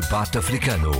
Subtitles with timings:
[0.00, 0.90] Debate Africano.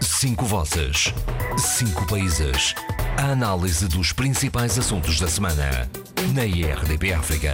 [0.00, 1.12] Cinco vozes.
[1.58, 2.72] Cinco países.
[3.18, 5.90] A análise dos principais assuntos da semana.
[6.32, 7.50] Na IRDP África.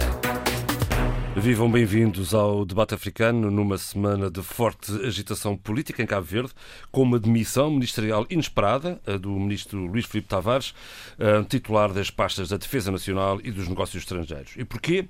[1.35, 6.51] Vivam bem-vindos ao debate africano numa semana de forte agitação política em Cabo Verde,
[6.91, 10.75] com uma demissão ministerial inesperada a do ministro Luís Filipe Tavares,
[11.49, 14.53] titular das pastas da Defesa Nacional e dos Negócios Estrangeiros.
[14.57, 15.07] E porquê?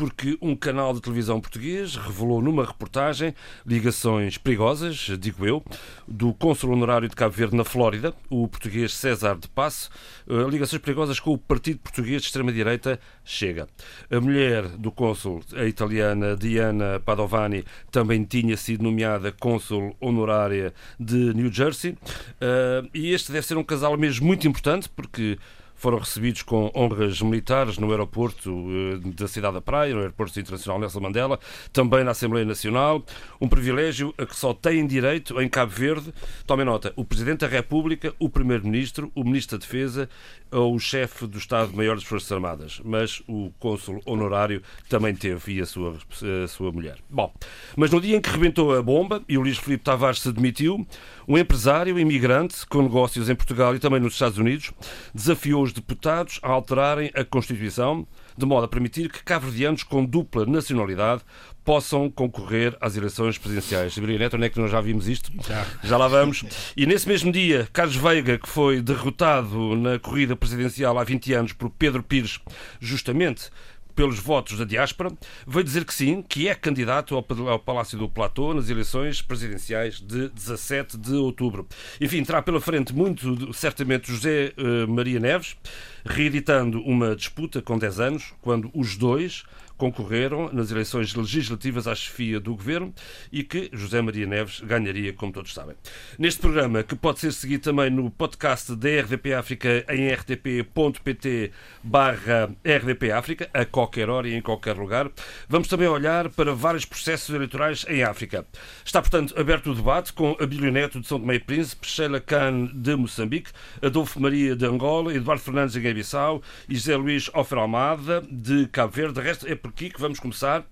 [0.00, 3.34] Porque um canal de televisão português revelou numa reportagem
[3.66, 5.62] ligações perigosas, digo eu,
[6.08, 9.90] do cônsul honorário de Cabo Verde na Flórida, o português César de Passo,
[10.26, 13.68] eh, ligações perigosas com o partido português de extrema-direita Chega.
[14.10, 21.34] A mulher do cônsul, a italiana Diana Padovani, também tinha sido nomeada cônsul honorária de
[21.34, 21.94] New Jersey,
[22.40, 25.36] eh, e este deve ser um casal mesmo muito importante, porque
[25.80, 30.78] foram recebidos com honras militares no aeroporto eh, da cidade da Praia, no aeroporto internacional
[30.78, 31.40] Nelson Mandela,
[31.72, 33.02] também na Assembleia Nacional,
[33.40, 36.12] um privilégio a que só têm direito em Cabo Verde,
[36.46, 40.06] tomem nota, o Presidente da República, o Primeiro-Ministro, o Ministro da Defesa
[40.52, 45.60] ou o Chefe do Estado-Maior das Forças Armadas, mas o Cônsul Honorário também teve e
[45.62, 45.96] a sua,
[46.44, 46.98] a sua mulher.
[47.08, 47.32] Bom,
[47.74, 50.86] mas no dia em que rebentou a bomba e o Luís Filipe Tavares se demitiu,
[51.26, 54.72] um empresário imigrante com negócios em Portugal e também nos Estados Unidos
[55.14, 60.46] desafiou os deputados a alterarem a Constituição de modo a permitir que cabo-verdianos com dupla
[60.46, 61.22] nacionalidade
[61.64, 63.92] possam concorrer às eleições presidenciais.
[63.92, 65.30] Saberia Neto, onde é que nós já vimos isto?
[65.46, 65.66] Já.
[65.84, 66.42] já lá vamos.
[66.76, 71.52] E nesse mesmo dia, Carlos Veiga, que foi derrotado na corrida presidencial há 20 anos
[71.52, 72.40] por Pedro Pires,
[72.80, 73.50] justamente
[73.94, 75.10] pelos votos da diáspora,
[75.46, 80.28] veio dizer que sim, que é candidato ao Palácio do Platô nas eleições presidenciais de
[80.28, 81.66] 17 de outubro.
[82.00, 85.56] Enfim, terá pela frente muito, certamente, José uh, Maria Neves,
[86.04, 89.44] reeditando uma disputa com 10 anos, quando os dois
[89.80, 92.92] concorreram nas eleições legislativas à chefia do governo
[93.32, 95.74] e que José Maria Neves ganharia, como todos sabem.
[96.18, 101.50] Neste programa, que pode ser seguido também no podcast da RDP África em rtp.pt
[101.82, 105.10] barra RDP África, a qualquer hora e em qualquer lugar,
[105.48, 108.46] vamos também olhar para vários processos eleitorais em África.
[108.84, 112.66] Está, portanto, aberto o debate com Abílio Neto de São Tomé e Príncipe, Sheila Khan
[112.74, 113.50] de Moçambique,
[113.80, 118.92] Adolfo Maria de Angola, Eduardo Fernandes de Guiné-Bissau e José Luís Ofer Almada de Cabo
[118.92, 119.14] Verde.
[119.14, 120.66] De resto, é por aqui que vamos começar.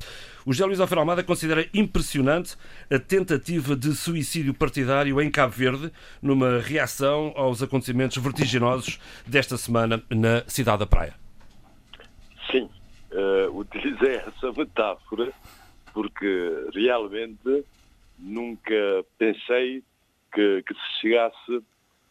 [0.45, 2.57] O José Luís Alfredo Almada considera impressionante
[2.91, 10.03] a tentativa de suicídio partidário em Cabo Verde, numa reação aos acontecimentos vertiginosos desta semana
[10.11, 11.15] na cidade da Praia.
[12.51, 12.69] Sim,
[13.13, 15.33] uh, utilizei essa metáfora
[15.93, 17.65] porque realmente
[18.19, 19.83] nunca pensei
[20.33, 21.63] que, que se chegasse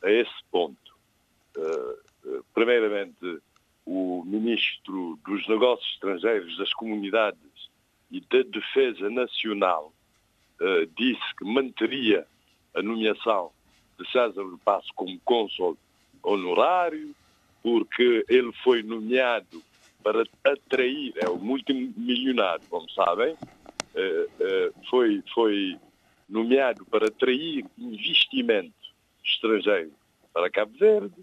[0.04, 0.78] a esse ponto.
[1.58, 3.42] Uh, primeiramente,
[3.88, 7.40] o ministro dos Negócios Estrangeiros, das Comunidades
[8.12, 9.94] e da Defesa Nacional
[10.60, 12.28] uh, disse que manteria
[12.76, 13.50] a nomeação
[13.98, 15.78] de César de Passo como cônsul
[16.22, 17.16] honorário,
[17.64, 19.64] porque ele foi nomeado
[20.04, 25.80] para atrair, é o multimilionário, como sabem, uh, uh, foi, foi
[26.28, 28.74] nomeado para atrair investimento
[29.24, 29.94] estrangeiro
[30.34, 31.16] para Cabo Verde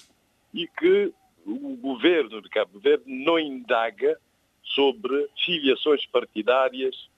[0.54, 1.12] e que
[1.44, 4.18] o governo de Cabo Verde não indaga
[4.62, 7.08] sobre filiações partidárias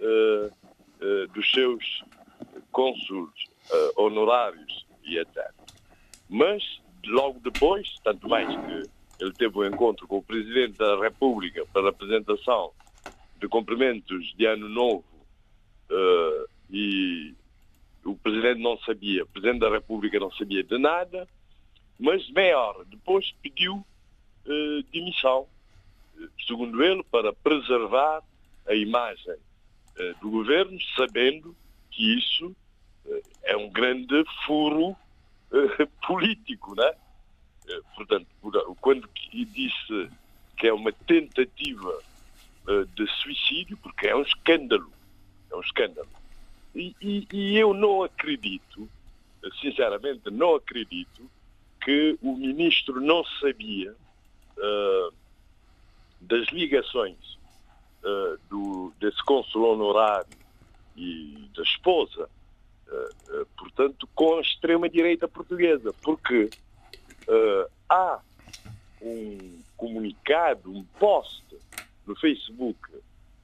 [0.00, 2.04] uh, uh, dos seus
[2.70, 5.50] cônsules uh, honorários e etc.
[6.28, 6.62] Mas,
[7.04, 11.86] logo depois, tanto mais que ele teve um encontro com o Presidente da República para
[11.86, 12.72] a apresentação
[13.38, 15.04] de cumprimentos de Ano Novo
[16.70, 17.34] e
[18.04, 21.28] o Presidente não sabia, o Presidente da República não sabia de nada,
[22.02, 25.46] mas meia hora depois pediu uh, demissão,
[26.20, 28.22] eh, segundo ele, para preservar
[28.66, 31.54] a imagem uh, do governo, sabendo
[31.92, 32.48] que isso
[33.06, 34.96] uh, é um grande furo
[36.06, 36.92] político, né?
[37.94, 38.26] portanto,
[38.80, 40.10] quando disse
[40.56, 42.02] que é uma tentativa
[42.94, 44.90] de suicídio, porque é um escândalo,
[45.50, 46.08] é um escândalo.
[46.74, 48.88] E, e, e eu não acredito,
[49.60, 51.30] sinceramente, não acredito
[51.84, 55.14] que o ministro não sabia uh,
[56.20, 57.38] das ligações
[58.04, 60.38] uh, do, desse cônsul honorário
[60.96, 62.28] e da esposa,
[62.88, 66.50] uh, portanto, com a extrema-direita portuguesa, porque
[67.88, 68.18] há
[69.00, 71.44] um comunicado, um post
[72.04, 72.78] no Facebook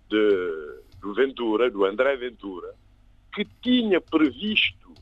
[0.08, 2.75] de, do Ventura, do André Ventura,
[3.32, 4.93] que tinha previsto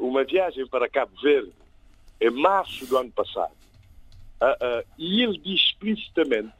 [0.00, 1.52] uma viagem para Cabo Verde
[2.24, 3.52] em março do ano passado.
[4.40, 6.52] Uh, uh, e ele diz explicitamente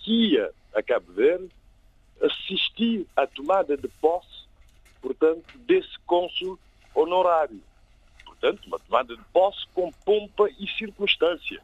[0.00, 1.48] que ia a Cabo Verde
[2.20, 4.46] assistir à tomada de posse,
[5.00, 6.58] portanto, desse cônsul
[6.94, 7.62] honorário.
[8.24, 11.62] Portanto, uma tomada de posse com pompa e circunstância.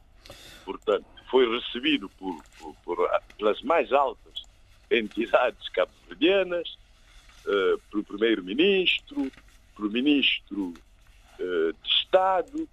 [0.65, 4.43] Portanto, foi recebido por, por, por pelas mais altas
[4.91, 6.79] entidades cabo-verdianas,
[7.47, 9.31] uh, pelo primeiro-ministro,
[9.77, 10.73] pelo ministro
[11.39, 12.69] uh, de Estado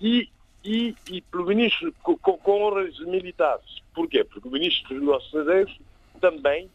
[0.00, 0.28] e,
[0.64, 3.82] e, e pelo ministro com, com honras militares.
[3.94, 4.24] Porquê?
[4.24, 5.80] Porque o ministro dos negócios estrangeiros
[6.20, 6.70] também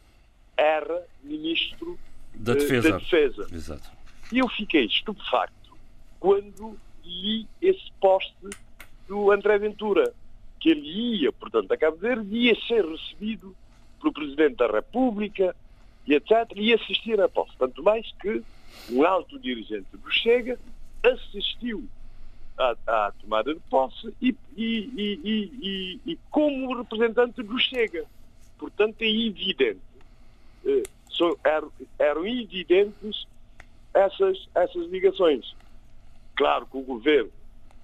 [0.57, 1.97] era ministro
[2.33, 2.89] da defesa.
[2.91, 3.47] Da defesa.
[3.51, 3.89] Exato.
[4.31, 5.77] E eu fiquei estupefacto
[6.19, 8.35] quando li esse poste
[9.07, 10.13] do André Ventura,
[10.59, 13.55] que ele ia, portanto, a Cabo Verde, ia ser recebido
[13.99, 15.55] pelo Presidente da República
[16.07, 16.31] e etc.
[16.55, 17.55] e assistir a posse.
[17.57, 18.41] Tanto mais que
[18.91, 20.59] um alto dirigente do Chega
[21.03, 21.87] assistiu
[22.57, 28.05] à, à tomada de posse e, e, e, e, como representante do Chega.
[28.57, 29.81] Portanto, é evidente,
[30.65, 30.83] eh,
[31.43, 33.27] eram, eram evidentes
[33.93, 35.55] essas, essas ligações.
[36.35, 37.31] Claro que o governo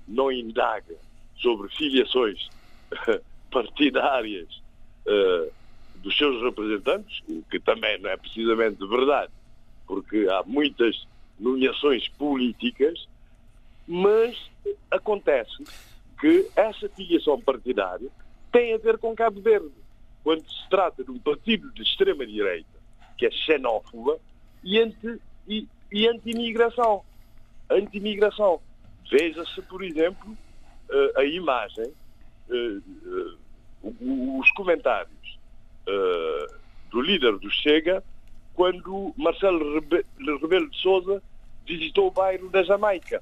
[0.08, 0.96] não indaga
[1.38, 2.50] sobre filiações
[3.52, 4.48] partidárias
[5.06, 5.52] uh,
[5.98, 9.32] dos seus representantes, o que também não é precisamente verdade,
[9.88, 11.08] porque há muitas
[11.40, 13.08] nomeações políticas,
[13.88, 14.38] mas
[14.90, 15.64] acontece
[16.20, 18.10] que essa filiação partidária
[18.52, 19.72] tem a ver com Cabo Verde,
[20.24, 22.70] quando se trata de um partido de extrema-direita,
[23.18, 24.20] que é xenófoba
[24.64, 25.22] e anti-imigração.
[25.48, 26.36] E, e anti
[27.70, 28.62] anti-imigração.
[29.10, 30.38] Veja-se, por exemplo,
[30.90, 31.92] eh, a imagem,
[32.50, 33.36] eh, eh,
[33.84, 35.40] os comentários
[36.92, 38.04] do líder do Chega
[38.54, 41.22] quando Marcelo Rebelo de Souza
[41.66, 43.22] visitou o bairro da Jamaica.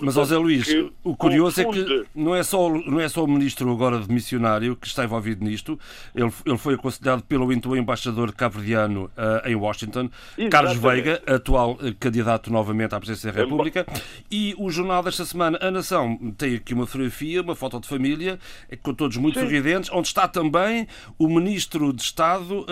[0.00, 0.66] Mas, José Luís,
[1.02, 1.80] o curioso confunde.
[1.80, 5.04] é que não é, só, não é só o ministro agora de missionário que está
[5.04, 5.78] envolvido nisto,
[6.14, 10.50] ele, ele foi aconselhado pelo então embaixador cabo-verdiano uh, em Washington, Exatamente.
[10.50, 13.86] Carlos Veiga, atual uh, candidato novamente à presidência da República,
[14.30, 18.38] e o jornal desta semana, A Nação, tem aqui uma fotografia, uma foto de família,
[18.70, 19.46] eh, com todos muito Sim.
[19.46, 20.86] sorridentes, onde está também
[21.18, 22.66] o ministro de Estado,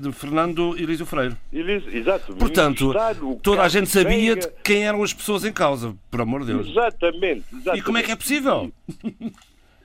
[0.00, 1.36] de Fernando Elísio Freire.
[1.52, 2.34] Exato.
[2.36, 4.52] Portanto, Estado, toda a gente sabia Veiga...
[4.62, 6.55] quem eram as pessoas em causa, por amor de Deus.
[6.60, 7.80] Exatamente, exatamente.
[7.80, 8.72] E como é que é possível?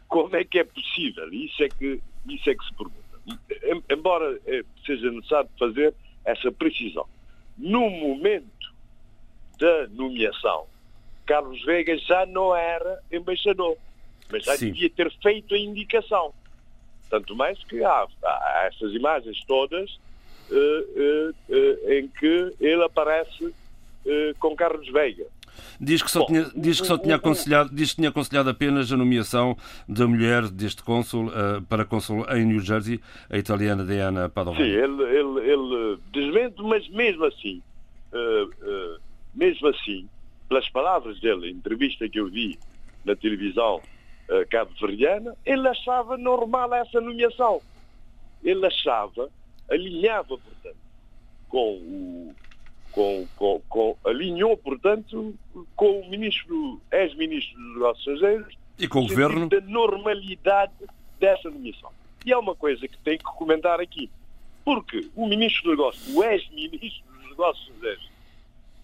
[0.08, 1.34] Como é que é possível?
[1.34, 3.02] Isso é que, isso é que se pergunta.
[3.90, 5.94] Embora eh, seja necessário fazer
[6.26, 7.08] essa precisão.
[7.58, 8.74] No momento
[9.58, 10.66] da nomeação,
[11.26, 13.78] Carlos Veiga já não era embaixador,
[14.30, 14.72] mas já Sim.
[14.72, 16.34] devia ter feito a indicação.
[17.10, 19.90] Tanto mais que há, há essas imagens todas
[20.50, 23.54] uh, uh, uh, em que ele aparece
[24.40, 25.28] com Carlos Veiga.
[25.80, 28.92] Diz que só, Bom, tinha, diz que só tinha, aconselhado, diz que tinha aconselhado apenas
[28.92, 29.58] a nomeação
[29.88, 33.00] da mulher deste cônsul uh, para cônsul em New Jersey,
[33.30, 34.64] a italiana Diana Padovani.
[34.64, 37.62] Sim, ele, ele, ele desmente, mas mesmo assim,
[38.14, 39.00] uh, uh,
[39.34, 40.08] mesmo assim,
[40.48, 42.60] pelas palavras dele, entrevista que eu vi
[43.04, 43.82] na televisão
[44.50, 47.62] cabo-verdiana, ele achava normal essa nomeação.
[48.42, 49.30] Ele achava,
[49.70, 50.78] alinhava, portanto,
[51.50, 52.36] com o
[52.92, 55.34] com, com, com, alinhou, portanto,
[55.76, 60.74] com o ministro, ex-ministro dos Negócios Estrangeiros e com o governo da normalidade
[61.20, 61.92] dessa nomeação.
[62.26, 64.10] E há uma coisa que tem que comentar aqui,
[64.64, 68.12] porque o ministro dos Negócios, o ex-ministro dos Negócios Estrangeiros,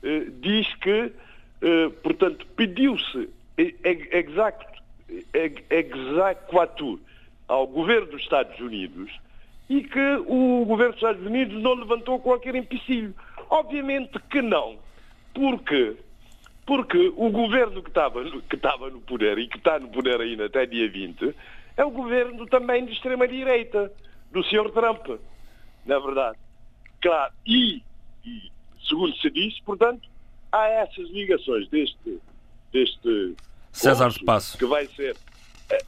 [0.04, 1.12] eh, diz que,
[1.62, 4.68] eh, portanto, pediu-se exact,
[5.69, 6.99] exequatur
[7.47, 9.11] ao governo dos Estados Unidos
[9.69, 13.14] e que o governo dos Estados Unidos não levantou qualquer empecilho.
[13.49, 14.77] Obviamente que não.
[15.33, 15.97] Porque
[16.68, 20.47] porque o governo que estava, que estava no poder e que está no poder ainda
[20.47, 21.33] até dia 20
[21.77, 23.89] é o governo também de extrema-direita,
[24.33, 24.69] do Sr.
[24.71, 25.07] Trump,
[25.85, 26.37] na verdade.
[27.01, 27.81] Claro, e,
[28.25, 28.51] e,
[28.85, 30.09] segundo se diz, portanto,
[30.51, 32.19] há essas ligações deste,
[32.73, 33.35] deste
[33.71, 35.16] César de Passo, que vai ser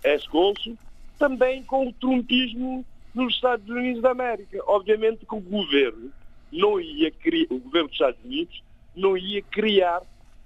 [0.03, 0.77] ex-cônsul,
[1.17, 4.59] também com o trumpismo nos Estados Unidos da América.
[4.65, 6.13] Obviamente que o governo
[6.51, 8.63] não ia criar, o governo dos Estados Unidos
[8.95, 10.01] não ia criar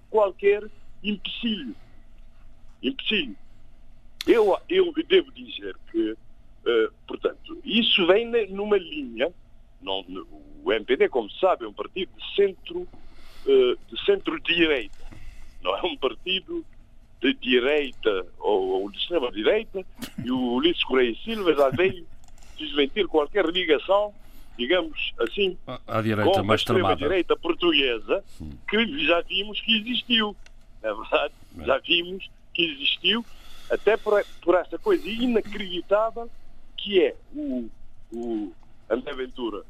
[0.10, 0.64] qualquer
[1.04, 1.76] empecilho.
[2.82, 3.36] Empecilho.
[4.28, 9.32] Eu, eu devo dizer que, uh, portanto, isso vem numa linha,
[9.82, 10.06] não,
[10.64, 15.04] o MPD, como se sabe, é um partido de centro, uh, de centro-direita.
[15.62, 16.66] Não é um partido
[17.22, 19.86] de direita ou, ou de extrema-direita,
[20.24, 22.06] e o Ulisses Correia Silva já veio
[22.58, 24.14] desmentir qualquer ligação
[24.58, 25.58] digamos assim,
[25.88, 28.24] à direita, com a direita portuguesa,
[28.70, 30.36] que já vimos que existiu.
[30.82, 31.66] É verdade, é.
[31.66, 33.26] já vimos que existiu,
[33.70, 36.30] até por, por essa coisa inacreditável
[36.78, 37.70] que é o,
[38.12, 38.54] o
[38.90, 39.64] André Ventura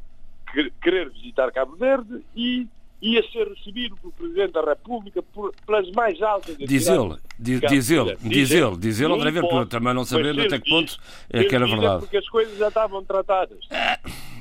[0.82, 2.68] querer visitar Cabo Verde e,
[3.04, 7.90] ia ser recebido pelo Presidente da República por, pelas mais altas Diz ele, diz, diz
[7.92, 10.98] ele, diz ele, diz ele, André Ventura, também não sabendo até que ponto
[11.30, 12.00] é que era verdade.
[12.00, 13.60] Porque as coisas já estavam tratadas.
[13.62, 14.33] Estavam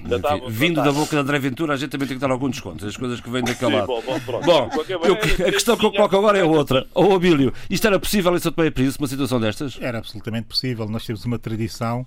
[0.48, 2.96] vindo da boca de André Ventura, a gente também tem que dar algum desconto, as
[2.96, 3.86] coisas que vêm daquele lado.
[3.86, 4.70] Bom, bom, bom
[5.04, 6.86] eu, a questão que eu coloco agora é outra.
[6.94, 9.78] Ô oh, Abílio, isto era possível em São Tomé e Príncipe, uma situação destas?
[9.80, 10.88] Era absolutamente possível.
[10.88, 12.06] Nós temos uma tradição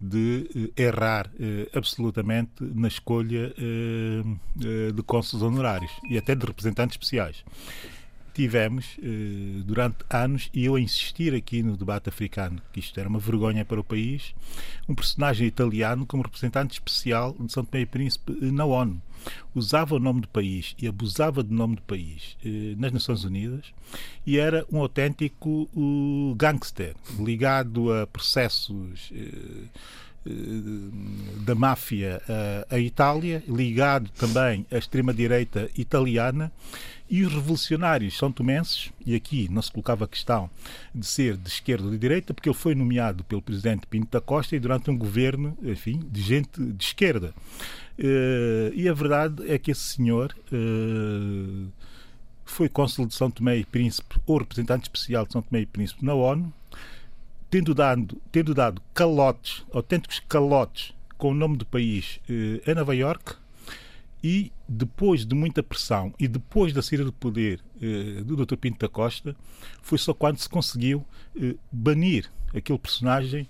[0.00, 6.94] de eh, errar eh, absolutamente na escolha eh, de cônsules honorários e até de representantes
[6.94, 7.44] especiais.
[8.34, 8.96] Tivemos
[9.64, 13.64] durante anos, e eu a insistir aqui no debate africano, que isto era uma vergonha
[13.64, 14.34] para o país,
[14.88, 19.00] um personagem italiano como representante especial de São Tomé e Príncipe na ONU.
[19.54, 23.66] Usava o nome do país e abusava do nome do país eh, nas Nações Unidas
[24.26, 25.68] e era um autêntico
[26.36, 29.68] gangster ligado a processos eh, eh
[31.44, 32.22] da máfia
[32.70, 36.52] à Itália, ligado também à extrema-direita italiana
[37.12, 40.48] e os revolucionários são tomenses, e aqui não se colocava a questão
[40.94, 44.18] de ser de esquerda ou de direita, porque ele foi nomeado pelo presidente Pinto da
[44.18, 47.34] Costa e durante um governo, enfim, de gente de esquerda.
[47.98, 51.68] Uh, e a verdade é que esse senhor uh,
[52.46, 56.02] foi cônsul de São Tomé e Príncipe, ou representante especial de São Tomé e Príncipe
[56.06, 56.50] na ONU,
[57.52, 62.96] tendo dado, tendo dado calotes, autênticos calotes, com o nome do país uh, em Nova
[62.96, 63.34] York,
[64.24, 67.60] e depois de muita pressão e depois da saída do poder
[68.24, 68.56] do Dr.
[68.56, 69.34] Pinto da Costa,
[69.82, 71.04] foi só quando se conseguiu
[71.72, 73.48] banir aquele personagem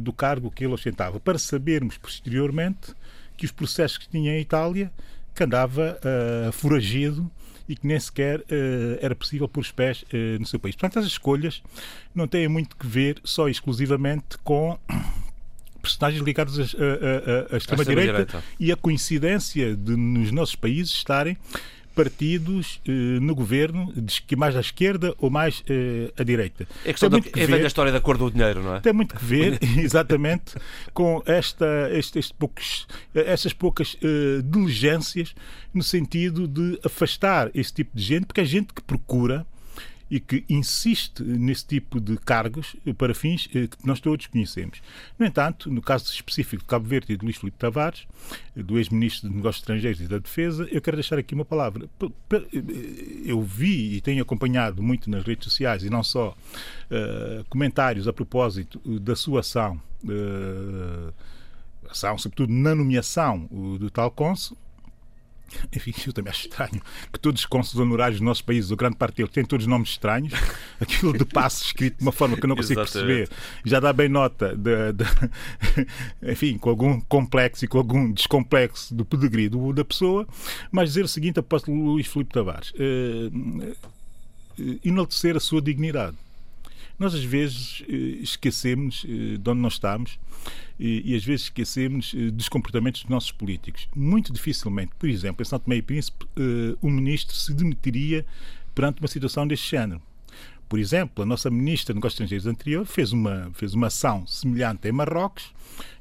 [0.00, 2.94] do cargo que ele ostentava, para sabermos posteriormente
[3.36, 4.92] que os processos que tinha em Itália,
[5.34, 5.98] que andava
[6.52, 7.28] foragido
[7.68, 8.44] e que nem sequer uh,
[9.00, 10.76] era possível pôr os pés uh, no seu país.
[10.76, 11.62] Portanto, as escolhas
[12.14, 14.78] não têm muito que ver só exclusivamente com
[15.80, 16.58] personagens ligados
[17.52, 21.36] à extrema-direita e a coincidência de nos nossos países estarem
[21.94, 23.92] partidos eh, no governo,
[24.26, 26.66] que mais à esquerda ou mais eh, à direita.
[26.84, 28.80] É questão da, que é ver, a história da cor do dinheiro, não é?
[28.80, 30.56] Tem muito que ver, exatamente,
[30.92, 35.34] com esta, este, este poucos, essas poucas eh, diligências
[35.72, 39.46] no sentido de afastar esse tipo de gente, porque é gente que procura
[40.10, 44.80] e que insiste nesse tipo de cargos para fins eh, que nós todos conhecemos.
[45.18, 48.06] No entanto, no caso específico de Cabo Verde e de Luís Filipe Tavares,
[48.54, 51.88] do ex-ministro de Negócios Estrangeiros e da Defesa, eu quero deixar aqui uma palavra.
[53.24, 56.36] Eu vi e tenho acompanhado muito nas redes sociais e não só
[57.48, 59.80] comentários a propósito da sua ação,
[61.90, 64.56] ação sobretudo na nomeação do tal cônsul,
[65.74, 66.80] enfim, eu também acho estranho
[67.12, 69.90] que todos os cônsules honorários do nosso país, ou grande parte deles, têm todos nomes
[69.90, 70.32] estranhos.
[70.80, 73.28] Aquilo de passo escrito de uma forma que eu não consigo perceber
[73.64, 75.04] já dá bem nota, de, de,
[76.32, 80.26] enfim, com algum complexo e com algum descomplexo do pedigree da pessoa.
[80.70, 83.74] Mas dizer o seguinte, apóstolo Luís Filipe Tavares, uh,
[84.58, 86.16] uh, enaltecer a sua dignidade.
[86.98, 87.82] Nós às vezes
[88.22, 90.18] esquecemos de onde nós estamos
[90.78, 93.88] e, às vezes esquecemos uh, dos comportamentos dos nossos políticos.
[93.94, 96.26] Muito dificilmente, por exemplo, em São Tomé e Príncipe,
[96.82, 98.24] um ministro se demitiria
[98.74, 100.00] perante uma situação deste género.
[100.68, 104.88] Por exemplo, a nossa ministra de Negócios Estrangeiros anterior fez uma, fez uma ação semelhante
[104.88, 105.52] em Marrocos,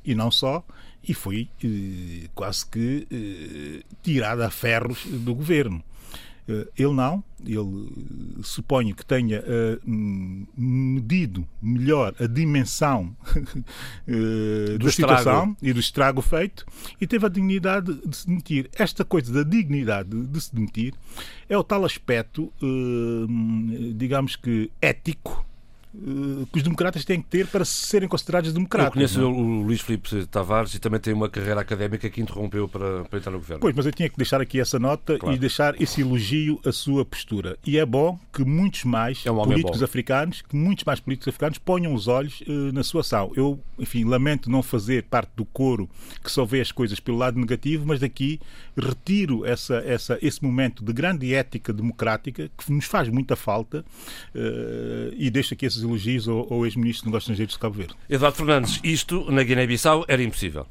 [0.03, 0.65] e não só,
[1.07, 5.83] e foi eh, quase que eh, tirada a ferros do governo.
[6.47, 9.89] Eh, ele não, ele eh, suponho que tenha uh,
[10.57, 16.65] medido melhor a dimensão uh, da situação e do estrago feito
[16.99, 18.69] e teve a dignidade de se demitir.
[18.77, 20.93] Esta coisa da dignidade de se demitir
[21.47, 25.45] é o tal aspecto, uh, digamos que ético,
[26.51, 28.87] que os democratas têm que ter para serem considerados democratas.
[28.87, 29.29] Eu conheço não?
[29.29, 29.31] É?
[29.31, 33.31] o Luís Filipe Tavares e também tem uma carreira académica que interrompeu para, para entrar
[33.31, 33.61] no governo.
[33.61, 35.35] Pois, mas eu tinha que deixar aqui essa nota claro.
[35.35, 37.57] e deixar esse elogio à sua postura.
[37.65, 39.85] E é bom que muitos mais é um políticos bom.
[39.85, 43.31] africanos, que muitos mais políticos africanos ponham os olhos uh, na sua ação.
[43.35, 45.87] Eu, enfim, lamento não fazer parte do coro
[46.23, 48.39] que só vê as coisas pelo lado negativo, mas daqui
[48.75, 53.85] retiro essa, essa, esse momento de grande ética democrática que nos faz muita falta
[54.33, 57.95] uh, e deixo aqui esses elogios ao, ao ex-ministro de Negócios Estrangeiros de Cabo Verde.
[58.09, 60.65] Eduardo Fernandes, isto na Guiné-Bissau era impossível?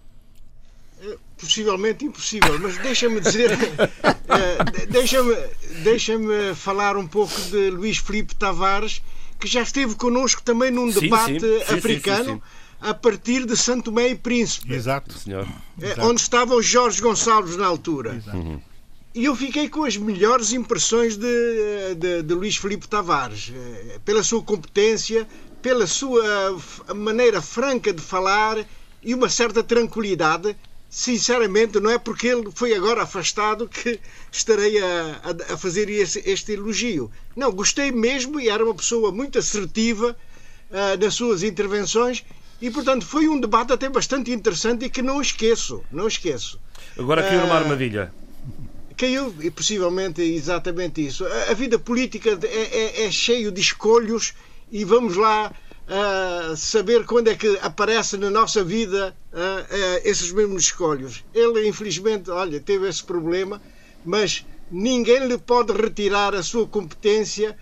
[1.00, 5.34] É, possivelmente impossível, mas deixa-me dizer, eh, deixa-me
[5.82, 6.14] deixa
[6.54, 9.02] falar um pouco de Luís Filipe Tavares,
[9.38, 12.34] que já esteve connosco também num sim, debate sim, africano.
[12.34, 12.42] Sim,
[12.82, 14.72] a partir de Santo Tomé e Príncipe.
[14.74, 15.46] Exato, senhor.
[15.80, 16.02] Exato.
[16.02, 18.16] Onde estava o Jorge Gonçalves na altura.
[18.16, 18.36] Exato.
[18.36, 18.60] Uhum.
[19.14, 24.22] E eu fiquei com as melhores impressões de, de, de Luís Filipe Tavares, eh, pela
[24.22, 25.28] sua competência,
[25.60, 26.58] pela sua
[26.94, 28.64] maneira franca de falar
[29.02, 30.56] e uma certa tranquilidade
[30.92, 33.98] sinceramente, não é porque ele foi agora afastado que
[34.30, 37.10] estarei a, a, a fazer este, este, elogio.
[37.34, 40.14] Não, gostei mesmo e era uma pessoa muito assertiva
[40.70, 42.22] uh, nas suas intervenções
[42.60, 46.60] e, portanto, foi um debate até bastante interessante e que não esqueço, não esqueço.
[46.98, 48.12] Agora caiu numa armadilha.
[49.02, 51.26] Caiu, e possivelmente exatamente isso.
[51.50, 54.32] A, vida política é, é, é cheio de escolhos
[54.70, 60.30] e vamos lá uh, saber quando é que aparece na nossa vida uh, uh, esses
[60.30, 61.24] mesmos escolhos.
[61.34, 63.60] Ele, infelizmente, olha, teve esse problema,
[64.04, 67.58] mas ninguém lhe pode retirar a sua competência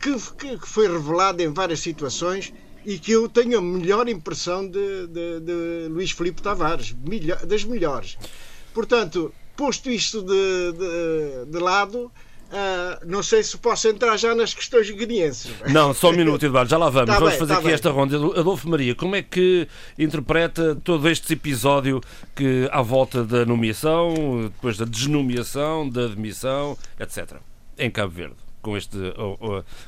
[0.00, 2.52] que, que, foi revelada em várias situações
[2.84, 6.94] e que eu tenho a melhor impressão de, de, de Luís Filipe Tavares,
[7.46, 8.18] das melhores.
[8.74, 12.10] Portanto, posto isto de, de, de lado,
[12.48, 15.52] Uh, não sei se posso entrar já nas questões guineenses.
[15.70, 17.10] Não, só um minuto, Eduardo, já lá vamos.
[17.10, 17.74] Tá vamos bem, fazer tá aqui bem.
[17.74, 18.16] esta ronda.
[18.16, 22.00] Adolfo Maria, como é que interpreta todo este episódio
[22.34, 27.36] que à volta da nomeação, depois da desnomeação, da admissão, etc.,
[27.76, 28.96] em Cabo Verde, com este,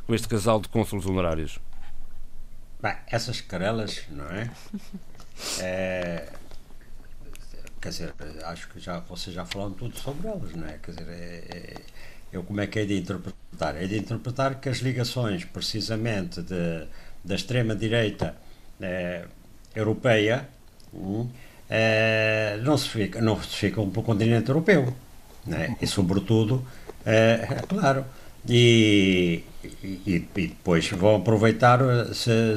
[0.06, 1.58] com este casal de cônsulos honorários?
[2.82, 4.50] Bem, essas carelas, não é?
[5.60, 6.39] é
[7.80, 10.78] quer dizer, acho que já, vocês já falaram tudo sobre elas, não é?
[10.82, 11.74] Quer dizer, é, é
[12.32, 13.76] eu como é que é de interpretar?
[13.76, 16.86] É de interpretar que as ligações, precisamente, de,
[17.24, 18.36] da extrema-direita
[18.80, 19.24] eh,
[19.74, 20.48] europeia
[20.94, 21.28] hum,
[21.68, 24.94] eh, não, se fica, não se ficam pelo continente europeu.
[25.46, 25.76] Né?
[25.80, 26.64] E, sobretudo,
[27.04, 28.04] eh, é claro,
[28.48, 29.42] e,
[29.82, 30.18] e, e,
[30.48, 31.80] depois vão aproveitar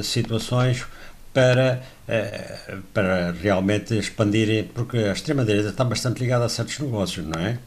[0.02, 0.86] situações
[1.34, 7.40] para, eh, para realmente expandirem, porque a extrema-direita está bastante ligada a certos negócios, não
[7.40, 7.58] é?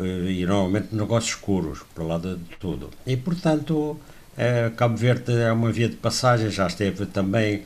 [0.00, 2.88] Eh, e normalmente negócios escuros, para lá de tudo.
[3.06, 4.00] E, portanto,
[4.36, 7.64] eh, Cabo Verde é uma via de passagem, já esteve também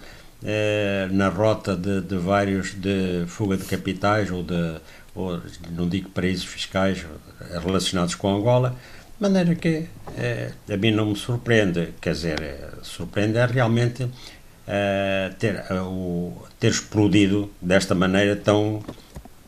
[1.12, 4.76] na rota de, de, vários de fuga de capitais ou de,
[5.14, 7.04] ou, não digo paraísos fiscais
[7.64, 8.76] relacionados com Angola,
[9.16, 9.86] de maneira que
[10.72, 12.38] a mim não me surpreende, quer dizer,
[12.82, 14.08] surpreende é realmente
[15.38, 18.82] ter, o, ter explodido desta maneira tão,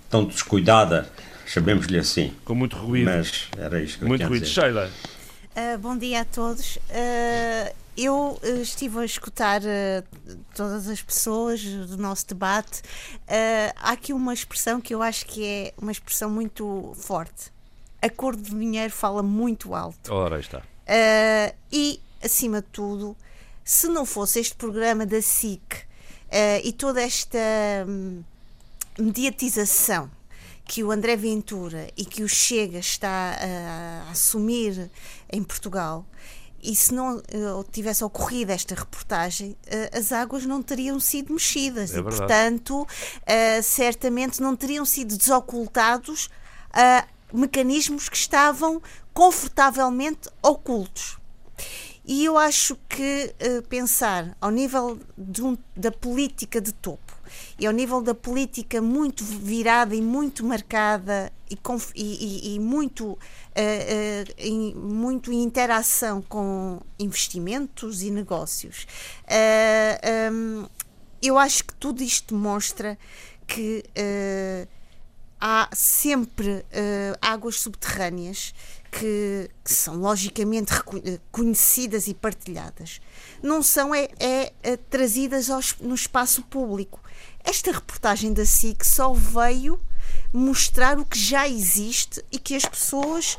[0.09, 1.09] tão descuidada
[1.49, 2.35] chamemos-lhe assim.
[2.45, 3.07] Com muito ruído.
[3.07, 4.45] Mas era isto que Muito ruído.
[4.45, 4.61] Dizer.
[4.61, 4.91] Sheila.
[5.57, 6.77] Uh, bom dia a todos.
[6.77, 9.61] Uh, eu uh, estive a escutar
[10.55, 12.83] todas as pessoas do nosso debate.
[13.77, 17.51] há aqui uma expressão que eu acho que é uma expressão muito forte.
[18.01, 20.15] A cor do dinheiro fala muito alto.
[20.15, 20.63] Ora, está.
[21.73, 23.17] e, acima de tudo,
[23.69, 25.87] se não fosse este programa da SIC
[26.65, 27.39] e toda esta
[27.87, 28.23] hum,
[28.99, 30.11] mediatização
[30.65, 34.91] que o André Ventura e que o Chega está a, a assumir
[35.31, 36.07] em Portugal,
[36.63, 41.95] e se não uh, tivesse ocorrido esta reportagem, uh, as águas não teriam sido mexidas
[41.95, 46.29] é e, portanto, uh, certamente não teriam sido desocultados
[47.33, 48.81] mecanismos que estavam
[49.13, 51.19] confortavelmente ocultos.
[52.09, 53.35] E eu acho que
[53.68, 57.12] pensar ao nível um, da política de topo
[57.59, 61.59] e ao nível da política muito virada e muito marcada e,
[61.94, 68.87] e, e muito, uh, uh, em, muito em interação com investimentos e negócios.
[69.25, 70.66] Uh, um,
[71.21, 72.97] eu acho que tudo isto mostra
[73.47, 73.83] que
[75.40, 76.64] há sempre
[77.21, 78.55] águas subterrâneas
[78.90, 80.72] que, que, são logicamente
[81.31, 83.01] conhecidas e partilhadas,
[83.42, 87.01] não são é, é, trazidas aos, no espaço público.
[87.44, 89.81] Esta reportagem da SIC só veio
[90.33, 93.38] mostrar o que já existe e que as pessoas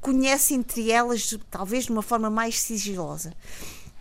[0.00, 3.32] conhecem entre elas, talvez de uma forma mais sigilosa.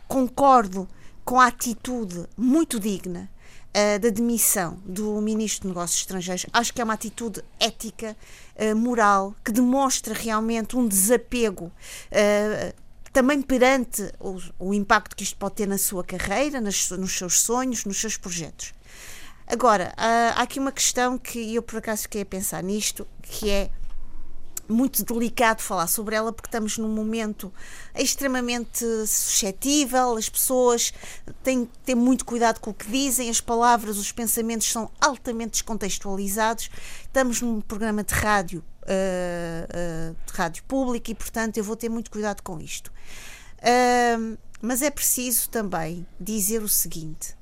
[0.07, 0.87] Concordo
[1.23, 3.29] com a atitude muito digna
[3.75, 6.45] uh, da demissão do Ministro de Negócios Estrangeiros.
[6.53, 8.15] Acho que é uma atitude ética,
[8.55, 11.65] uh, moral, que demonstra realmente um desapego.
[11.65, 12.73] Uh,
[13.11, 17.41] também perante o, o, impacto que isto pode ter na sua carreira, nas, nos seus
[17.41, 18.73] sonhos, nos seus projetos.
[19.47, 23.69] Agora, há aqui uma questão que eu por acaso fiquei a pensar nisto, que é
[24.67, 27.53] muito delicado falar sobre ela porque estamos num momento
[27.95, 30.93] extremamente suscetível, as pessoas
[31.43, 35.51] têm que ter muito cuidado com o que dizem, as palavras, os pensamentos são altamente
[35.51, 36.69] descontextualizados.
[37.03, 41.89] Estamos num programa de rádio, uh, uh, de rádio público e, portanto, eu vou ter
[41.89, 42.91] muito cuidado com isto.
[43.59, 47.35] Uh, mas é preciso também dizer o seguinte: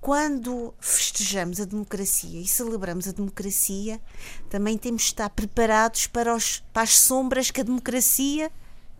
[0.00, 4.00] quando festejamos a democracia e celebramos a democracia,
[4.48, 8.50] também temos de estar preparados para, os, para as sombras que a democracia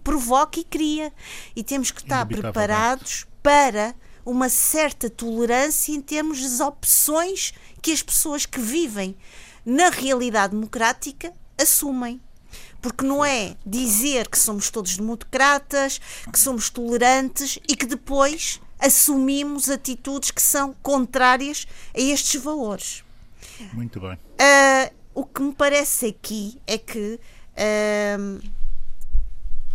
[0.03, 1.13] provoca e cria.
[1.55, 8.03] E temos que estar preparados para uma certa tolerância em termos das opções que as
[8.03, 9.17] pessoas que vivem
[9.65, 12.21] na realidade democrática assumem.
[12.83, 16.01] Porque não é dizer que somos todos democratas,
[16.33, 23.05] que somos tolerantes e que depois assumimos atitudes que são contrárias a estes valores.
[23.73, 24.15] Muito bem.
[24.15, 27.19] Uh, o que me parece aqui é que
[27.55, 28.49] uh,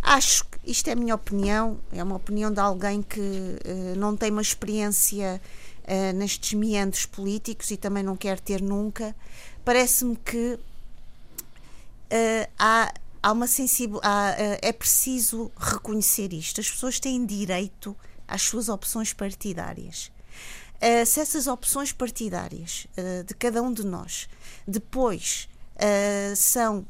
[0.02, 4.16] acho que isto é a minha opinião, é uma opinião de alguém que uh, não
[4.16, 5.40] tem uma experiência
[6.14, 9.14] nestes meandros políticos e também não quer ter nunca.
[9.66, 10.58] Parece-me que
[12.58, 12.90] há,
[13.22, 16.58] há uma sensibilidade, é preciso reconhecer isto.
[16.58, 17.94] As pessoas têm direito
[18.26, 20.10] às suas opções partidárias.
[20.76, 24.28] Uh, se essas opções partidárias uh, de cada um de nós
[24.66, 26.84] depois uh, são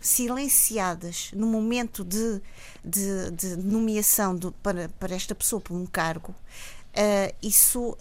[0.00, 2.40] silenciadas no momento de,
[2.84, 6.34] de, de nomeação do, para, para esta pessoa para um cargo,
[7.40, 7.96] isso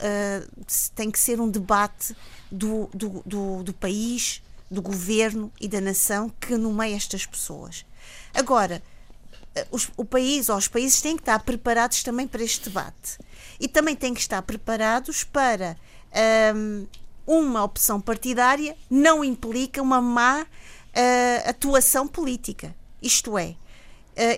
[0.96, 2.16] tem que ser um debate
[2.52, 7.86] do, do, do, do país, do governo e da nação que nomeia estas pessoas.
[8.34, 8.82] Agora,
[9.72, 13.18] os, o país ou os países têm que estar preparados também para este debate
[13.60, 15.76] e também têm que estar preparados para
[16.56, 16.88] um,
[17.26, 22.76] uma opção partidária não implica uma má uh, atuação política.
[23.02, 23.56] Isto é, uh,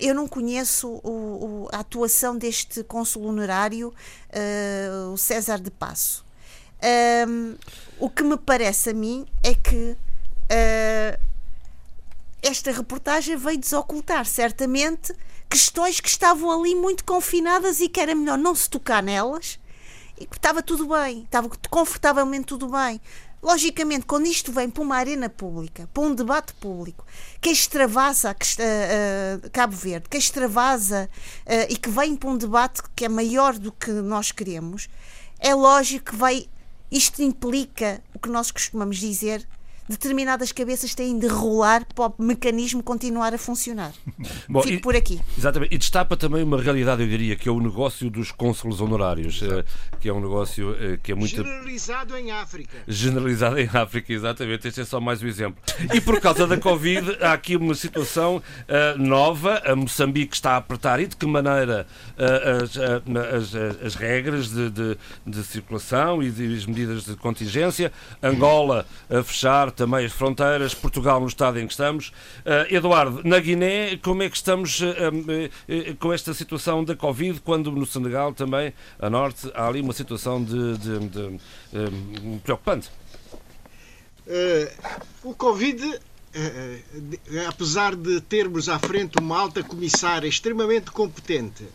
[0.02, 3.93] eu não conheço o, o, a atuação deste cônsul honorário,
[4.30, 6.26] uh, o César de Passo.
[7.28, 7.56] Um,
[8.00, 9.95] o que me parece a mim é que
[12.41, 15.13] esta reportagem veio desocultar certamente
[15.49, 19.60] questões que estavam ali muito confinadas e que era melhor não se tocar nelas
[20.19, 23.01] e que estava tudo bem, estava confortavelmente tudo bem.
[23.41, 27.04] Logicamente, quando isto vem para uma arena pública, para um debate público,
[27.41, 31.10] que extravasa uh, Cabo Verde, que extravasa
[31.47, 34.88] uh, e que vem para um debate que é maior do que nós queremos,
[35.39, 36.47] é lógico que vai.
[36.91, 39.47] Isto implica o que nós costumamos dizer
[39.91, 43.91] determinadas cabeças têm de rolar para o mecanismo continuar a funcionar.
[44.49, 45.19] Bom, Fico e, por aqui.
[45.38, 45.73] Exatamente.
[45.73, 49.63] E destapa também uma realidade, eu diria, que é o negócio dos cônsules honorários, eh,
[49.99, 51.36] que é um negócio eh, que é muito.
[51.36, 52.77] Generalizado em África.
[52.88, 54.67] Generalizado em África, exatamente.
[54.67, 55.62] Este é só mais um exemplo.
[55.93, 59.62] E por causa da Covid, há aqui uma situação uh, nova.
[59.65, 61.86] A Moçambique está a apertar e de que maneira
[62.17, 67.91] uh, as, as, as, regras de, de, de circulação e as medidas de contingência.
[68.21, 72.10] Angola a fechar também as fronteiras, Portugal no estado em que estamos.
[72.46, 77.41] Uh, Eduardo, na Guiné, como é que estamos uh, uh, com esta situação da Covid,
[77.41, 81.39] quando no Senegal também, a norte, há ali uma situação de, de, de,
[82.44, 82.91] preocupante?
[85.24, 86.00] o Covid
[87.50, 91.65] apesar de termos à frente uma alta comissária extremamente competente,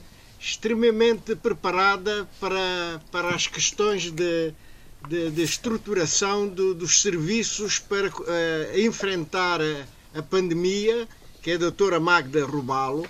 [0.40, 4.54] extremamente preparada para, para as questões de,
[5.08, 11.08] de, de estruturação do, dos serviços para uh, enfrentar a, a, pandemia,
[11.42, 13.06] que é a doutora Magda Rubalo,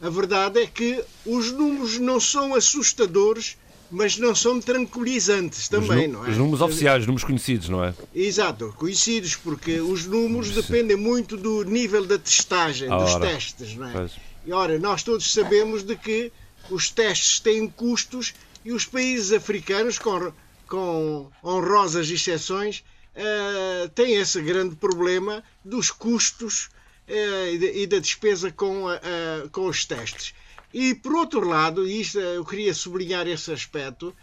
[0.00, 3.56] a verdade é que os números não são assustadores,
[3.90, 6.30] mas não são tranquilizantes também, não é?
[6.30, 7.94] Os números oficiais, os números conhecidos, não é?
[8.14, 13.92] Exato, conhecidos, porque os números dependem muito do nível da testagem, dos testes, não é?
[13.92, 14.12] Pois.
[14.44, 16.32] E ora, nós todos sabemos de que
[16.70, 20.32] os testes têm custos e os países africanos, com
[20.68, 22.82] com honrosas exceções,
[23.16, 26.68] uh, tem esse grande problema dos custos
[27.08, 30.34] uh, e, da despesa com, uh, com os testes.
[30.72, 34.14] E por outro lado, e isto eu queria sublinhar esse aspecto,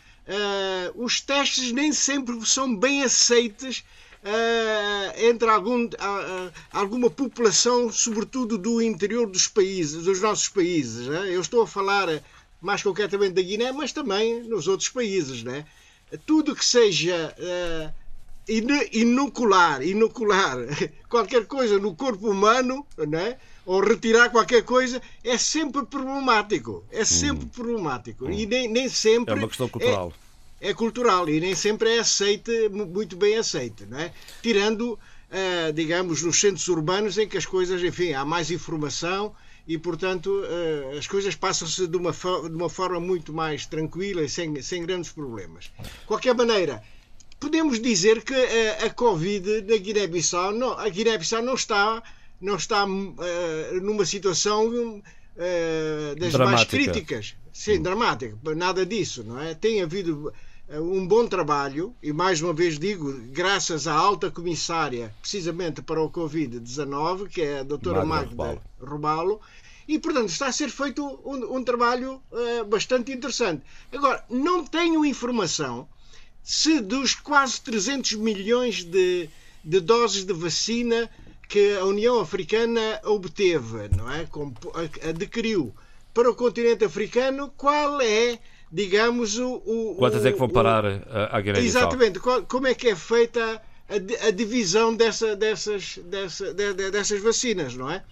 [0.96, 3.84] os testes nem sempre são bem aceitos
[5.18, 5.90] entre algum,
[6.72, 11.08] alguma população, sobretudo do interior dos países, dos nossos países.
[11.08, 11.36] Né?
[11.36, 12.22] Eu estou a falar
[12.62, 15.44] mais concretamente da Guiné, mas também nos outros países.
[15.44, 15.66] Né?
[16.26, 17.94] Tudo que seja uh,
[18.92, 20.58] inocular, inocular
[21.10, 23.38] qualquer coisa no corpo humano, né?
[23.66, 26.84] ou retirar qualquer coisa, é sempre problemático.
[26.92, 27.50] É sempre hum.
[27.50, 28.26] problemático.
[28.26, 28.32] Hum.
[28.32, 29.34] E nem, nem sempre.
[29.34, 30.14] É uma questão cultural.
[30.60, 33.86] É, é, cultural e nem sempre é aceite, muito bem aceite.
[33.86, 34.12] Não é?
[34.42, 39.34] Tirando, uh, digamos, nos centros urbanos em que as coisas, enfim, há mais informação
[39.68, 44.30] e, portanto, uh, as coisas passam-se de uma, de uma forma muito mais tranquila e
[44.30, 45.72] sem, sem grandes problemas.
[45.82, 46.84] De qualquer maneira,
[47.40, 52.04] podemos dizer que a, a Covid na Guiné-Bissau não, a Guiné-Bissau não está,
[52.42, 56.46] não está uh, numa situação uh, das dramática.
[56.46, 57.36] mais críticas.
[57.54, 57.84] Sim, hum.
[57.84, 58.38] dramática.
[58.56, 59.54] Nada disso, não é?
[59.54, 60.34] Tem havido
[60.70, 66.10] um bom trabalho, e mais uma vez digo, graças à alta comissária, precisamente para o
[66.10, 69.42] Covid-19, que é a doutora Magda, Magda Robalo,
[69.88, 73.62] E, portanto, está a ser feito um, um trabalho uh, bastante interessante.
[73.92, 75.88] Agora, não tenho informação
[76.42, 79.30] se dos quase 300 milhões de,
[79.64, 81.10] de doses de vacina
[81.48, 84.28] que a União Africana obteve, não é?
[85.10, 85.74] adquiriu
[86.14, 88.40] para o continente africano, qual é,
[88.74, 89.62] digamos, o.
[89.66, 91.82] o Quantas é que vão parar à Guiné-Bissau?
[91.82, 97.22] Exatamente, como é que é feita a, a divisão dessa, dessas, dessa, de, de, dessas
[97.22, 98.04] vacinas, não é?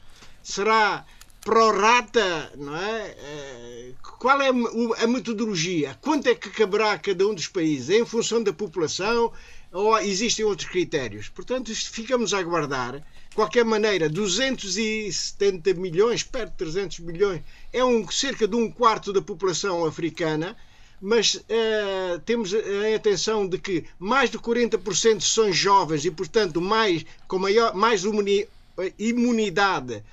[0.43, 1.04] Será
[1.43, 3.15] prorata, não é?
[3.17, 5.97] Eh, qual é a metodologia?
[6.00, 7.89] Quanto é que caberá a cada um dos países?
[7.89, 9.32] Em função da população
[9.71, 11.30] ou existem outros critérios?
[11.30, 13.04] Portanto, ficamos a aguardar.
[13.30, 17.41] De qualquer maneira, 270 milhões, perto de 300 milhões,
[17.73, 20.55] é um, cerca de um quarto da população africana
[21.01, 27.03] mas uh, temos a atenção de que mais de 40% são jovens e, portanto, mais,
[27.27, 28.03] com maior, mais
[28.99, 30.03] imunidade uh,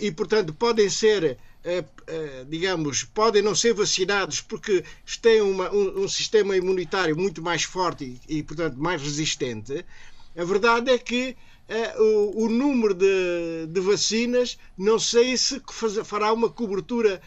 [0.00, 4.82] e, portanto, podem ser, uh, digamos, podem não ser vacinados porque
[5.20, 9.84] têm uma, um, um, sistema imunitário muito mais forte e, e, portanto, mais resistente.
[10.34, 11.36] A verdade é que
[11.98, 15.62] o, o, número de, de vacinas, não sei se
[16.04, 17.20] fará uma cobertura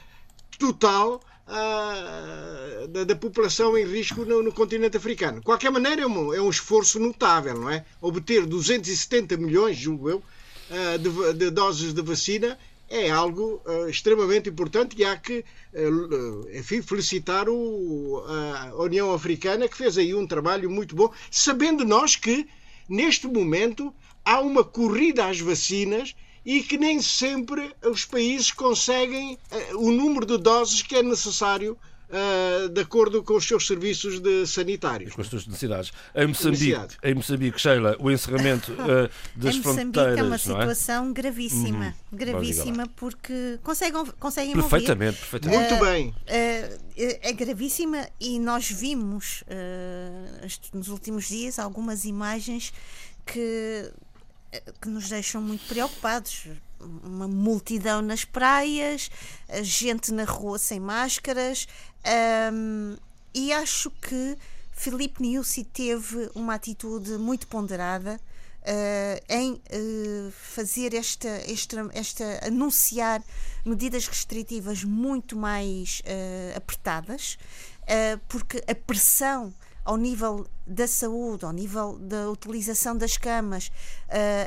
[0.59, 5.39] total uh, da, da, população em risco no, no, continente africano.
[5.39, 7.85] De qualquer maneira, é um, é um, esforço notável, não é?
[8.01, 12.57] Obter 270 milhões, julgo eu, uh, de, de, doses de vacina
[12.89, 15.43] é algo uh, extremamente importante e há que,
[16.53, 22.15] enfim, felicitar o, a União Africana que fez aí um trabalho muito bom, sabendo nós
[22.15, 22.47] que,
[22.87, 23.91] neste momento,
[24.25, 30.25] há uma corrida às vacinas e que nem sempre os países conseguem uh, o número
[30.25, 31.77] de doses que é necessário
[32.09, 35.13] uh, de acordo com os seus serviços de sanitários.
[35.13, 35.93] Com as suas necessidades.
[36.13, 40.17] Em Moçambique, em Moçambique Sheila, o encerramento uh, das em fronteiras.
[40.17, 41.13] é uma situação é?
[41.13, 41.95] gravíssima.
[42.11, 42.17] Uhum.
[42.17, 45.29] Gravíssima porque conseguem, conseguem perfeitamente, ouvir.
[45.29, 45.73] perfeitamente.
[45.73, 46.13] Muito bem.
[46.27, 49.45] é gravíssima e nós vimos
[50.73, 52.73] nos últimos dias algumas imagens
[53.25, 53.91] que
[54.81, 56.47] que nos deixam muito preocupados.
[56.79, 59.09] Uma multidão nas praias,
[59.61, 61.65] gente na rua sem máscaras,
[62.51, 62.97] um,
[63.33, 64.37] e acho que
[64.71, 68.19] Filipe Niusi teve uma atitude muito ponderada.
[68.65, 73.21] Uh, em uh, fazer esta, esta, esta anunciar
[73.65, 77.37] medidas restritivas muito mais uh, apertadas,
[78.29, 83.71] porque a pressão ao nível da saúde, ao nível da utilização das camas, uh,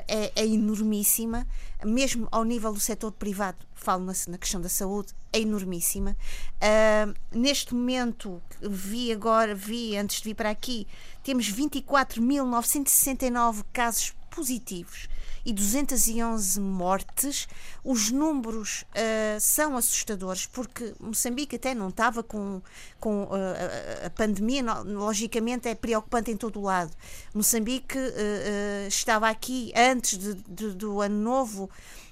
[0.08, 1.46] é, é, enormíssima,
[1.84, 6.16] mesmo ao nível do setor privado, falo na, na questão da saúde, é enormíssima.
[6.56, 10.86] Uh, neste momento, vi agora, vi antes de vir para aqui,
[11.22, 15.08] temos 24.969 casos positivos
[15.46, 17.46] e 211 mortes.
[17.84, 22.60] Os números uh, são assustadores porque Moçambique até não estava com,
[22.98, 23.28] com uh,
[24.04, 26.90] a, pandemia, logicamente é preocupante em todo o lado.
[27.32, 31.70] Moçambique uh, estava aqui antes de, de, do ano novo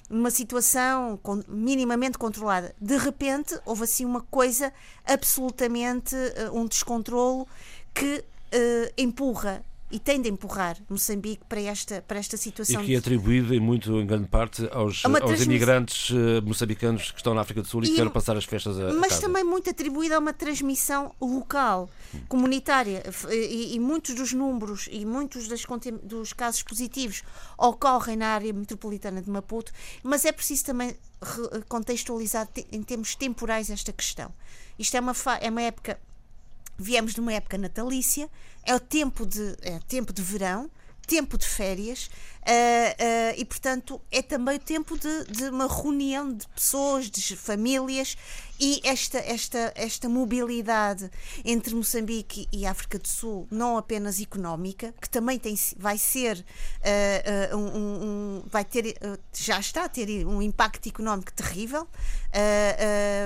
[0.08, 1.18] numa situação
[1.48, 2.72] minimamente controlada.
[2.80, 4.72] De repente, houve assim uma coisa
[5.04, 6.14] absolutamente,
[6.52, 7.48] um descontrolo
[7.92, 9.64] que uh, empurra
[9.94, 12.83] e tem de empurrar Moçambique para esta, para esta situação.
[12.83, 17.18] E que é atribuído em muito, em grande parte, aos, aos imigrantes uh, moçambicanos que
[17.18, 19.22] estão na África do Sul e, que querem passar as festas a Mas casa.
[19.22, 21.88] também muito atribuído a uma transmissão local,
[22.26, 23.04] comunitária.
[23.30, 25.64] E, e, muitos dos números e muitos das,
[26.02, 27.22] dos casos positivos
[27.57, 29.70] ocorrem na área metropolitana de Maputo,
[30.02, 30.96] mas é preciso também
[31.68, 34.35] contextualizar em termos temporais esta questão.
[34.76, 36.00] Isto é uma, é uma época
[36.76, 38.28] viemos de uma época natalícia,
[38.64, 40.70] é o tempo de, é tempo de verão,
[41.06, 46.32] tempo de férias uh, uh, e, portanto, é também o tempo de, de, uma reunião
[46.32, 48.16] de pessoas, de famílias
[48.58, 51.10] e esta, esta, esta mobilidade
[51.44, 56.44] entre Moçambique e África do Sul, não apenas económica, que também tem, vai ser
[57.52, 58.96] uh, um, um, vai ter,
[59.32, 61.88] já está a ter um impacto económico terrível,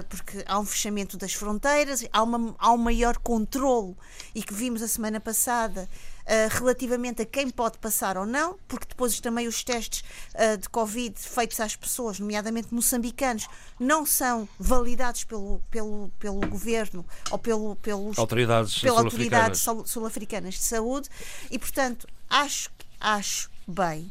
[0.08, 3.94] porque há um fechamento das fronteiras, há, uma, há um maior controle
[4.34, 5.88] e que vimos a semana passada
[6.28, 10.68] uh, relativamente a quem pode passar ou não, porque depois também os testes uh, de
[10.68, 13.48] Covid feitos às pessoas, nomeadamente moçambicanos,
[13.80, 20.62] não são validados pelo, pelo, pelo governo ou pelo, pelos, autoridades pela autoridades sul-africanas de
[20.62, 21.08] saúde
[21.50, 24.10] e, portanto, acho, acho bem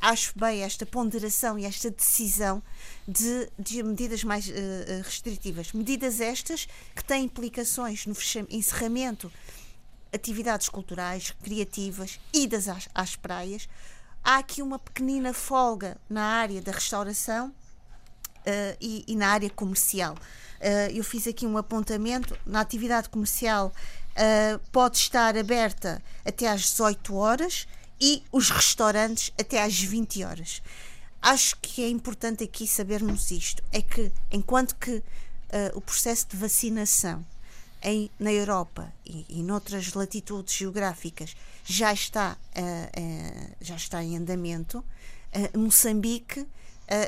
[0.00, 2.62] acho bem esta ponderação e esta decisão
[3.08, 4.52] de, de medidas mais uh,
[5.02, 5.72] restritivas.
[5.72, 8.14] Medidas estas que têm implicações no
[8.50, 9.32] encerramento
[10.12, 13.68] atividades culturais, criativas, idas às, às praias.
[14.22, 17.52] Há aqui uma pequenina folga na área da restauração,
[18.80, 20.16] e, e, na área comercial.
[20.94, 23.72] eu fiz aqui um apontamento na atividade comercial.
[24.70, 27.66] pode estar aberta até às 18 horas
[28.00, 30.62] e os restaurantes até às 20 horas.
[31.20, 35.02] Acho que é importante aqui sabermos isto: é que enquanto que uh,
[35.74, 37.24] o processo de vacinação
[37.86, 44.16] em, na Europa e, e noutras latitudes geográficas já está, uh, uh, já está em
[44.16, 44.84] andamento,
[45.54, 46.46] Moçambique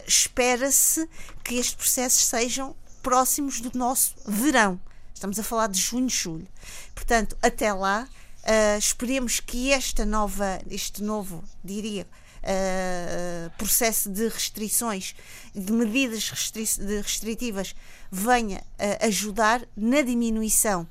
[0.06, 1.08] espera-se
[1.42, 4.78] que estes processos sejam próximos do nosso verão.
[5.14, 6.46] Estamos a falar de junho, julho.
[6.94, 8.06] Portanto, até lá,
[8.48, 12.06] Uh, esperemos que esta nova, este novo, diria,
[12.48, 15.14] uh, processo de restrições,
[15.54, 16.64] de medidas restri
[17.02, 17.74] restritivas,
[18.10, 20.88] venha a ajudar na diminuição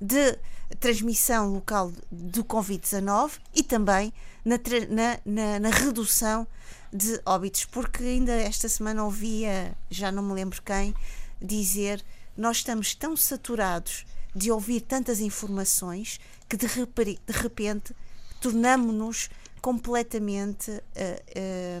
[0.00, 0.38] de
[0.78, 4.12] transmissão local do Covid-19 e também
[4.44, 4.56] na,
[4.88, 6.46] na, na, na, redução
[6.92, 10.94] de óbitos, porque ainda esta semana ouvia, já não me lembro quem,
[11.40, 12.04] dizer
[12.36, 17.94] nós estamos tão saturados de ouvir tantas informações que de, de repente
[18.40, 19.28] tornamos-nos
[19.62, 20.82] completamente uh,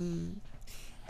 [0.00, 0.32] uh,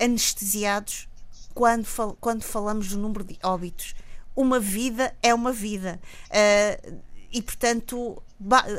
[0.01, 1.07] anestesiados
[1.55, 3.95] quando, fal quando falamos do número de óbitos.
[4.35, 6.01] Uma vida é uma vida.
[6.31, 8.23] Uh, e, portanto,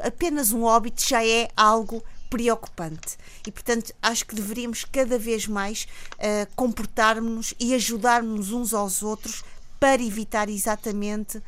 [0.04, 3.18] apenas um óbito já é algo preocupante.
[3.46, 9.44] E, portanto, acho que deveríamos cada vez mais uh, comportarmos-nos e ajudarmos uns aos outros
[9.80, 11.44] para evitar exatamente uh,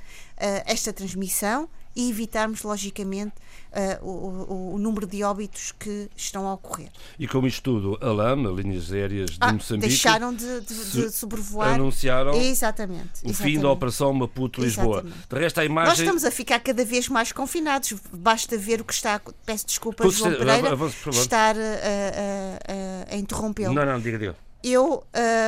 [0.65, 3.33] esta transmissão e evitarmos, logicamente,
[3.71, 6.89] uh, o, o, número de óbitos que estão a ocorrer.
[7.17, 11.11] E como isto tudo, a LAM, Linhas Aéreas de ah, Moçambique, deixaram de, de, de
[11.11, 11.75] sobrevoar.
[11.75, 15.03] Anunciaram exatamente, o fim da Operação Maputo-Lisboa.
[15.03, 15.89] De resto, a imagem.
[15.89, 17.93] Nós estamos a ficar cada vez mais confinados.
[18.11, 19.21] Basta ver o que está.
[19.45, 20.69] Peço desculpa, João Pereira,
[21.11, 23.73] estar a, a, a, a interrompê-lo.
[23.73, 24.35] Não, não, diga, diga.
[24.63, 25.03] Eu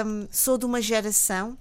[0.06, 1.58] um, sou de uma geração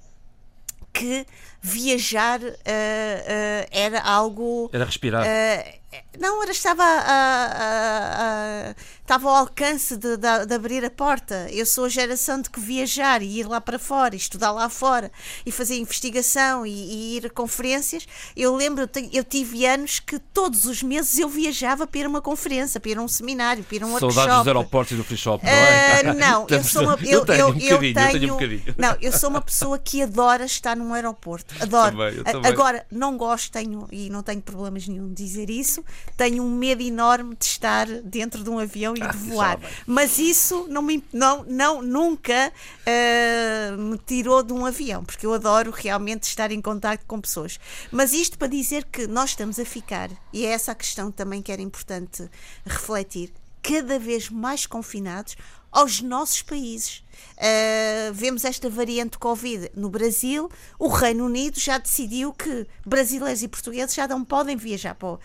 [0.92, 1.27] que
[1.61, 4.71] viajar uh, uh, era algo.
[4.73, 5.25] Era respirar.
[5.25, 5.77] Uh,
[6.19, 8.75] não, era, estava, a, a, a,
[9.07, 11.47] estava ao alcance de, de, de, abrir a porta.
[11.51, 15.12] Eu sou a geração de que viajar e ir lá para fora, estudar lá fora
[15.45, 18.07] e fazer investigação e, e ir a conferências.
[18.37, 22.21] Eu lembro, eu tive anos que todos os meses eu viajava para ir a uma
[22.21, 24.14] conferência, para ir a um seminário, para ir a um workshop.
[24.14, 26.03] Saudades dos aeroportos e do free shop, não é?
[26.03, 28.75] Uh, não, eu sou uma, eu, eu, tenho, um eu, tenho, um bocadinho.
[28.77, 31.55] Não, eu sou uma pessoa que adora estar num aeroporto.
[31.61, 31.97] Adoro.
[31.97, 32.51] Também, também.
[32.51, 35.85] Agora, não gosto, tenho, e não tenho problemas nenhum de dizer isso,
[36.16, 39.61] tenho um medo enorme de estar dentro de um avião e de ah, voar.
[39.87, 45.33] Mas isso não me, não, não, nunca uh, me tirou de um avião, porque eu
[45.33, 47.59] adoro realmente estar em contato com pessoas.
[47.91, 51.43] Mas isto para dizer que nós estamos a ficar, e é essa a questão também
[51.43, 52.29] que era importante
[52.65, 53.33] refletir,
[53.63, 55.37] cada vez mais confinados
[55.77, 57.05] aos nossos países.
[57.37, 60.51] Uh, vemos esta variante Covid no Brasil.
[60.79, 65.15] O Reino Unido já decidiu que brasileiros e portugueses já não podem viajar para o,
[65.15, 65.19] uh,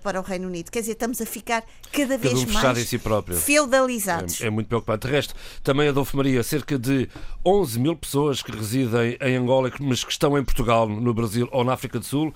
[0.00, 0.70] para o Reino Unido.
[0.70, 3.00] Quer dizer, estamos a ficar cada vez um mais si
[3.40, 4.40] feudalizados.
[4.40, 5.08] É, é, muito preocupante.
[5.08, 5.34] De resto,
[5.64, 7.08] também Adolfo Maria, cerca de
[7.44, 11.64] 11 mil pessoas que residem em Angola, mas que estão em Portugal, no Brasil ou
[11.64, 12.32] na África do Sul,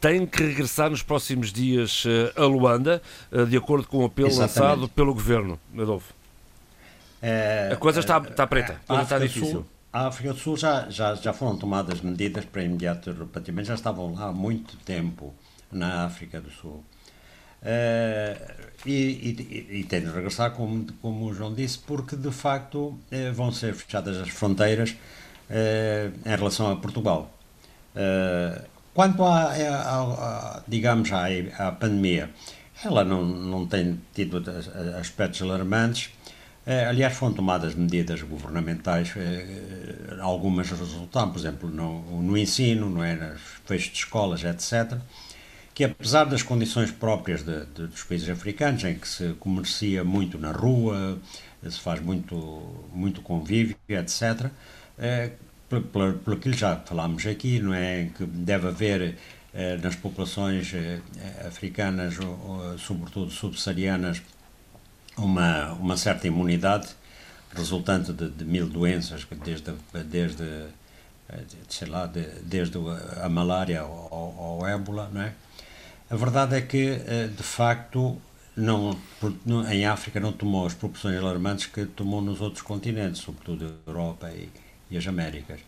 [0.00, 3.02] têm que regressar nos próximos dias uh, a Luanda,
[3.50, 4.58] de acordo com o apelo Exatamente.
[4.58, 5.60] lançado pelo governo.
[5.76, 6.21] Adolfo.
[7.22, 9.64] É, a coisa está, está preta, a coisa está difícil.
[9.92, 14.14] A África do Sul já, já, já foram tomadas medidas para imediato repatriamento, já estavam
[14.14, 15.32] lá há muito tempo
[15.70, 16.82] na África do Sul.
[17.62, 18.34] Uh,
[18.84, 22.98] e, e, e tem de regressar, como, como o João disse, porque de facto uh,
[23.32, 27.30] vão ser fechadas as fronteiras uh, em relação a Portugal.
[28.92, 31.26] quanto a, a, a, digamos, à,
[31.58, 32.30] à pandemia,
[32.84, 34.42] ela não, não tem tido
[34.98, 36.10] aspectos alarmantes.
[36.64, 43.02] Eh, aliás, foram tomadas medidas governamentais, eh, algumas resultaram, por exemplo, no, no ensino, não
[43.02, 43.34] é,
[43.66, 44.96] fechos de escolas, etc.,
[45.74, 50.38] que apesar das condições próprias de, de, dos países africanos, em que se comercia muito
[50.38, 51.18] na rua,
[51.68, 52.36] se faz muito,
[52.92, 54.50] muito convívio, etc.,
[54.98, 55.32] é,
[55.68, 59.16] pelo, pelo que já falámos aqui, não é, que deve haver
[59.82, 60.72] nas populações
[61.46, 62.14] africanas,
[62.78, 64.22] sobretudo subsaarianas,
[65.16, 66.88] uma, uma certa imunidade
[67.54, 69.72] resultante de, de mil doenças, desde,
[70.04, 70.68] desde
[71.68, 72.78] sei lá, de, desde
[73.22, 75.32] a malária ao ébola, não é?
[76.10, 78.20] A verdade é que, eh, de facto,
[78.54, 78.98] não,
[79.70, 84.30] em África não tomou as proporções alarmantes que tomou nos outros continentes, sobretudo a Europa
[84.30, 84.50] e,
[84.90, 85.60] e as Américas.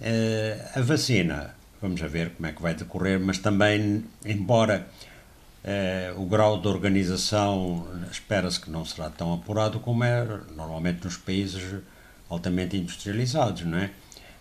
[0.00, 4.88] Eh, a vacina, vamos a ver como é que vai decorrer, mas também, embora
[5.64, 10.24] eh, o grau de organização espera-se que não será tão apurado como é
[10.56, 11.62] normalmente nos países
[12.28, 13.90] altamente industrializados, não é?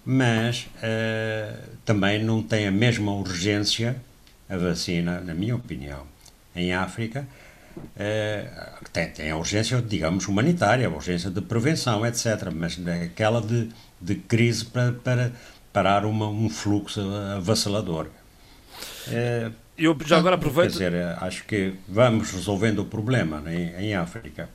[0.09, 4.01] mas uh, também não tem a mesma urgência
[4.49, 6.03] a vacina, na minha opinião,
[6.55, 7.27] em África.
[7.75, 13.69] Uh, tem, tem, a urgência, digamos, humanitária, a urgência de prevenção, etc., mas aquela de,
[13.99, 15.33] de crise para, para
[15.73, 17.01] parar uma, um fluxo
[17.35, 18.07] avassalador.
[19.09, 20.77] Uh, eu já agora aproveito.
[20.77, 24.49] Quer dizer, acho que vamos resolvendo o problema né, em África.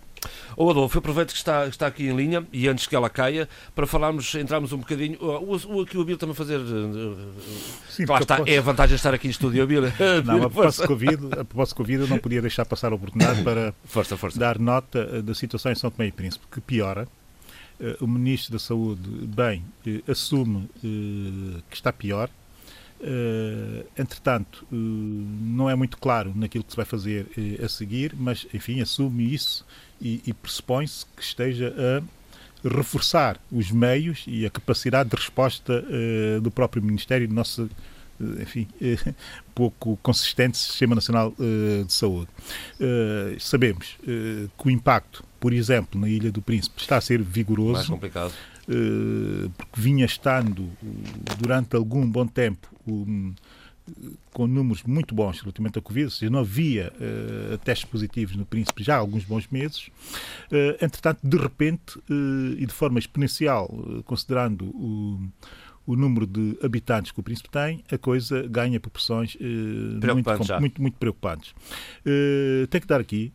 [0.56, 3.86] Ô Adolfo, aproveito que está, está aqui em linha e antes que ela caia, para
[3.86, 5.18] falarmos, entrarmos um bocadinho.
[5.20, 6.60] O, o, que o Abílio está a fazer.
[7.88, 8.50] Sim, claro, está, posso...
[8.50, 9.92] é a vantagem de estar aqui em estúdio, Abílio.
[10.24, 13.74] Não, a propósito, COVID, a propósito Covid, eu não podia deixar passar a oportunidade para
[13.84, 14.38] força, força.
[14.38, 17.08] dar nota eh, da situação em São Tomé e Príncipe, que piora.
[17.80, 22.28] Eh, o Ministro da Saúde, bem, eh, assume que está pior
[23.02, 28.14] Uh, entretanto, uh, não é muito claro naquilo que se vai fazer uh, a seguir,
[28.16, 29.66] mas, enfim, assume isso
[30.00, 35.84] e, e pressupõe-se que esteja a reforçar os meios e a capacidade de resposta
[36.40, 37.68] do próprio Ministério do nosso,
[38.40, 38.68] enfim,
[39.52, 42.28] pouco consistente Sistema Nacional de Saúde.
[43.40, 43.96] sabemos
[44.56, 47.72] que o impacto, por exemplo, na Ilha do Príncipe está a ser vigoroso.
[47.72, 48.51] Mais complicado eh,
[49.56, 50.68] porque vinha estando
[51.38, 52.68] durante algum bom tempo
[54.32, 58.46] com números muito bons relativamente à Covid, ou seja, não havia uh, testes positivos no
[58.46, 59.88] Príncipe já há alguns bons meses.
[60.50, 63.68] Uh, entretanto, de repente uh, e de forma exponencial,
[64.04, 65.20] considerando o,
[65.86, 69.36] o, número de habitantes que o Príncipe tem, a coisa ganha proporções
[70.14, 71.54] muito, muito, muito, preocupantes.
[72.70, 73.32] tem que dar aqui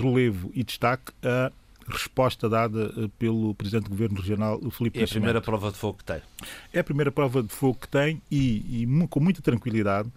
[0.00, 1.50] relevo e destaque a
[1.88, 5.78] resposta dada eh, pelo Presidente do Governo Regional, o Filipe É a primeira prova de
[5.78, 6.22] fogo que tem.
[6.72, 10.10] É a primeira prova de fogo que tem e, e com muita tranquilidade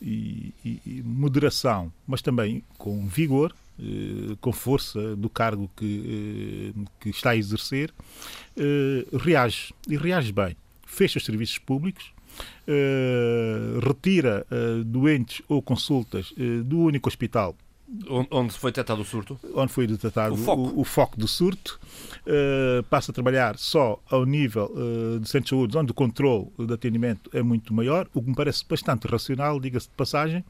[0.00, 7.10] e, e, moderação, mas também com vigor, eh, com força do cargo que, eh, que
[7.10, 7.92] está a exercer,
[8.56, 10.56] eh, reage e reage bem.
[10.86, 12.14] Fecha os serviços públicos,
[12.68, 16.34] Uh, retira uh, doentes ou consultas
[16.66, 17.56] do único hospital
[18.30, 19.38] Onde foi detectado o surto?
[19.54, 21.78] Onde foi detectado o foco, o, o foco do surto.
[22.26, 26.50] Uh, passa a trabalhar só ao nível uh, de centros de saúde, onde o controle
[26.58, 30.44] de atendimento é muito maior, o que me parece bastante racional, diga-se de passagem,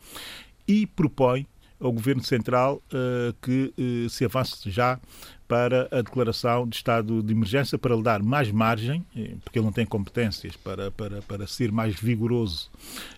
[0.67, 1.47] e propõe
[1.81, 4.99] ao Governo Central uh, que uh, se avance já
[5.47, 9.65] para a declaração de estado de emergência para lhe dar mais margem, eh, porque ele
[9.65, 12.69] não tem competências para, para, para ser mais vigoroso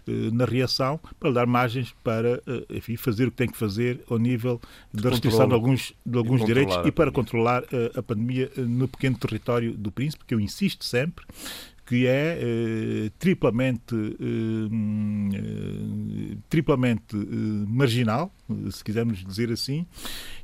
[0.06, 4.04] uh, na reação, para lhe dar margens para enfim, fazer o que tem que fazer
[4.10, 4.60] ao nível
[4.92, 7.64] da restrição de alguns, de alguns direitos e para controlar
[7.96, 11.24] a pandemia no pequeno território do Príncipe, que eu insisto sempre
[11.88, 14.68] que é eh, triplamente, eh,
[15.32, 18.30] eh triplamente eh, marginal,
[18.70, 19.86] se quisermos dizer assim,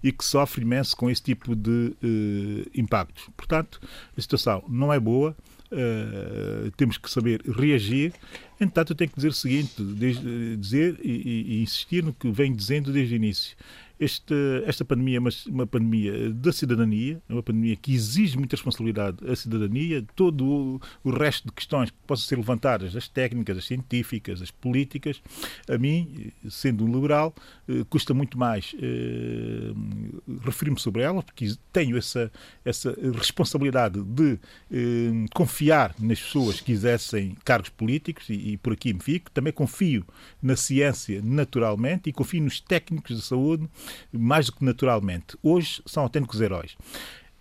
[0.03, 3.29] e que sofre imenso com esse tipo de eh, impactos.
[3.37, 3.79] Portanto,
[4.17, 5.37] a situação não é boa.
[5.73, 8.13] Uh, temos que saber reagir.
[8.61, 9.83] Entretanto, eu tenho que dizer o seguinte:
[10.57, 13.57] dizer e, e, insistir no que venho dizendo desde o início.
[14.05, 14.35] Este,
[14.67, 19.17] esta pandemia é uma, uma, pandemia da cidadania, é uma pandemia que exige muita responsabilidade
[19.27, 23.65] à cidadania, todo o, o, resto de questões que possam ser levantadas, as técnicas, as
[23.65, 25.23] científicas, as políticas,
[25.67, 27.35] a mim, sendo um liberal,
[27.67, 29.73] eh, custa muito mais eh,
[30.45, 32.31] referir-me sobre elas, porque tenho essa,
[32.63, 34.39] essa responsabilidade de
[34.71, 39.31] eh, confiar nas pessoas que exercem cargos políticos e, e por aqui me fico.
[39.31, 40.05] Também confio
[40.43, 43.67] na ciência naturalmente e confio nos técnicos de saúde
[44.13, 45.37] mais do que naturalmente.
[45.43, 46.77] Hoje são autênticos heróis.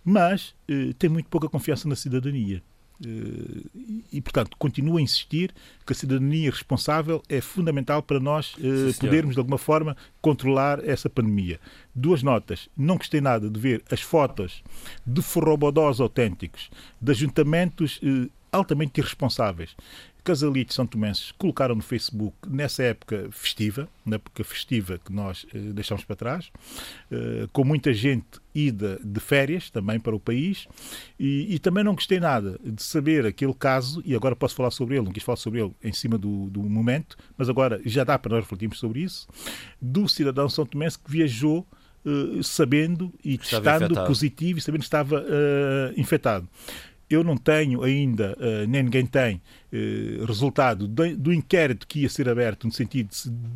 [0.04, 2.62] Mas eh, tem muito pouca confiança na cidadania.
[3.04, 3.68] Uh,
[4.12, 5.52] e, portanto, continuo a insistir
[5.84, 11.10] que a cidadania responsável é fundamental para nós Sim, podermos, de alguma forma, controlar essa
[11.10, 11.58] pandemia.
[11.92, 12.68] Duas notas.
[12.76, 14.62] Não gostei nada de ver as fotos
[15.04, 19.74] de forrobodós autênticos, de ajuntamentos uh, altamente irresponsáveis,
[20.24, 25.58] Casalitos São Tomenses colocaram no Facebook nessa época festiva, na época festiva que nós eh,
[25.58, 26.50] deixamos para trás,
[27.12, 30.66] eh, com muita gente ida de férias também para o país.
[31.20, 34.96] E, e, também não gostei nada de saber aquele caso, e agora posso falar sobre
[34.96, 38.18] ele, não quis falar sobre ele em cima do, do momento, mas agora já dá
[38.18, 39.28] para nós refletirmos sobre isso,
[39.80, 41.66] do cidadão São Tomense que viajou
[42.06, 46.46] Uh, sabendo e testando positivo e sabendo que estava uh, infectado
[47.08, 49.36] eu não tenho ainda, uh, nem ninguém tem,
[49.72, 53.10] uh, resultado do inquérito que ia ser aberto no sentido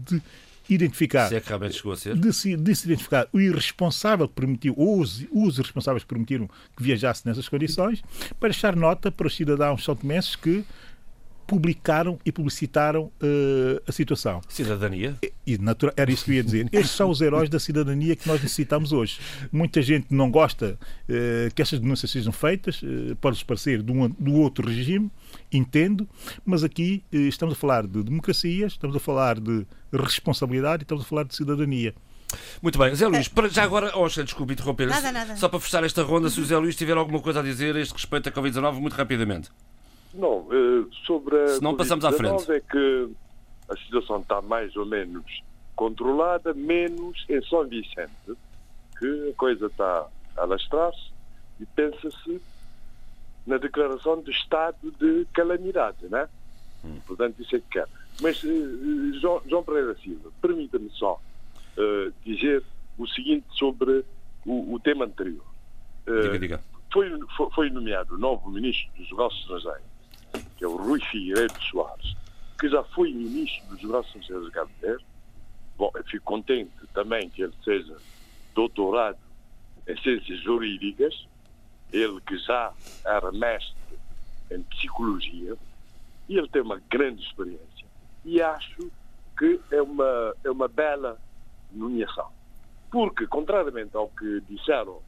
[0.07, 0.23] de, de
[0.69, 1.29] identificar.
[1.29, 2.17] Se é que realmente chegou a ser.
[2.17, 6.49] De se, de se identificar o irresponsável que permitiu, ou os, os irresponsáveis que permitiram
[6.77, 8.03] que viajasse nessas condições,
[8.39, 10.65] para deixar nota para os cidadãos saltomenses que
[11.49, 14.43] publicaram e publicitaram uh, a situação.
[14.47, 15.17] Cidadania.
[15.47, 16.69] E, natura, era isso que eu ia dizer.
[16.71, 19.19] Estes são os heróis da cidadania que nós necessitamos hoje.
[19.51, 20.79] Muita gente não gosta
[21.09, 25.11] uh, que estas denúncias sejam feitas, uh, pode-se parecer do, do outro regime,
[25.51, 26.07] entendo,
[26.45, 31.03] mas aqui uh, estamos a falar de democracia, estamos a falar de responsabilidade e estamos
[31.03, 31.95] a falar de cidadania.
[32.61, 35.35] Muito bem, Zé Luís, para já agora, oh, desculpe interromper, nada, nada.
[35.37, 37.81] só para fechar esta ronda, se o Zé Luís tiver alguma coisa a dizer a
[37.81, 39.49] este respeito à Covid-19, muito rapidamente.
[40.19, 42.51] Não, eh, sobre a Se não passamos à frente.
[42.51, 43.09] é que
[43.69, 45.43] a situação está mais ou menos
[45.77, 48.11] controlada, menos em São Vicente,
[48.99, 51.13] que a coisa está a alastrar-se
[51.61, 52.43] e pensa-se
[53.47, 56.29] na declaração de estado de calamidade, né?
[56.85, 56.99] Hum.
[57.07, 57.87] Portanto, isso é que quer.
[58.21, 61.21] Mas, uh, João, João Pereira Silva, permita-me só
[61.77, 62.65] uh, dizer
[62.99, 64.05] o seguinte sobre
[64.45, 65.47] o, o tema anterior.
[66.09, 66.61] Uh, diga, diga.
[66.93, 69.98] Foi, foi, foi nomeado o novo ministro dos Negócios Estrangeiros
[70.59, 72.17] que é o Rui Figueiredo Soares,
[72.59, 75.05] que já foi ministro dos Cabo Verde.
[75.79, 77.97] Bom, eu fico contente também que ele seja
[78.55, 79.19] doutorado
[79.87, 81.27] em ciências jurídicas,
[81.93, 82.73] ele que já
[83.07, 83.77] era mestre
[84.51, 85.57] em psicologia,
[86.29, 87.87] e ele tem uma grande experiência.
[88.25, 88.91] E acho
[89.39, 91.19] que é uma, é uma bela
[91.73, 92.29] nomeação.
[92.91, 95.01] Porque, contrariamente ao que disseram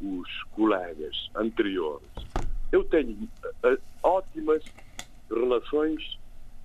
[0.00, 2.08] os colegas anteriores,
[2.70, 3.28] eu tenho
[3.64, 4.62] uh, ótimas
[5.34, 6.18] relações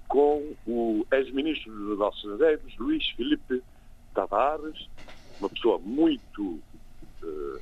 [0.08, 3.62] com o ex-ministro dos Negócios Estrangeiros, Luís Filipe
[4.14, 4.88] Tavares,
[5.40, 6.60] uma pessoa muito
[7.24, 7.62] uh,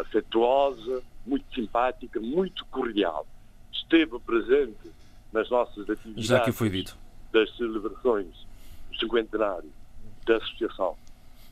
[0.00, 3.26] afetuosa, muito simpática, muito cordial.
[3.72, 4.90] Esteve presente
[5.32, 6.96] nas nossas atividades Já que foi dito.
[7.32, 8.28] das celebrações
[8.90, 9.70] do cinquentenário
[10.26, 10.96] da Associação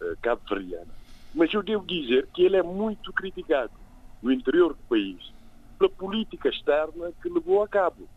[0.00, 1.02] uh, Cabo-Verdiana.
[1.34, 3.72] Mas eu devo dizer que ele é muito criticado
[4.22, 5.32] no interior do país
[5.78, 8.08] pela política externa que levou a cabo,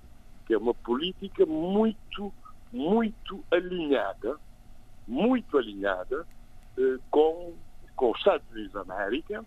[0.45, 2.33] que é uma política muito,
[2.71, 4.37] muito alinhada,
[5.07, 6.25] muito alinhada
[6.77, 7.53] eh, com,
[7.95, 9.45] com os Estados Unidos da América,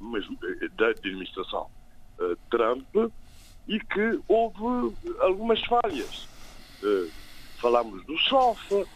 [0.00, 1.68] mas eh, da administração
[2.20, 3.12] eh, Trump,
[3.66, 6.28] e que houve algumas falhas.
[6.82, 7.08] Eh,
[7.56, 8.86] falamos do SOFA,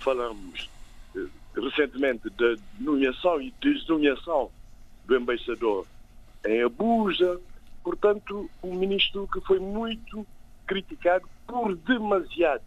[0.00, 0.70] falamos
[1.16, 4.50] eh, recentemente da nomeação e desnomeação
[5.04, 5.86] do embaixador
[6.44, 7.40] em Abuja,
[7.86, 10.26] Portanto, um ministro que foi muito
[10.66, 12.62] criticado por demasiado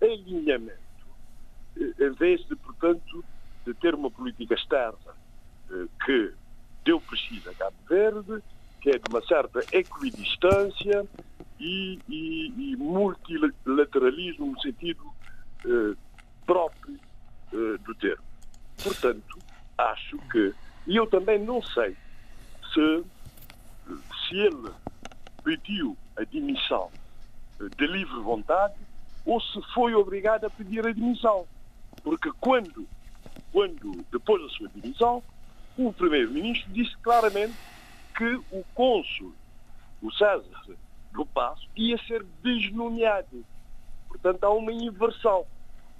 [0.00, 0.78] alinhamento,
[1.76, 3.24] eh, em vez de, portanto,
[3.66, 5.14] de ter uma política externa
[5.70, 6.32] eh, que
[6.84, 8.42] deu precisa a Cabo Verde,
[8.80, 11.06] que é de uma certa equidistância
[11.58, 15.04] e, e, e multilateralismo no sentido
[15.64, 15.96] eh,
[16.46, 16.98] próprio
[17.52, 18.24] eh, do termo.
[18.82, 19.38] Portanto,
[19.76, 20.54] acho que,
[20.86, 21.96] e eu também não sei
[22.72, 23.04] se
[24.28, 24.70] se ele
[25.42, 27.09] pediu a demissão eh,
[27.68, 28.74] de livre vontade
[29.24, 31.46] ou se foi obrigado a pedir a demissão.
[32.02, 32.86] Porque quando,
[33.52, 35.22] quando depois da sua demissão,
[35.76, 37.54] o primeiro-ministro disse claramente
[38.16, 39.34] que o cônsul,
[40.02, 40.76] o César
[41.12, 43.44] do Passo, ia ser desnomeado.
[44.08, 45.44] Portanto, há uma inversão.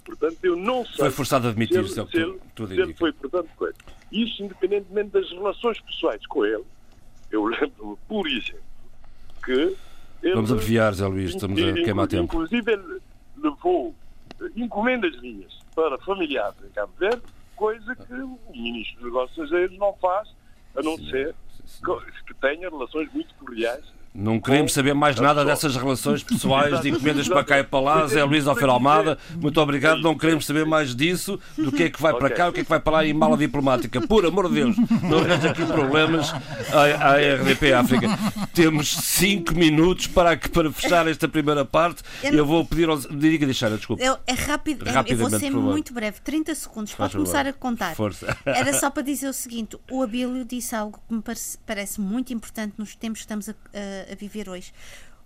[0.03, 0.95] Portanto, eu não sei.
[0.95, 3.75] Foi forçado a admitir se ele, se ele, se ele foi, portanto, coisa.
[4.11, 6.65] Isso independentemente das relações pessoais com ele,
[7.29, 8.63] eu lembro, por exemplo,
[9.43, 9.77] que.
[10.21, 12.23] Ele, Vamos abreviar, Zé Luís, estamos a queimar tempo.
[12.23, 13.01] Inclusive, ele
[13.37, 13.95] levou
[14.55, 17.21] encomendas minhas para familiares em Cabo Verde,
[17.55, 20.29] coisa que o Ministro dos Negócios Estrangeiros não faz,
[20.75, 21.83] a não sim, ser sim.
[22.25, 27.27] que tenha relações muito cordiais não queremos saber mais nada dessas relações pessoais de encomendas
[27.27, 28.07] para cá e para lá.
[28.07, 30.01] Zé Luís Alfer Almada, muito obrigado.
[30.01, 32.63] Não queremos saber mais disso, do que é que vai para cá, o que é
[32.63, 34.05] que vai para lá em mala diplomática.
[34.05, 36.33] Por amor de Deus, não arranja aqui problemas
[36.73, 38.07] à, à RDP África.
[38.53, 42.03] Temos cinco minutos para, para fechar esta primeira parte.
[42.21, 43.07] Eu vou pedir aos.
[43.07, 44.03] Diga, deixar, desculpa.
[44.03, 46.93] Eu, é rápido, eu vou ser muito breve, 30 segundos.
[46.93, 47.95] Pode começar a contar.
[47.95, 48.37] Força.
[48.45, 52.33] Era só para dizer o seguinte: o Abílio disse algo que me parece, parece muito
[52.33, 54.73] importante nos tempos que estamos a, a a viver hoje.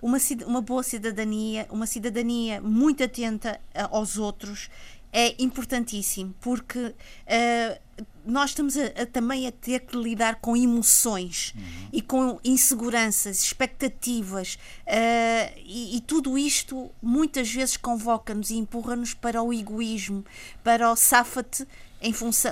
[0.02, 4.70] Uma, uma boa cidadania, uma cidadania muito atenta aos outros
[5.16, 11.54] é importantíssimo porque uh, nós estamos a, a, também a ter que lidar com emoções
[11.56, 11.90] uhum.
[11.94, 14.56] e com inseguranças, expectativas
[14.86, 20.26] uh, e, e, tudo isto muitas vezes convoca-nos e empurra-nos para o egoísmo,
[20.62, 21.66] para o safa-te
[22.02, 22.52] em, função,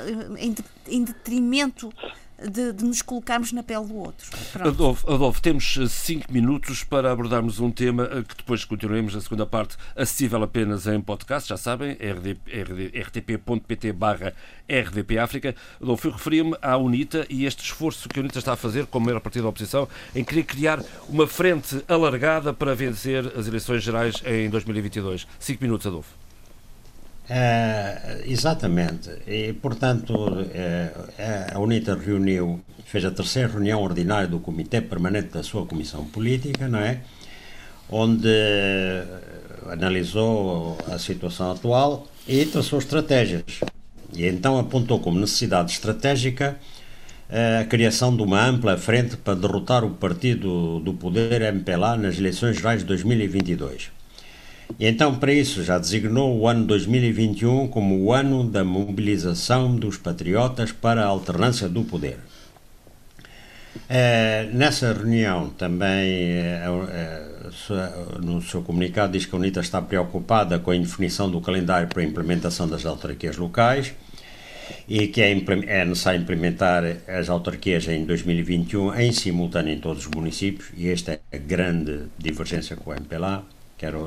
[0.87, 1.91] em detrimento
[2.49, 4.29] de, de nos colocarmos na pele do outro.
[4.59, 9.77] Adolfo, Adolfo, temos cinco minutos para abordarmos um tema que depois continuaremos na segunda parte,
[9.95, 11.97] acessível apenas em podcast, já sabem,
[12.93, 14.33] rtp.pt barra
[14.67, 15.55] RDP África.
[15.81, 19.05] Adolfo, eu referia-me à UNITA e este esforço que a UNITA está a fazer, como
[19.05, 24.21] maior partido da oposição, em querer criar uma frente alargada para vencer as eleições gerais
[24.25, 25.27] em 2022.
[25.39, 26.22] Cinco minutos, Adolfo.
[27.29, 29.09] É, exatamente.
[29.27, 30.13] E, portanto,
[30.53, 36.05] é, a UNITA reuniu, fez a terceira reunião ordinária do Comitê Permanente da sua Comissão
[36.05, 37.01] Política, não é?
[37.89, 38.29] Onde
[39.69, 43.43] analisou a situação atual e traçou estratégias.
[44.15, 46.57] E então apontou como necessidade estratégica
[47.61, 52.57] a criação de uma ampla frente para derrotar o partido do poder MPLA nas eleições
[52.57, 54.02] gerais de 2022.
[54.79, 59.97] E então, para isso, já designou o ano 2021 como o ano da mobilização dos
[59.97, 62.17] patriotas para a alternância do poder.
[63.89, 67.23] É, nessa reunião também, é, é,
[68.21, 72.01] no seu comunicado, diz que a UNITA está preocupada com a indefinição do calendário para
[72.01, 73.93] a implementação das autarquias locais
[74.87, 80.11] e que é, é necessário implementar as autarquias em 2021 em simultâneo em todos os
[80.11, 83.43] municípios, e esta é a grande divergência com o MPLA
[83.83, 83.97] que era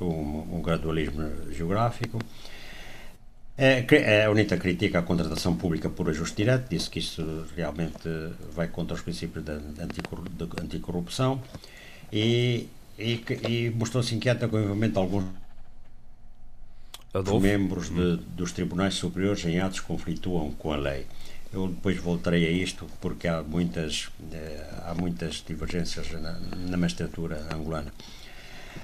[0.00, 2.20] um, um gradualismo geográfico.
[3.56, 8.08] A UNITA critica a contratação pública por ajuste direto, disse que isso realmente
[8.52, 9.54] vai contra os princípios da
[10.60, 11.42] anticorrupção
[12.12, 15.24] e, e, e mostrou-se inquieta com o envolvimento de alguns
[17.12, 17.40] Adolfo.
[17.40, 21.06] membros de, dos tribunais superiores em atos que conflituam com a lei.
[21.52, 26.32] Eu depois voltarei a isto porque há muitas, eh, há muitas divergências na,
[26.70, 27.92] na magistratura angolana.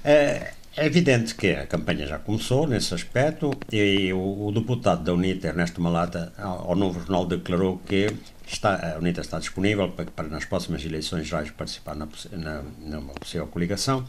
[0.03, 5.49] É, é evidente que a campanha já começou nesse aspecto e o, deputado da UNITA,
[5.49, 8.07] Ernesto Malata, ao, Novo Jornal declarou que
[8.47, 13.13] está, a UNITA está disponível para, para nas próximas eleições gerais participar na, na, numa
[13.13, 14.07] possível coligação.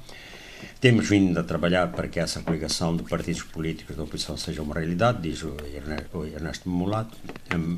[0.81, 4.75] Temos vindo a trabalhar para que essa coligação de partidos políticos da oposição seja uma
[4.75, 5.57] realidade, diz o
[6.33, 7.17] Ernesto Mulato,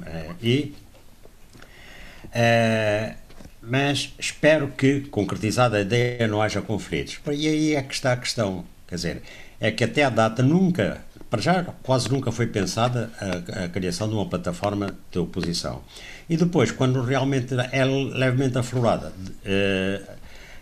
[0.07, 0.75] é, e
[2.33, 3.15] é,
[3.67, 7.21] mas espero que, concretizada a ideia, não haja conflitos.
[7.33, 8.65] E aí é que está a questão.
[8.87, 9.23] Quer dizer,
[9.61, 14.09] é que até a data nunca, para já quase nunca foi pensada a, a criação
[14.09, 15.83] de uma plataforma de oposição.
[16.29, 19.13] E depois, quando realmente é levemente aflorada,
[19.45, 20.01] eh,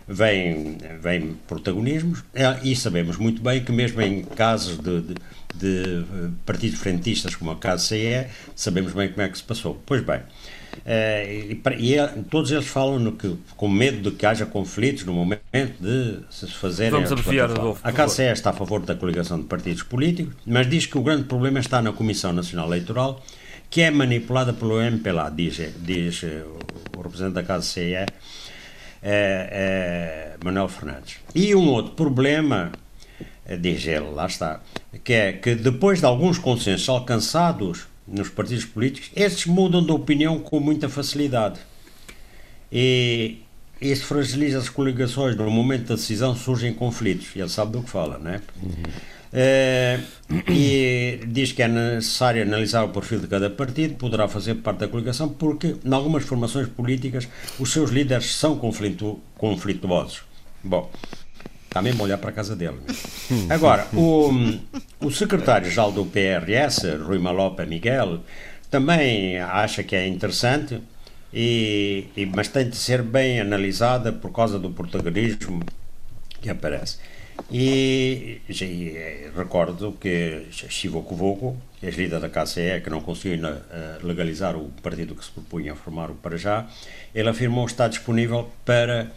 [0.07, 5.15] vem, vem protagonismos, é, e sabemos muito bem que mesmo em casos de, de,
[5.55, 6.05] de
[6.45, 9.81] partidos frentistas como a CASE, sabemos bem como é que se passou.
[9.85, 10.21] Pois bem,
[10.85, 15.13] e, e, é, todos eles falam no que, com medo de que haja conflitos no
[15.13, 15.43] momento
[15.79, 16.91] de se fazerem.
[16.91, 17.81] Vamos abreviar, Adolfo.
[17.83, 21.23] A KCE está a favor da coligação de partidos políticos, mas diz que o grande
[21.23, 23.23] problema está na Comissão Nacional Eleitoral,
[23.69, 26.43] que é manipulada pelo MPLA, diz, diz eh,
[26.95, 28.07] o representante da KCE, é,
[29.03, 31.17] é, Manuel Fernandes.
[31.33, 32.71] E um outro problema,
[33.59, 34.61] diz ele, lá está,
[35.03, 40.39] que é que depois de alguns consensos alcançados nos partidos políticos, esses mudam de opinião
[40.39, 41.59] com muita facilidade.
[42.71, 43.37] E
[43.81, 45.35] isso fragiliza as coligações.
[45.35, 47.27] No momento da decisão surgem conflitos.
[47.35, 48.41] Ele sabe do que fala, não é?
[48.61, 48.83] Uhum.
[49.35, 49.99] É,
[50.47, 54.87] e diz que é necessário analisar o perfil de cada partido, poderá fazer parte da
[54.87, 57.27] coligação, porque, em algumas formações políticas,
[57.59, 60.21] os seus líderes são conflito, conflituosos.
[60.63, 60.89] Bom,
[61.73, 62.77] Está mesmo a olhar para a casa dele.
[63.49, 64.29] Agora, o,
[65.01, 68.19] o secretário-geral do PRS, Rui Malopa Miguel,
[68.69, 70.79] também acha que é interessante,
[71.33, 75.65] e, e, mas tem de ser bem analisada por causa do protagonismo
[76.39, 76.99] que aparece.
[77.51, 84.55] E, e eh, recordo que Chivo Kovogo, ex-líder da KCE, que não conseguiu uh, legalizar
[84.55, 86.67] o partido que se propunha a formar o para já,
[87.15, 89.11] ele afirmou estar disponível para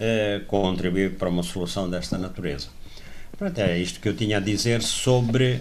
[0.00, 2.68] eh, contribuir para uma solução desta natureza.
[3.36, 5.60] Pronto, é isto que eu tinha a dizer sobre,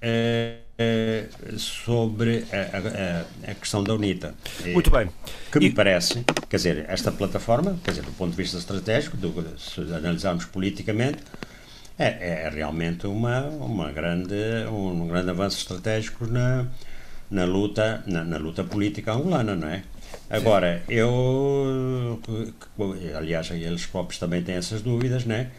[0.00, 1.24] eh, eh,
[1.56, 4.34] sobre a, a, a, questão da UNITA.
[4.66, 5.08] Muito bem.
[5.50, 5.72] Que me e...
[5.72, 10.44] parece, quer dizer, esta plataforma, quer dizer, do ponto de vista estratégico, do, se analisarmos
[10.44, 11.18] politicamente,
[11.98, 14.34] é, é, realmente uma, uma grande,
[14.70, 16.66] um grande avanço estratégico na,
[17.30, 19.82] na, luta, na, na luta política angolana, não é?
[20.28, 22.20] Agora, eu.
[23.16, 25.50] Aliás, eles próprios também têm essas dúvidas, né?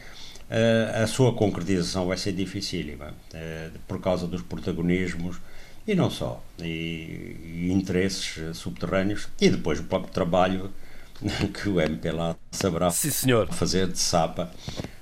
[0.50, 5.38] Uh, a sua concretização vai ser dificílima, uh, por causa dos protagonismos
[5.86, 10.72] e não só, e, e, interesses subterrâneos e depois o próprio trabalho
[11.54, 13.10] que o MP lá saberá Sim,
[13.52, 14.50] fazer de sapa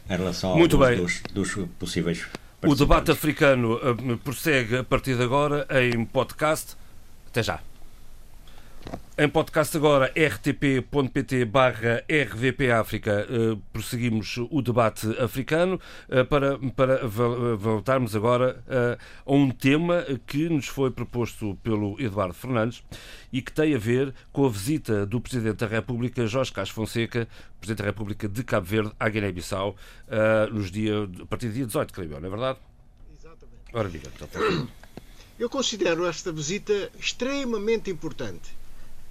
[0.09, 0.97] em relação Muito bem.
[0.97, 2.25] Dos, dos possíveis.
[2.65, 6.75] O debate africano uh, prossegue a partir de agora em podcast.
[7.27, 7.59] Até já.
[9.17, 15.79] Em podcast agora, rtp.pt barra RDP África, uh, prosseguimos o debate africano
[16.09, 22.33] uh, para, para voltarmos agora uh, a um tema que nos foi proposto pelo Eduardo
[22.33, 22.83] Fernandes
[23.31, 27.25] e que tem a ver com a visita do Presidente da República, Jorge Cás Fonseca,
[27.61, 29.77] Presidente da República de Cabo Verde, à Guiné-Bissau,
[30.51, 32.59] nos dia, a partir do dia 18, creio, não é verdade?
[33.17, 33.59] Exatamente.
[33.71, 34.67] Ora, diga, então.
[35.39, 38.64] Eu considero esta visita extremamente importante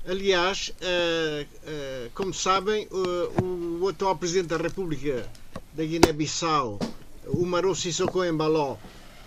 [0.07, 5.27] Aliás, uh, uh, como sabem, uh, o atual Presidente da República
[5.73, 6.79] da Guiné-Bissau,
[7.27, 8.77] o Maro Sissoko Embaló,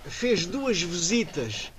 [0.06, 1.72] fez duas visitas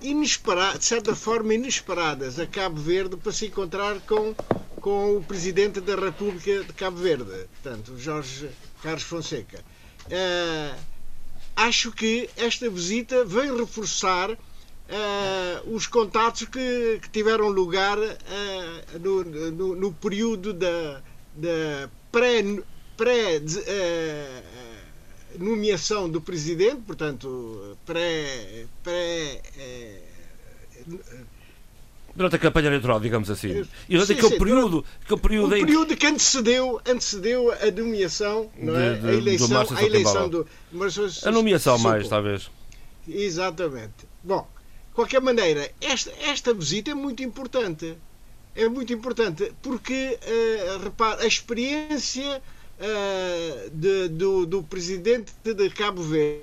[0.00, 4.32] inesperadas, de certa forma inesperadas, a Cabo Verde para se encontrar com,
[4.80, 8.50] com o Presidente da República de Cabo Verde, portanto, Jorge
[8.82, 9.64] Carlos Fonseca.
[11.56, 14.38] acho que esta visita vem reforçar
[14.88, 21.02] uh, os contatos que, que, tiveram lugar uh, no, no, no, período da,
[21.34, 22.42] da pré,
[22.96, 23.38] pré
[25.36, 29.42] uh, do presidente, portanto, pré, pré
[32.18, 33.64] durante a campanha eleitoral, digamos assim.
[33.88, 35.52] E durante sim, aquele, sim, período, aquele período.
[35.52, 35.64] O em...
[35.64, 38.94] período que antecedeu, antecedeu a nomeação, não é?
[38.94, 40.46] De, de, a eleição, do a eleição do.
[41.24, 42.50] A nomeação, mais, talvez.
[43.08, 44.08] Exatamente.
[44.22, 44.46] Bom,
[44.98, 47.96] qualquer maneira, esta, esta visita é muito importante.
[48.52, 52.42] É muito importante porque, uh, repare, a experiência
[52.80, 56.42] uh, de, do, do presidente de Cabo Verde,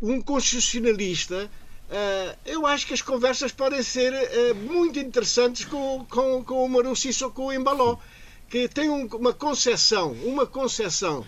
[0.00, 1.50] um constitucionalista,
[1.90, 6.68] uh, eu acho que as conversas podem ser uh, muito interessantes com, com, com o
[6.68, 7.98] Maru Sissoko Embaló,
[8.48, 11.26] que tem um, uma concepção, uma concepção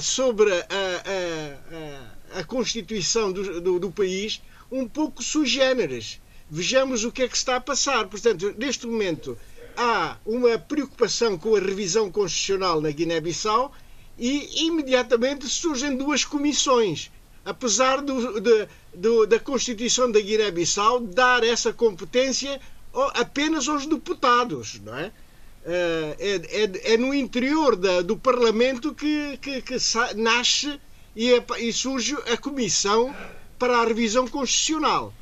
[0.00, 4.40] sobre a, a, a, a Constituição do, do, do país
[4.70, 6.20] um pouco sui generis.
[6.50, 8.06] Vejamos o que é que está a passar.
[8.08, 9.36] Portanto, neste momento
[9.76, 13.72] há uma preocupação com a revisão constitucional na Guiné-Bissau
[14.18, 17.10] e imediatamente surgem duas comissões.
[17.44, 22.60] Apesar do, de, do, da Constituição da Guiné-Bissau dar essa competência
[23.14, 25.12] apenas aos deputados, não é?
[25.64, 29.76] Eh, é, é, é no interior da, do Parlamento que, que, que
[30.16, 30.80] nasce
[31.14, 33.14] e, é, e surge a Comissão
[33.60, 35.12] para a revisão constitucional.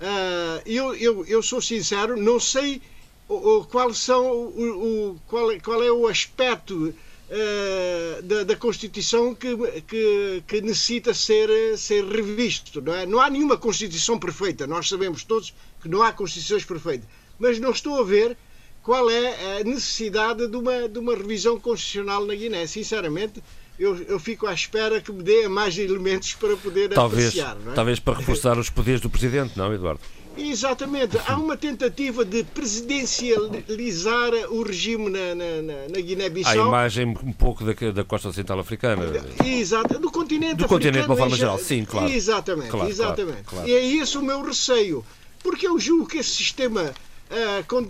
[0.00, 2.80] Uh, eu, eu, eu sou sincero, não sei
[3.28, 9.34] o, o, qual, são, o, o, qual, qual é o aspecto uh, da, da, Constituição
[9.34, 9.56] que,
[9.88, 12.80] que, que, necessita ser, ser revisto.
[12.80, 13.04] Não, é?
[13.04, 17.72] não há nenhuma Constituição perfeita, nós sabemos todos que não há Constituições perfeitas, mas não
[17.72, 18.36] estou a ver
[18.84, 22.66] qual é a necessidade de uma, de uma revisão constitucional na Guiné.
[22.68, 23.42] Sinceramente,
[23.78, 27.56] eu, eu fico à espera que me dê mais elementos para poder talvez, apreciar.
[27.70, 27.74] É?
[27.74, 30.00] Talvez para reforçar os poderes do Presidente, não, Eduardo?
[30.36, 31.18] Exatamente.
[31.26, 36.52] Há uma tentativa de presidencializar o regime na, na, na Guiné-Bissau.
[36.52, 39.04] A imagem um pouco da, da costa central africana.
[39.44, 39.98] Exato.
[39.98, 42.08] Do continente Do continente de uma forma geral, sim, claro.
[42.08, 43.42] Exatamente, claro, exatamente.
[43.42, 43.68] Claro, claro.
[43.68, 45.04] E é esse o meu receio.
[45.42, 46.92] Porque eu julgo que esse sistema
[47.28, 47.88] Uh, com, uh,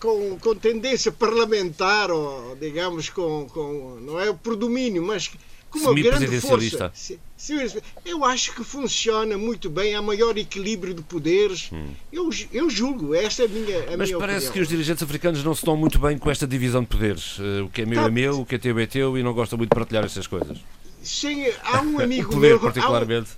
[0.00, 5.30] com, com, tendência parlamentar, ou digamos, com, com não é o predomínio, mas
[5.70, 6.92] com uma grande força.
[8.04, 11.70] Eu acho que funciona muito bem, há maior equilíbrio de poderes.
[11.72, 11.90] Hum.
[12.12, 14.52] Eu, eu julgo, esta é a minha, a Mas minha parece opinião.
[14.54, 17.38] que os dirigentes africanos não se estão muito bem com esta divisão de poderes.
[17.38, 18.06] Uh, o que é meu tá.
[18.06, 20.26] é meu, o que é teu é teu, e não gostam muito de partilhar essas
[20.26, 20.58] coisas.
[21.02, 22.60] Sim, há um amigo o poder, meu.
[22.60, 23.30] particularmente.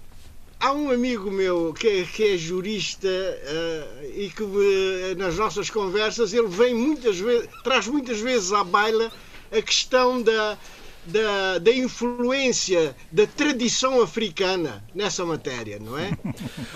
[0.63, 5.71] Há um, amigo meu que é, que é jurista uh, e que uh, nas nossas
[5.71, 9.11] conversas ele vem muitas vezes, traz muitas vezes à baila
[9.51, 10.59] a questão da,
[11.11, 16.11] da, da influência da tradição africana nessa matéria, não é?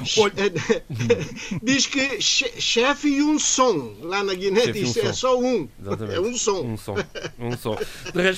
[1.63, 5.69] diz que chefe e um som lá na Guiné diz um é só um.
[5.81, 6.17] Exatamente.
[6.17, 6.61] É um som.
[6.63, 6.95] Um som.
[7.39, 7.77] Um som.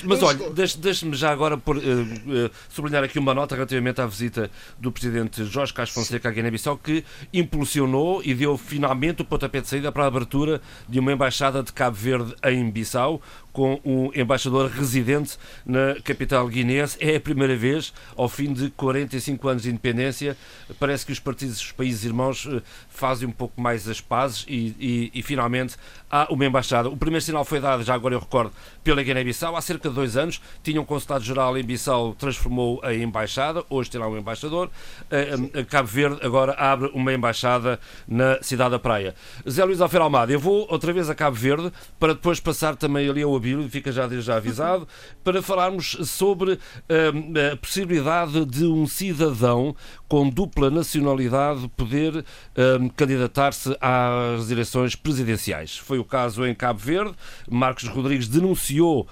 [0.05, 4.49] Mas olha, deixe-me já agora por, uh, uh, sublinhar aqui uma nota relativamente à visita
[4.77, 9.67] do presidente Jorge Castro Fonseca à Guiné-Bissau que impulsionou e deu finalmente o pontapé de
[9.67, 13.21] saída para a abertura de uma embaixada de Cabo Verde em Bissau
[13.57, 15.35] com um embaixador residente
[15.65, 16.95] na capital guineense.
[16.99, 20.37] É a primeira vez, ao fim de 45 anos de independência,
[20.79, 24.75] parece que os partidos, os países irmãos eh, fazem um pouco mais as pazes e,
[24.79, 25.75] e, e finalmente
[26.07, 26.87] há uma embaixada.
[26.87, 28.53] O primeiro sinal foi dado, já agora eu recordo,
[28.83, 30.39] pela Guiné-Bissau há cerca de dois anos.
[30.61, 34.69] Tinha um consulado-geral em Bissau, transformou a embaixada, hoje tem lá um embaixador.
[35.09, 39.15] A, a Cabo Verde agora abre uma embaixada na cidade da Praia.
[39.49, 43.09] Zé Luís Alfer Almada, eu vou outra vez a Cabo Verde para depois passar também
[43.09, 44.87] ali ao Abílio, fica já já avisado,
[45.23, 49.75] para falarmos sobre uh, a possibilidade de um cidadão
[50.07, 55.77] com dupla nacionalidade poder uh, candidatar-se às eleições presidenciais.
[55.77, 57.13] Foi o caso em Cabo Verde.
[57.49, 59.07] Marcos Rodrigues denunciou,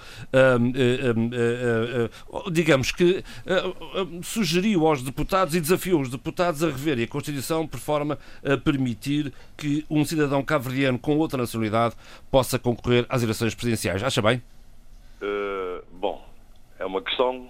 [2.52, 3.24] digamos que
[4.24, 9.34] sugeriu aos deputados e desafiou os deputados a reverem a Constituição por forma a permitir
[9.58, 11.96] que um cidadão cabo-verdiano com outra nacionalidade
[12.30, 14.04] possa concorrer às eleições presidenciais.
[14.04, 14.42] Acha bem?
[15.22, 16.24] Uh, bom,
[16.80, 17.50] é uma questão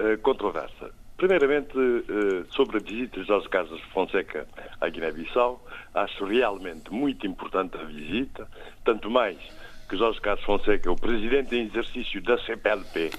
[0.00, 0.90] uh, controversa.
[1.16, 4.46] Primeiramente, uh, sobre a visita de Jorge Carlos Fonseca
[4.80, 5.64] à Guiné-Bissau,
[5.94, 8.46] acho realmente muito importante a visita,
[8.84, 9.38] tanto mais
[9.88, 13.12] que Jorge Carlos Fonseca é o presidente em exercício da CPLP,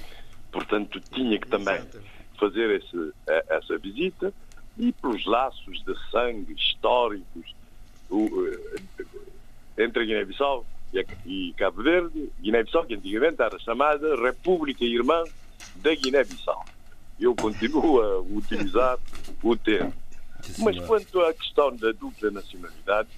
[0.52, 1.82] portanto tinha que também
[2.40, 3.14] fazer esse,
[3.50, 4.32] essa visita,
[4.78, 7.56] e pelos laços de sangue históricos
[9.76, 10.66] entre a Guiné-Bissau
[11.26, 15.24] e Cabo Verde, Guiné-Bissau, que antigamente era chamada República Irmã
[15.78, 16.64] da Guiné-Bissau.
[17.20, 18.98] Eu continuo a utilizar
[19.42, 19.94] o termo.
[20.60, 23.10] Mas quanto à questão da dupla nacionalidade,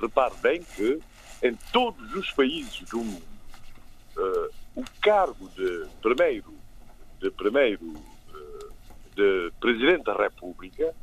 [0.00, 1.00] repare bem que
[1.42, 3.22] em todos os países do mundo
[4.16, 6.52] uh, o cargo de primeiro,
[7.20, 8.72] de primeiro uh,
[9.14, 10.94] de Presidente da República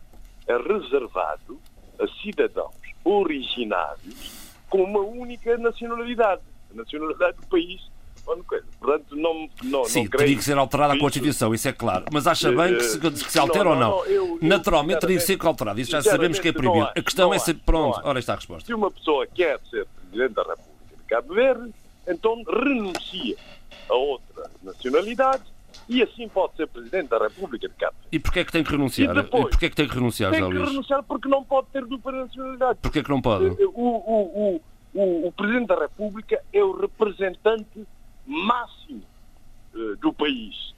[0.47, 1.59] é reservado
[1.99, 7.81] a cidadãos originários com uma única nacionalidade, a nacionalidade do país.
[8.25, 12.05] Portanto, não, não, Sim, não teria que ser alterada a Constituição, isso é claro.
[12.11, 14.05] Mas acha bem que se, que se altera ou não?
[14.05, 16.89] eu, Naturalmente teria que ser alterado, isso já sabemos que é proibido.
[16.95, 17.55] a questão é ser.
[17.65, 18.65] Pronto, ora está a resposta.
[18.65, 21.73] Se uma pessoa quer ser Presidente da República de Cabo Verde,
[22.07, 23.35] então renuncia
[23.89, 25.43] a outra nacionalidade
[25.87, 28.09] e assim pode ser Presidente da República de Cabo Verde.
[28.11, 29.11] E porquê é que tem que renunciar?
[29.11, 31.67] E depois, e porquê é que tem que renunciar, Tem que renunciar porque não pode
[31.67, 32.79] ter dupla nacionalidade.
[32.81, 33.45] Porquê que não pode?
[33.45, 34.61] O, o, o,
[34.93, 37.85] o, o Presidente da República é o representante
[38.25, 39.03] máximo
[39.73, 40.73] uh, do país.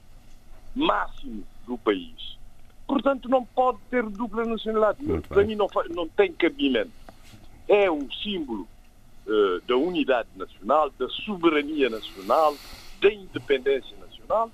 [0.74, 2.38] Máximo do país.
[2.86, 5.04] Portanto, não pode ter dupla nacionalidade.
[5.04, 5.48] Muito Para bem.
[5.48, 6.90] mim não, não tem cabimento.
[7.66, 8.66] É o símbolo
[9.26, 12.56] uh, da unidade nacional, da soberania nacional,
[13.00, 14.50] da independência nacional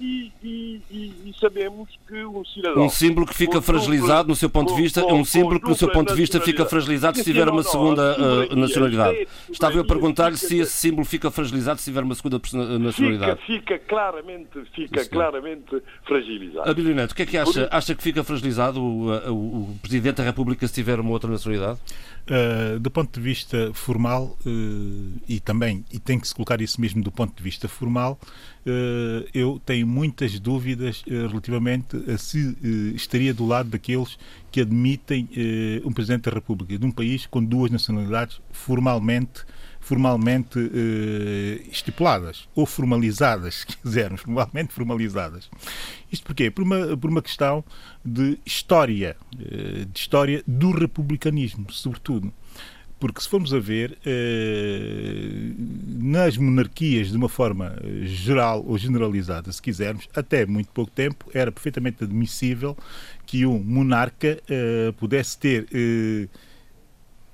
[0.00, 2.84] e, e, e, sabemos que um cidadão.
[2.84, 5.74] Um símbolo que fica fragilizado, no seu ponto de vista, é um símbolo que, no
[5.74, 9.28] seu ponto de vista, fica fragilizado se tiver uma segunda uh, nacionalidade.
[9.50, 12.40] Estava eu a perguntar-lhe se esse símbolo fica fragilizado se tiver uma segunda
[12.78, 13.40] nacionalidade.
[13.42, 16.70] Fica, fica claramente, fica claramente fragilizado.
[16.70, 17.68] Abilio Neto, o que é que acha?
[17.70, 21.78] Acha que fica fragilizado o, o, o Presidente da República se tiver uma outra nacionalidade?
[22.28, 26.80] Uh, do ponto de vista formal, uh, e também, e tem que se colocar isso
[26.80, 28.20] mesmo do ponto de vista formal,
[28.66, 32.56] uh, eu tenho muitas dúvidas relativamente a se
[32.94, 34.16] estaria do lado daqueles
[34.52, 35.28] que admitem
[35.84, 39.44] um Presidente da República de um país com duas nacionalidades formalmente
[39.90, 45.50] formalmente eh, estipuladas ou formalizadas, se quisermos, formalmente formalizadas.
[46.12, 46.48] Isto porquê?
[46.48, 47.64] Por uma, por uma questão
[48.04, 52.32] de história, eh, de história do republicanismo, sobretudo.
[53.00, 55.54] Porque se formos a ver, eh,
[55.98, 57.74] nas monarquias, de uma forma
[58.04, 62.76] geral ou generalizada, se quisermos, até muito pouco tempo, era perfeitamente admissível
[63.26, 66.28] que um monarca eh, pudesse ter eh,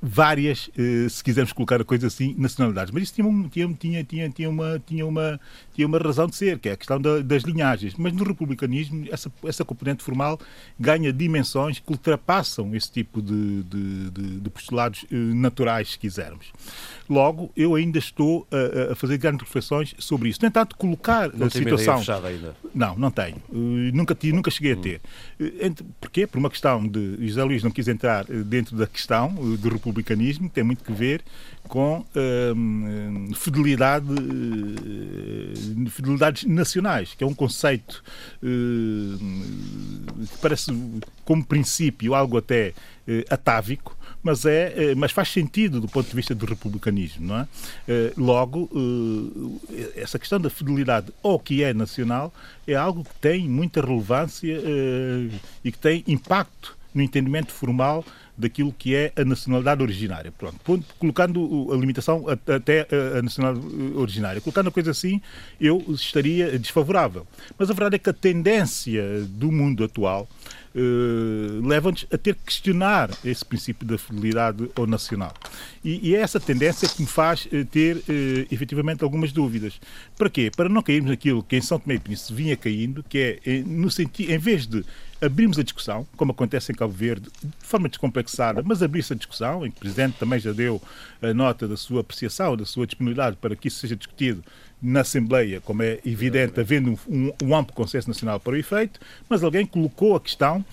[0.09, 2.93] várias, eh, se quisermos colocar a coisa assim, nacionalidades.
[2.93, 5.41] Mas isso tinha, tinha, tinha, tinha, tinha, uma, tinha, uma,
[5.75, 7.95] tinha uma razão de ser, que é a questão da, das linhagens.
[7.99, 10.39] Mas no republicanismo, essa, essa componente formal
[10.79, 16.53] ganha dimensões que ultrapassam esse tipo de, de, de, de postulados eh, naturais, se quisermos.
[17.09, 20.39] Logo, eu ainda estou a, a, fazer grandes reflexões sobre isso.
[20.39, 22.01] Tentar colocar não a situação.
[22.25, 22.55] ainda.
[22.75, 23.37] Não, não tenho.
[23.49, 25.01] Uh, nunca, nunca cheguei a ter.
[25.41, 26.27] Uh, porquê?
[26.27, 27.27] Por uma questão de.
[27.27, 31.23] José Luís não quis entrar dentro da questão do republicanismo, tem muito que ver
[31.69, 38.03] com uh, fidelidade, uh, fidelidades nacionais, que é um conceito
[38.41, 40.73] que parece,
[41.25, 42.73] como princípio, algo até
[43.31, 47.27] atávico, mas, é, mas faz sentido do ponto de vista do republicanismo.
[47.27, 47.47] Não é?
[48.17, 48.69] Logo,
[49.95, 52.35] essa questão da fidelidade ao que é nacional
[52.67, 54.61] é algo que tem muita relevância
[55.65, 58.05] e que tem impacto no entendimento formal
[58.37, 60.33] daquilo que é a nacionalidade originária.
[60.33, 62.87] Pronto, colocando a limitação até
[63.19, 64.41] a nacionalidade originária.
[64.41, 65.21] Colocando a coisa assim,
[65.61, 67.27] eu estaria desfavorável.
[67.59, 70.29] Mas a verdade é que a tendência do mundo atual
[70.77, 75.35] uh, leva-nos a ter que questionar esse princípio da fidelidade ao nacional.
[75.83, 78.03] E, e é essa tendência que me faz uh, ter uh,
[78.51, 79.81] efetivamente algumas dúvidas.
[80.17, 80.51] Para quê?
[80.55, 83.91] Para não cairmos naquilo que em São Tomé e Príncipe vinha caindo, que é no
[83.91, 84.85] sentido, em vez de
[85.21, 89.67] abrimos a discussão, como acontece em Cabo Verde, de forma descomplexada, mas abrir-se a discussão,
[89.67, 90.81] em que o Presidente também já deu
[91.23, 94.45] a nota da sua apreciação, da sua disponibilidade para que isso seja discutido
[94.81, 99.43] na Assembleia, como é evidente, havendo um, um amplo consenso nacional para o efeito, mas
[99.43, 100.65] alguém colocou a questão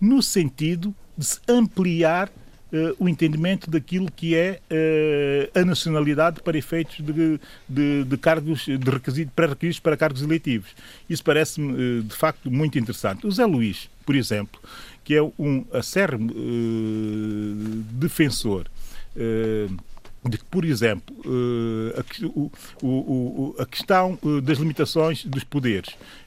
[0.00, 2.30] no sentido de se ampliar
[2.66, 7.38] Uh, o entendimento daquilo que é uh, a nacionalidade para efeitos de,
[7.68, 10.74] de, de cargos, de requisitos, pré-requisitos para cargos eletivos.
[11.08, 13.24] Isso parece-me, uh, de facto, muito interessante.
[13.24, 14.60] O Zé Luís, por exemplo,
[15.04, 16.34] que é um acérrimo
[17.92, 18.66] defensor
[20.28, 21.14] de que, por exemplo,
[22.82, 25.90] o, a, questão das limitações dos poderes.
[25.90, 26.25] eh,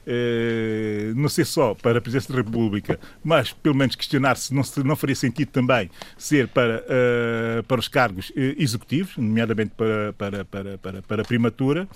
[1.14, 4.82] não sei só para a Presidência da República, mas pelo menos questionar se não, se
[4.82, 10.44] não faria sentido também ser para, uh, para os cargos uh, executivos, nomeadamente para, para,
[10.44, 11.88] para, para, para a primatura.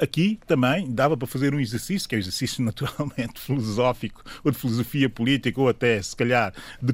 [0.00, 4.58] aqui também dava para fazer um exercício, que é um exercício naturalmente filosófico, ou de
[4.58, 6.92] filosofia política, ou até, se calhar, de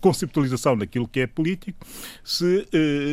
[0.00, 1.86] conceptualização daquilo que é político,
[2.24, 2.66] se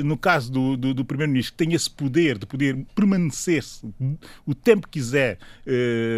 [0.03, 3.63] no caso do, do, do Primeiro-Ministro tem esse poder de poder permanecer
[4.45, 5.37] o tempo que quiser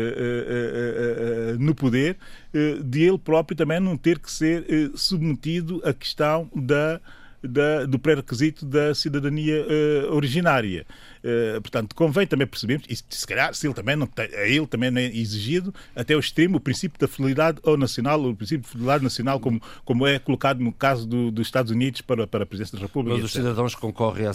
[0.08, 2.18] eh, eh, eh, no poder,
[2.84, 7.01] de ele próprio também não ter que ser submetido à questão da,
[7.43, 9.66] da do pré-requisito da cidadania
[10.12, 10.86] originária.
[11.28, 14.67] Eh, portanto, convém também percebermos, e se calhar, se ele também não tem, a ele
[14.67, 18.61] também não é exigido, até o extremo, o princípio da fidelidade ao nacional, o princípio
[18.61, 22.43] de fidelidade nacional, como, como é colocado no caso do, dos Estados Unidos para, para
[22.43, 23.15] a Presidência da República.
[23.17, 24.30] Mas os cidadãos que concorrem à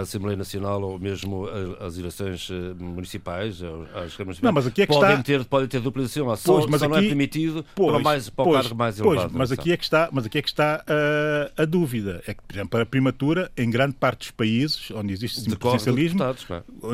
[0.00, 1.46] Assembleia Nacional ou mesmo
[1.78, 3.62] às eleições eh, municipais,
[3.94, 5.22] às câmaras não, mas aqui é que podem, está...
[5.22, 6.94] ter, podem ter dupla eleição, só, pois, mas só aqui...
[6.94, 9.32] não é permitido pois, para, mais, para pois, o cargo mais elevado.
[9.34, 12.20] mas aqui é que está, mas aqui é que está uh, a dúvida.
[12.26, 16.07] É que, por exemplo, para a primatura, em grande parte dos países onde existe semipresidencialismo,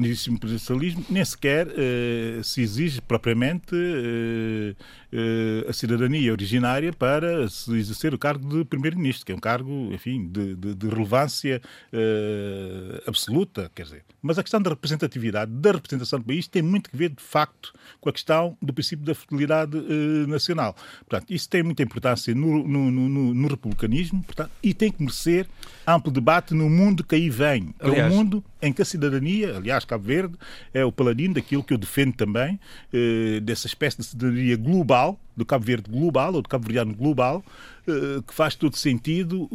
[0.06, 4.76] existe um presidencialismo, nem sequer uh, se exige propriamente uh,
[5.68, 10.28] a cidadania originária para se exercer o cargo de primeiro-ministro, que é um cargo, enfim,
[10.28, 11.60] de, de, de relevância
[13.06, 14.04] absoluta, quer dizer.
[14.20, 17.72] Mas a questão da representatividade, da representação do país, tem muito que ver, de facto,
[18.00, 19.76] com a questão do princípio da fidelidade
[20.26, 20.74] nacional.
[21.08, 25.46] Portanto, isso tem muita importância no, no, no, no republicanismo portanto, e tem que merecer
[25.86, 27.74] amplo debate no mundo que aí vem.
[27.78, 30.36] Aliás, é um mundo em que a cidadania, aliás, Cabo Verde
[30.72, 32.58] é o paladino daquilo que eu defendo também,
[32.92, 35.03] eh, dessa espécie de cidadania global,
[35.36, 37.44] do Cabo Verde global, ou do Cabo Verdeano global,
[37.86, 39.48] eh, que faz todo sentido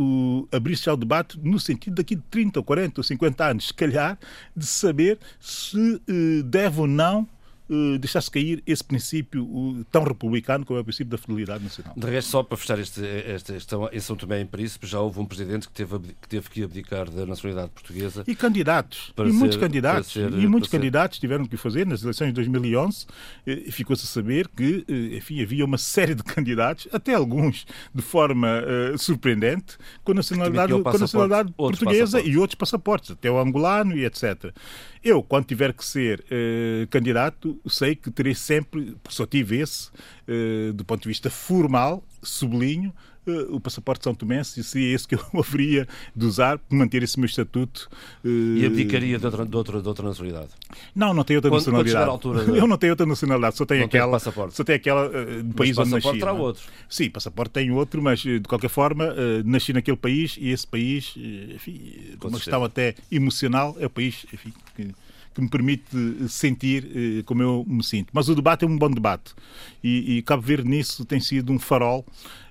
[0.52, 4.18] abrir-se ao debate no sentido daqui de 30 ou 40 ou 50 anos, se calhar,
[4.56, 7.28] de saber se eh, deve ou não
[7.70, 11.93] uh, deixasse cair esse princípio uh, tão republicano como é o princípio da fidelidade nacional.
[11.95, 15.20] De resto, só para fechar este, esta questão, em São Tomé e Príncipe já houve
[15.20, 18.24] um presidente que teve, que teve que abdicar da nacionalidade portuguesa.
[18.28, 21.22] E candidatos, e ser, muitos candidatos, ser, e muitos candidatos ser.
[21.22, 23.05] tiveram que fazer nas eleições de 2011
[23.45, 27.65] eh, e ficou-se a saber que, eh, enfim, havia uma série de candidatos, até alguns
[27.93, 28.49] de forma
[28.97, 34.53] surpreendente, com nacionalidade, com nacionalidade portuguesa e outros passaportes, até o angolano e etc.
[35.03, 36.24] Eu, quando tiver que ser
[36.89, 39.89] candidato, sei que terei sempre, porque só tive esse,
[40.28, 42.93] uh, do ponto de vista formal, sublinho,
[43.28, 47.03] uh, o passaporte São Tomé, se é esse que eu haveria de usar para manter
[47.03, 47.89] esse meu estatuto.
[48.24, 50.49] Uh, e abdicaria de outra, de, outra, de outra nacionalidade?
[50.95, 52.05] Não, não tenho outra quando, nacionalidade.
[52.05, 52.57] Quando altura de...
[52.57, 54.12] Eu não tenho outra nacionalidade, só tenho não aquela.
[54.12, 54.55] passaporte.
[54.55, 56.03] Só tenho aquela uh, do país onde nasci.
[56.03, 56.64] passaporte terá outro.
[56.89, 59.14] Sim, passaporte tenho outro, mas de qualquer forma
[59.45, 61.16] nasci naquele país e esse país,
[61.53, 64.93] enfim, uma questão até emocional, é o país enfim, que
[65.39, 68.09] que me permite sentir eh, como eu me sinto.
[68.13, 69.33] Mas o debate é um bom debate
[69.83, 72.05] e, e Cabo Verde nisso tem sido um farol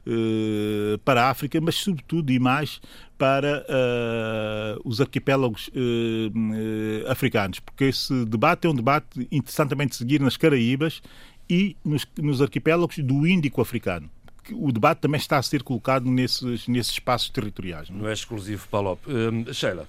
[0.06, 2.80] eh, para a África, mas sobretudo e mais
[3.18, 9.96] para uh, os arquipélagos uh, africanos, porque esse debate é um debate interessante também de
[9.96, 11.02] seguir nas Caraíbas
[11.50, 14.08] e nos, nos arquipélagos do Índico africano
[14.52, 17.90] o debate também está a ser colocado nesses, nesses espaços territoriais.
[17.90, 18.98] Não, é exclusivo, Paulo.
[19.06, 19.86] Uh, Sheila.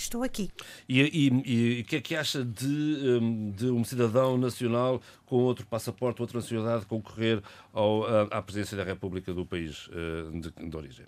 [0.00, 0.50] Estou aqui.
[0.88, 6.22] E o que é que acha de, hum, de um cidadão nacional com outro passaporte,
[6.22, 11.04] outra nacionalidade, concorrer ao, à presidência da República do país eh, de, de origem?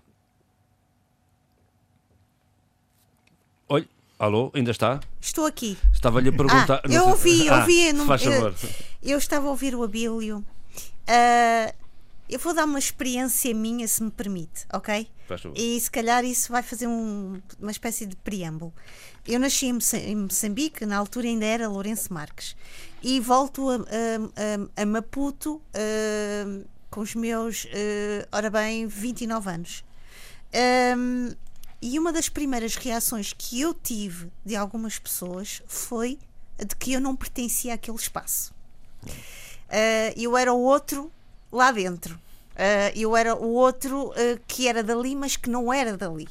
[3.66, 3.88] Oi,
[4.18, 5.00] alô, ainda está?
[5.18, 5.78] Estou aqui.
[5.94, 6.82] Estava-lhe a perguntar.
[6.84, 7.88] Ah, eu ouvi, eu ouvi.
[7.88, 8.54] Ah, não, faz favor.
[9.02, 10.44] Eu, eu, estava a ouvir o Abílio.
[11.08, 11.74] Uh,
[12.28, 15.08] eu vou dar uma experiência minha, se me permite, ok?
[15.56, 18.72] E se calhar isso vai fazer um, uma espécie de preâmbulo.
[19.26, 22.56] Eu nasci em Moçambique, na altura ainda era Lourenço Marques,
[23.02, 29.84] e volto a, a, a Maputo uh, com os meus, uh, ora bem, 29 anos.
[30.96, 31.34] Um,
[31.80, 36.18] e uma das primeiras reações que eu tive de algumas pessoas foi
[36.58, 38.54] de que eu não pertencia àquele espaço.
[39.04, 41.10] Uh, eu era o outro
[41.50, 42.20] lá dentro.
[42.54, 46.28] Uh, eu era o outro uh, que era dali, mas que não era dali.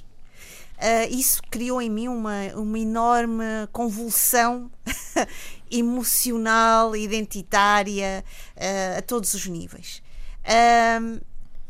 [1.09, 4.72] isso criou em mim uma, uma enorme convulsão
[5.72, 8.24] emocional, identitária,
[8.57, 10.03] uh, a todos os níveis.
[10.43, 11.22] Uh,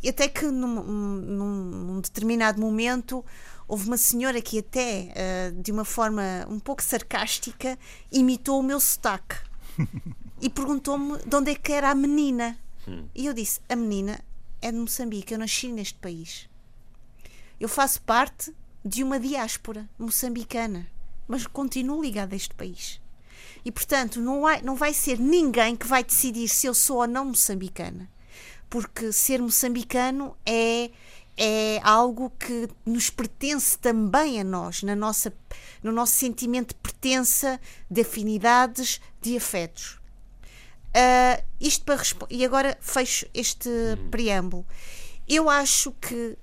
[0.07, 3.23] até que num, num, num, determinado momento
[3.67, 7.77] houve uma senhora que até uh, de uma forma um pouco sarcástica
[8.11, 9.35] imitou o meu sotaque
[10.41, 12.57] e perguntou-me de onde é que era a menina.
[12.87, 13.05] Hum.
[13.13, 14.19] E eu disse: a menina
[14.61, 16.47] é de Moçambique, eu nasci neste país.
[17.59, 18.53] Eu faço parte
[18.83, 20.87] de uma diáspora moçambicana,
[21.27, 22.99] mas continuo ligada a este país.
[23.63, 27.07] E, portanto, não, há, não vai ser ninguém que vai decidir se eu sou ou
[27.07, 28.09] não moçambicana.
[28.69, 30.89] Porque ser moçambicano é,
[31.37, 35.31] é algo que nos pertence também a nós, na nossa,
[35.83, 37.59] no nosso sentimento de pertença,
[37.89, 40.00] de afinidades, de afetos.
[40.91, 44.09] Uh, isto para e agora fecho este uhum.
[44.09, 44.65] preâmbulo.
[45.27, 46.37] Eu acho que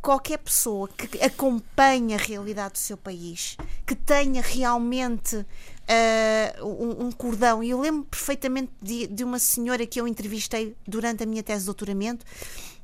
[0.00, 7.12] qualquer pessoa que acompanhe a realidade do seu país, que tenha realmente uh, um, um,
[7.12, 7.62] cordão.
[7.62, 11.60] E eu lembro perfeitamente de, de uma senhora que eu entrevistei durante a minha tese
[11.60, 12.24] de doutoramento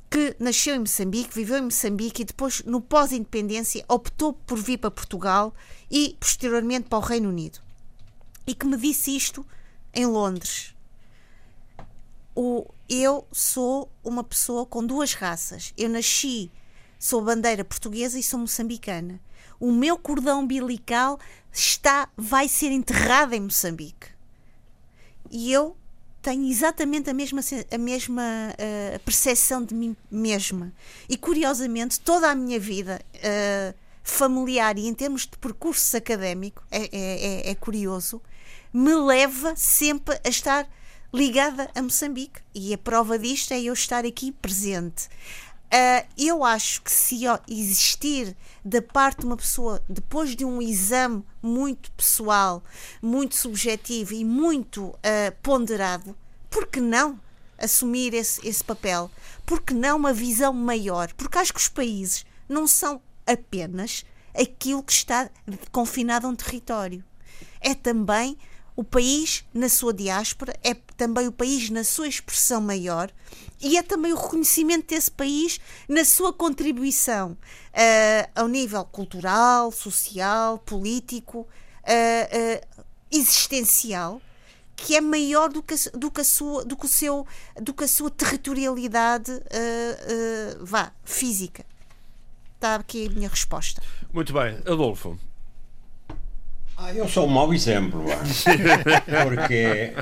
[0.09, 4.89] que nasceu em Moçambique, viveu em Moçambique e depois, no pós-independência, optou por vir para
[4.89, 5.53] Portugal
[5.91, 7.59] e posteriormente para o Reino Unido.
[8.47, 9.45] E que me disse isto
[9.93, 10.75] em Londres.
[12.35, 15.73] O, eu sou uma pessoa com duas raças.
[15.77, 16.51] Eu nasci
[16.97, 19.19] sob bandeira portuguesa e sou moçambicana
[19.59, 21.19] o meu cordão umbilical
[21.51, 24.07] está, vai ser enterrado em Moçambique.
[25.29, 25.75] E eu
[26.21, 28.23] tenho exatamente a mesma, a mesma
[28.53, 30.71] uh, percepção de mim mesma.
[31.07, 36.83] E curiosamente, toda a minha vida uh, familiar e em termos de percurso académico, é,
[36.83, 38.21] é, é, é curioso,
[38.73, 40.67] me leva sempre a estar
[41.13, 42.41] ligada a Moçambique.
[42.53, 45.07] E a prova disto é eu estar aqui presente.
[45.71, 51.23] Uh, eu acho que se existir da parte de uma pessoa, depois de um exame
[51.43, 52.63] muito pessoal,
[53.01, 54.97] muito subjetivo e muito uh,
[55.43, 56.17] ponderado,
[56.49, 57.19] por que não
[57.55, 59.11] assumir esse, esse papel?
[59.45, 61.13] Por que não uma visão maior?
[61.13, 64.03] Porque acho que os países não são apenas
[64.33, 65.29] aquilo que está
[65.71, 67.03] confinado a um território.
[67.61, 68.37] É também
[68.79, 73.11] o país na sua diáspora, é também o país na sua expressão maior
[73.59, 75.59] e é também o reconhecimento desse país
[75.89, 84.21] na sua contribuição uh, ao nível cultural, social, político, uh, uh, existencial,
[84.77, 87.27] que é maior do que, do que, a, sua, do que, o seu,
[87.61, 89.43] do que a sua territorialidade
[90.61, 91.65] vá, física.
[92.55, 93.81] Está aqui a minha resposta.
[94.13, 94.55] Muito bem.
[94.65, 95.19] Adolfo,
[96.81, 98.05] ah, eu sou um mau exemplo,
[99.23, 99.93] porque.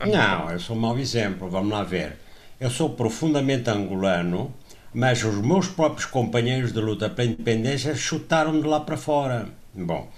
[0.00, 2.16] Não, eu sou um mau exemplo, vamos lá ver.
[2.58, 4.54] Eu sou profundamente angolano,
[4.94, 9.46] mas os meus próprios companheiros de luta pela independência chutaram de lá para fora.
[9.74, 10.10] Bom,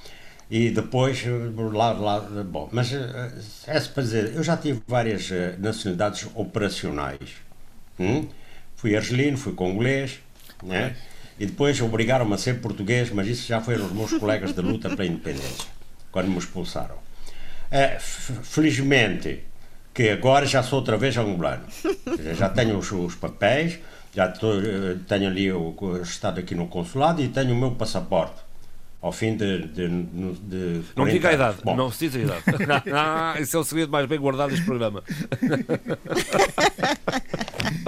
[0.49, 1.25] e depois,
[1.73, 3.33] lá, lá, bom, mas eh,
[3.67, 7.31] é para dizer, eu já tive várias eh, nacionalidades operacionais.
[7.99, 8.29] Hum?
[8.77, 10.21] Fui argelino, fui congolês,
[10.62, 10.95] né?
[11.41, 14.89] e depois obrigaram-me a ser português, mas isso já foram os meus colegas de luta
[14.91, 15.74] pela independência
[16.15, 16.95] quando me expulsaram.
[16.95, 18.01] Uh,
[18.45, 19.41] felizmente,
[19.93, 21.65] que agora já sou outra vez angolano.
[22.39, 23.81] já tenho os, os papéis,
[24.15, 28.45] já tô, eh, tenho ali o, estado aqui no consulado e tenho o meu passaporte.
[29.03, 29.67] Ao fim de.
[29.67, 31.75] de, de não diga a idade, Bom.
[31.77, 32.45] não se diz a idade.
[32.95, 35.03] ah, esse é o segredo mais bem guardado deste programa.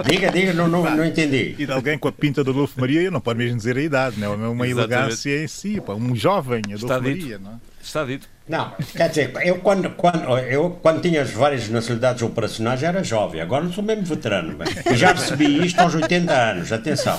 [0.05, 1.55] diga, diga, não, não, não entendi.
[1.57, 4.19] E de alguém com a pinta do Adolfo Maria, não pode mesmo dizer a idade,
[4.19, 4.93] não é uma Exatamente.
[4.93, 7.76] elegância em si, pá, um jovem Adolfo Maria, não é?
[7.87, 8.27] Está dito.
[8.49, 13.39] Não, quer dizer, eu quando, quando, eu, quando tinha as várias nacionalidades operacionais era jovem,
[13.39, 14.57] agora não sou mesmo veterano.
[14.57, 14.67] Bem.
[14.97, 17.17] já recebi isto aos 80 anos, atenção.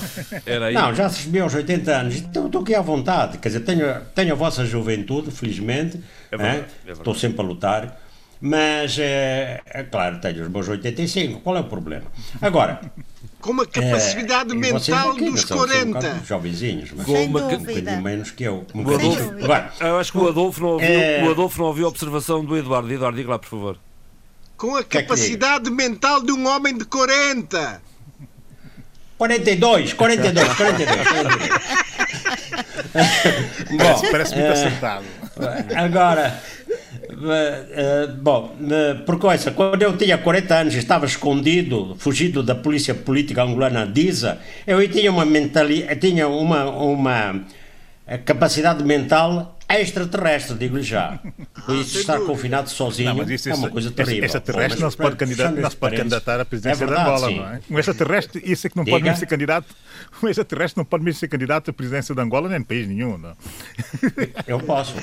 [0.75, 4.33] Não, já recebi aos 80 anos, então estou aqui à vontade, quer dizer, tenho, tenho
[4.33, 5.99] a vossa juventude, felizmente,
[6.31, 6.91] é verdade, é?
[6.91, 8.01] É estou sempre a lutar,
[8.39, 12.05] mas é, é claro, tenho os meus 85, qual é o problema?
[12.43, 12.81] Agora,
[13.41, 15.99] com uma capacidade é, mental dos 40.
[15.99, 18.67] Um jovenzinhos, mas com uma, um bocadinho menos que eu.
[18.75, 21.25] Um Adolfo, Agora, eu acho que o Adolfo não ouviu, é...
[21.25, 22.93] o Adolfo não ouviu a observação do Eduardo.
[22.93, 23.79] Eduardo, diga lá, por favor.
[24.57, 27.81] Com a capacidade mental de um homem de 40.
[29.17, 31.07] 42, 42, 42.
[31.07, 31.79] 42.
[33.71, 35.05] Bom, parece muito acertado.
[35.77, 36.43] Agora,
[38.21, 43.43] bom, uh, por coisa, quando eu tinha 40 anos estava escondido, fugido da polícia política
[43.43, 47.45] angolana DISA, eu tinha uma mentalidade, tinha uma, uma
[48.25, 51.19] capacidade mental extraterrestre, digo-lhe já.
[51.67, 54.25] Por isso, estar confinado sozinho Não, isso, é uma coisa terrível.
[54.25, 57.37] Extraterrestre não se pode candidatar, não se pode à presidência É verdade, de Angola, sim.
[57.39, 57.61] não é?
[57.71, 59.11] Um extraterrestre, isso é que não pode Diga.
[59.11, 59.67] mesmo ser candidato.
[60.23, 63.19] Um extraterrestre não pode mesmo ser candidato à presidência de Angola nem de país nenhum,
[63.19, 63.37] não.
[64.47, 64.95] Eu posso.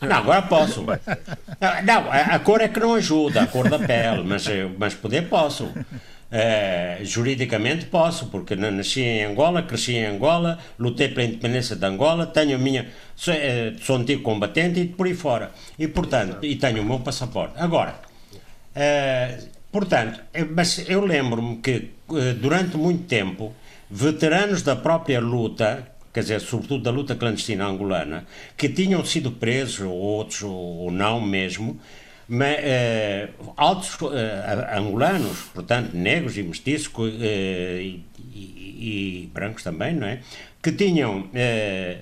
[0.00, 0.82] Não, agora posso.
[0.82, 4.44] Não, a, a cor é que não ajuda, a cor da pele, mas,
[4.78, 5.70] mas poder posso.
[6.32, 11.84] Eh, juridicamente posso, porque na- nasci em Angola, cresci em Angola, lutei pela independência de
[11.84, 12.86] Angola, tenho a minha.
[13.16, 15.50] Sou, eh, sou antigo combatente e por aí fora.
[15.76, 17.54] E portanto, e tenho o meu passaporte.
[17.58, 17.96] Agora,
[18.74, 19.38] eh,
[19.72, 20.20] portanto,
[20.54, 21.90] mas eu lembro-me que
[22.40, 23.52] durante muito tempo,
[23.90, 28.24] veteranos da própria luta, quer dizer, sobretudo da luta clandestina angolana,
[28.56, 31.78] que tinham sido presos, ou outros ou não mesmo,
[32.30, 36.90] mas, eh, altos eh, angolanos, portanto, negros e mestiços
[37.20, 38.04] eh, e,
[39.24, 40.20] e- brancos também, não é?
[40.62, 41.28] Que tinham.
[41.34, 41.98] eh,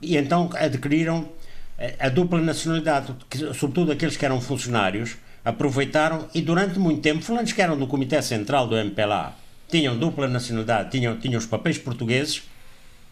[0.00, 1.28] e então adquiriram
[1.76, 7.20] eh, a dupla nacionalidade, que, sobretudo aqueles que eram funcionários, aproveitaram e durante muito tempo,
[7.22, 9.34] fulanos que eram do Comitê Central do MPLA,
[9.68, 12.42] tinham dupla nacionalidade, tinham, tinham os papéis portugueses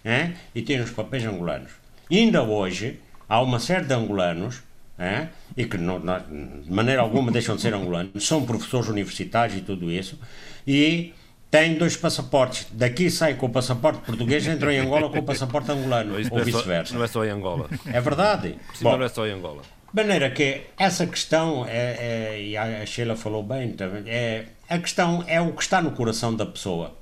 [0.04, 1.72] eh, e tinham os papéis angolanos.
[2.08, 4.62] E ainda hoje há uma série de angolanos
[4.98, 6.18] eh, e que não, não-
[6.62, 10.18] de maneira alguma deixam de ser angolanos, são professores universitários e tudo isso,
[10.66, 11.12] e
[11.50, 12.66] têm dois passaportes.
[12.72, 16.44] Daqui sai com o passaporte português, entram em Angola com o passaporte angolano, ou é
[16.44, 16.94] vice-versa.
[16.94, 17.68] Não é só em Angola.
[17.86, 18.56] É verdade.
[18.80, 19.62] Bom, não é só em Angola.
[19.94, 24.78] de maneira que essa questão, é, é- e a Sheila falou bem também, é, a
[24.78, 26.94] questão é o que está no coração da pessoa.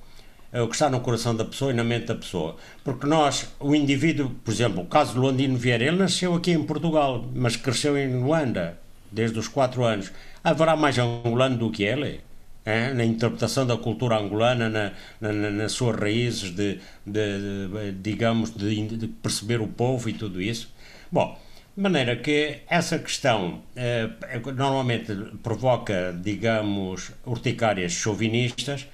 [0.55, 2.57] É o que está no coração da pessoa e na mente da pessoa.
[2.85, 6.63] Porque nós, o indivíduo, por exemplo, o caso de Londino Vieira, ele nasceu aqui em
[6.65, 8.79] Portugal, mas cresceu em Luanda,
[9.11, 10.13] desde os 4 anos.
[10.45, 12.21] Haverá mais angolano do que ele?
[12.65, 12.95] é?
[12.95, 18.51] na interpretação da cultura angolana, na, na- na- nas suas raízes de, de- de- digamos,
[18.55, 20.73] de, de perceber o povo e tudo isso.
[21.13, 21.39] Bom,
[21.77, 24.09] de maneira que essa questão eh,
[24.57, 25.13] normalmente
[25.43, 28.87] provoca, digamos, urticárias chauvinistas.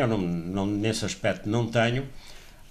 [0.00, 2.06] Eu, não, não- nesse aspecto, não tenho,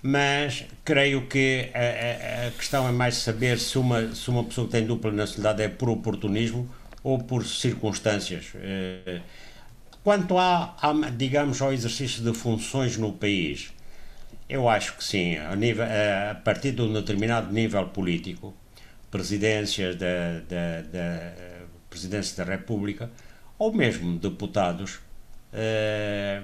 [0.04, 4.68] mas creio que a, a- a questão é mais saber se uma, se uma pessoa
[4.68, 6.70] que tem dupla nacionalidade é por oportunismo
[7.04, 8.46] ou por circunstâncias.
[8.56, 9.22] Eh,
[10.04, 13.72] Quanto a, a, digamos, ao exercício de funções no país,
[14.50, 15.86] eu acho que sim, a, nível,
[16.32, 18.54] a partir de um determinado nível político,
[19.12, 21.34] presidências da, da, da
[21.90, 23.10] presidência da República,
[23.58, 25.00] ou mesmo deputados,
[25.54, 26.42] eh,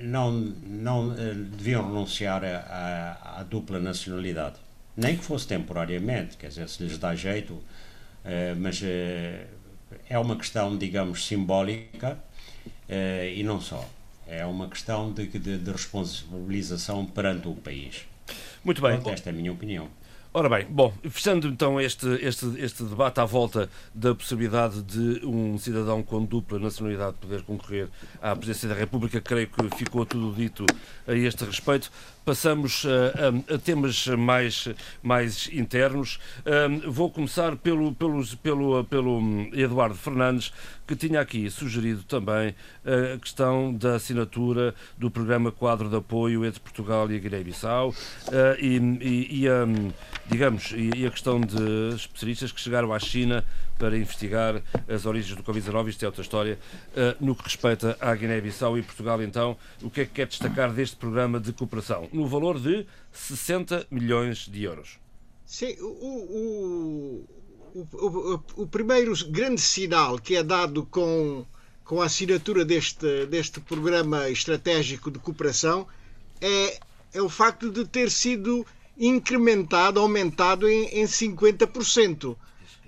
[0.00, 4.56] não, não eh, deviam renunciar à- dupla nacionalidade.
[4.96, 7.62] Nem que fosse temporariamente, quer dizer, se lhes dá jeito,
[8.24, 9.46] eh, mas eh,
[10.08, 12.18] é uma questão, digamos, simbólica
[13.34, 13.88] e não só.
[14.26, 18.04] É uma questão de, de, de responsabilização perante o país.
[18.64, 18.92] Muito bem.
[18.92, 19.88] Pronto, esta é a minha opinião.
[20.32, 25.58] Ora bem, bom, fechando então este, este, este debate à volta da possibilidade de um
[25.58, 27.88] cidadão com dupla nacionalidade poder concorrer
[28.22, 30.64] à presidência da República, creio que ficou tudo dito
[31.08, 31.90] a este respeito.
[32.24, 34.68] Passamos a, a- a temas mais,
[35.02, 36.18] mais internos.
[36.44, 40.52] Ahm, vou começar pelo, pelos- pelo, pelo hum, Eduardo Fernandes,
[40.86, 46.60] que tinha aqui sugerido também a questão da assinatura do programa quadro de apoio entre
[46.60, 47.94] Portugal e a Guiné-Bissau
[48.28, 49.66] ah, e, e- e a,
[50.28, 53.44] digamos, e a questão de especialistas que chegaram à China
[53.80, 56.58] para investigar as origens do Covid-19, isto é outra história.
[56.94, 60.70] Ah, no que respeita à Guiné-Bissau e Portugal, então, o que é que quer destacar
[60.70, 62.06] deste programa de cooperação?
[62.12, 64.98] No valor de 60 milhões de euros.
[65.46, 67.28] Sim, o, o,
[67.74, 71.44] o, o, o primeiro grande sinal que é dado com,
[71.82, 75.86] com a assinatura deste, deste programa estratégico de cooperação
[76.40, 76.78] é,
[77.14, 78.66] é o facto de ter sido
[78.98, 82.36] incrementado, aumentado em, em 50%.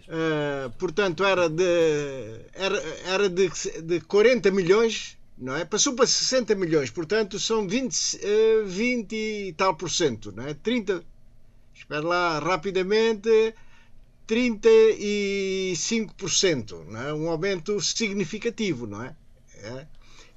[0.09, 2.77] Uh, portanto, era de, era,
[3.07, 3.49] era de,
[3.83, 5.65] de 40 milhões, não é?
[5.65, 10.55] Passou para 60 milhões, portanto, são 20, eh, 20 e tal por cento, não é?
[10.55, 11.05] 30,
[11.75, 13.55] espera lá, rapidamente,
[14.27, 17.15] 35%, não é?
[17.15, 19.17] Um aumento significativo, não é?
[19.57, 19.87] É.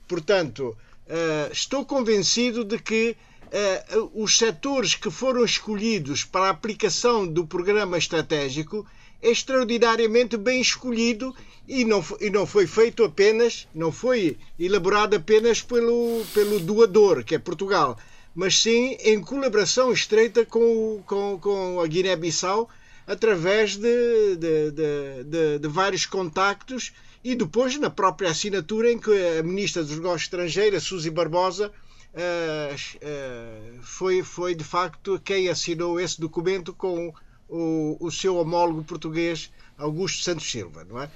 [0.07, 0.77] Portanto,
[1.07, 3.15] eh, estou convencido de que
[3.51, 8.85] eh, os setores que foram escolhidos para a aplicação do programa estratégico
[9.29, 11.35] extraordinariamente bem escolhido
[11.67, 17.35] e não, e não foi feito apenas, não foi elaborado apenas pelo, pelo doador, que
[17.35, 17.97] é Portugal,
[18.35, 22.69] mas sim em colaboração estreita com, com, com a Guiné-Bissau
[23.07, 26.91] através de, de, de, de- vários contactos
[27.23, 31.71] e depois na própria assinatura em que a Ministra dos Negócios Estrangeiros, Suzy Barbosa,
[32.13, 37.13] eh, eh, foi, foi de facto quem assinou esse documento com
[37.49, 41.09] o, o seu homólogo português Augusto Santos Silva, não é?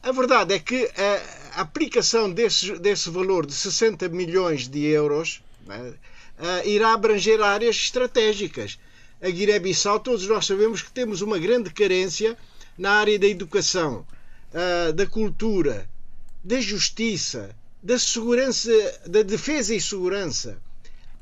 [0.00, 0.88] a verdade é que
[1.54, 5.42] a aplicação desse, desse valor de 60 milhões de euros
[6.38, 6.68] é?
[6.68, 8.78] irá abranger áreas estratégicas.
[9.20, 12.36] A Guiné-Bissau, todos nós sabemos que temos uma grande carência
[12.78, 14.06] na área da educação,
[14.94, 15.88] da cultura,
[16.44, 18.70] da justiça, da segurança,
[19.06, 20.58] da defesa e segurança,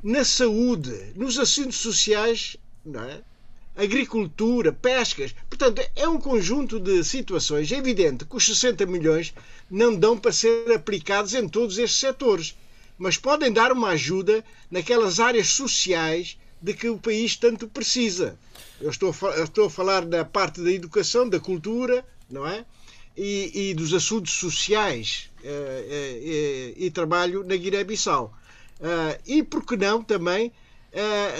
[0.02, 2.56] na saúde, nos assuntos sociais,
[2.86, 3.33] é?
[3.76, 5.34] Agricultura, pescas.
[5.48, 7.70] Portanto, é um conjunto de situações.
[7.72, 9.34] É evidente que os 60 milhões
[9.70, 12.56] não dão para ser aplicados em todos estes setores,
[12.98, 18.38] mas podem dar uma ajuda naquelas áreas sociais de que o país tanto precisa.
[18.80, 22.64] Eu estou a, eu estou a falar da parte da educação, da cultura, não é?
[23.16, 28.34] E, e dos assuntos sociais eh, eh, e trabalho na Guiné-Bissau.
[28.80, 30.52] Uh, e, por que não, também,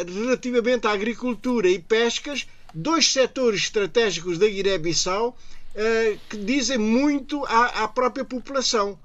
[0.06, 7.86] relativamente à agricultura e pescas, dois setores estratégicos da Guiné-Bissau uh, que dizem muito à,
[7.86, 8.98] própria população.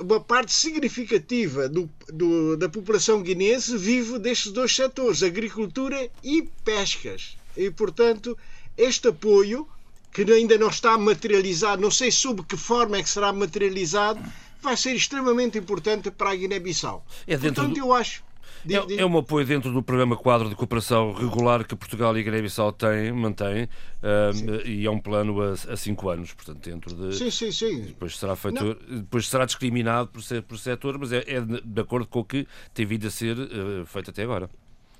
[0.00, 7.36] uma parte significativa do, do, da população guineense vive destes dois setores, agricultura e pescas.
[7.56, 8.36] E, portanto,
[8.76, 9.68] este apoio,
[10.12, 14.20] que ainda não está materializado, não sei sob que forma é que será materializado,
[14.60, 17.04] vai ser extremamente importante para a Guiné-Bissau.
[17.26, 17.78] É Portanto, do...
[17.78, 18.24] eu acho.
[18.68, 22.72] É, é, um apoio dentro do programa quadro de cooperação regular que Portugal e Guiné-Bissau
[22.72, 23.68] têm, mantêm,
[24.02, 27.16] um, e é um plano a, a, cinco anos, portanto, dentro de.
[27.16, 27.82] Sim, sim, sim.
[27.82, 32.06] Depois será, feito, depois será discriminado por, ser, por setor, mas é, é, de acordo
[32.06, 34.48] com o que tem vindo a ser uh, feito até agora.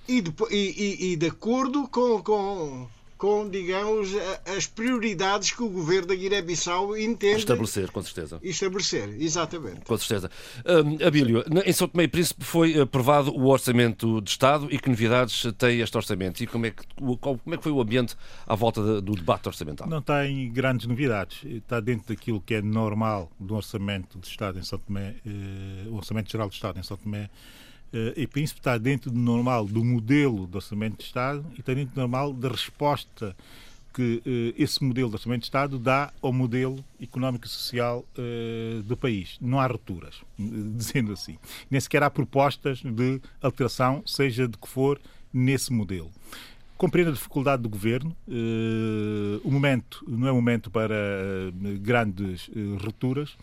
[0.06, 4.10] E de, e, e, e de acordo com, com com, digamos,
[4.56, 7.38] as prioridades que o governo da Guiné-Bissau entende.
[7.38, 8.40] Estabelecer, com certeza.
[8.42, 9.82] Estabelecer, exatamente.
[9.82, 10.30] Com certeza.
[10.66, 14.88] Um, Abílio, em São Tomé e Príncipe foi aprovado o Orçamento de Estado e que
[14.88, 16.42] novidades tem este Orçamento?
[16.42, 18.16] E como é que, como é que foi o ambiente
[18.46, 19.88] à volta do debate orçamental?
[19.88, 21.44] Não tem grandes novidades.
[21.44, 25.96] Está dentro daquilo que é normal do Orçamento de Estado em São Tomé, eh, o
[25.96, 27.30] Orçamento Geral de Estado em São Tomé
[28.16, 31.94] e Príncipe está dentro do normal do modelo de orçamento de Estado e está dentro
[31.94, 33.36] do normal da resposta
[33.94, 38.82] que uh, esse modelo de orçamento de Estado dá ao modelo económico e social uh,
[38.82, 39.38] do país.
[39.40, 41.38] Não há rupturas, dizendo assim.
[41.70, 45.00] Nem sequer há propostas de alteração, seja de que for,
[45.32, 46.10] nesse modelo.
[46.76, 48.14] Compreendo a dificuldade do governo.
[49.44, 50.96] o momento não é momento para
[51.80, 52.50] grandes
[52.82, 53.36] rupturas,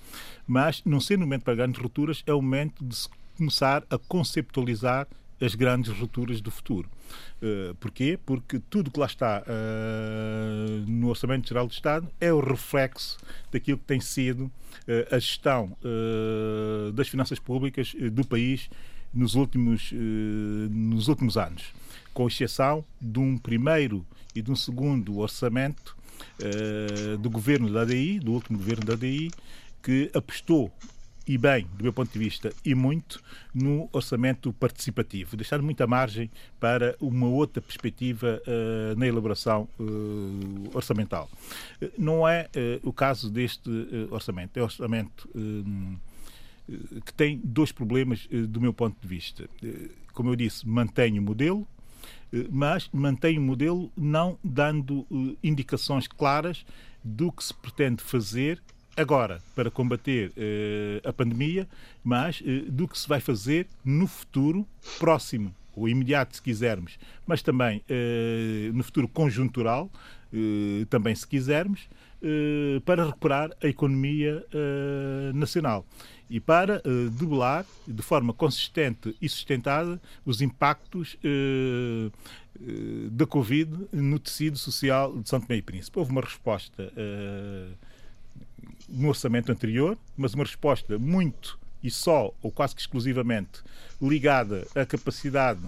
[0.45, 3.07] mas, não sendo momento para grandes rupturas, é o momento de se
[3.41, 5.07] começar a conceptualizar
[5.41, 6.87] as grandes rupturas do futuro.
[7.41, 8.19] Uh, porquê?
[8.23, 13.17] Porque tudo que lá está uh, no Orçamento Geral do Estado é o reflexo
[13.51, 14.51] daquilo que tem sido uh,
[15.15, 15.75] a gestão
[16.93, 18.69] das finanças públicas do país
[19.11, 19.91] nos últimos,
[20.69, 21.73] nos últimos anos,
[22.13, 24.05] com exceção de um primeiro
[24.35, 25.97] e de um segundo orçamento
[27.19, 29.31] do governo da ADI, do último governo da ADI,
[29.81, 30.71] que apostou
[31.27, 33.21] e bem, do meu ponto de vista, e muito
[33.53, 41.29] no orçamento participativo, deixar muita margem para uma outra perspectiva uh, na elaboração uh, orçamental.
[41.81, 42.49] Uh, não é
[42.83, 43.69] o caso deste
[44.09, 44.57] orçamento.
[44.57, 45.29] É orçamento
[47.05, 49.49] que tem dois problemas do meu ponto de vista.
[50.13, 51.67] como eu disse, mantém o modelo,
[52.49, 55.05] mas mantém o modelo não dando
[55.43, 56.65] indicações claras
[57.03, 58.61] do que se pretende fazer
[59.01, 61.67] agora para combater uh, a pandemia,
[62.03, 64.65] mas uh, do que se vai fazer no futuro
[64.99, 69.89] próximo, ou imediato, se quisermos, mas também uh, no futuro conjuntural,
[70.89, 71.89] também se quisermos,
[72.85, 74.45] para recuperar a economia
[75.33, 75.85] nacional
[76.29, 76.81] e para
[77.19, 81.17] debelar de forma consistente e sustentada os impactos
[83.11, 85.99] da Covid no tecido social de São Tomé e Príncipe.
[85.99, 86.93] Houve uma resposta
[88.87, 93.61] no orçamento anterior, mas uma resposta muito e só, ou quase que exclusivamente,
[94.01, 95.61] ligada à capacidade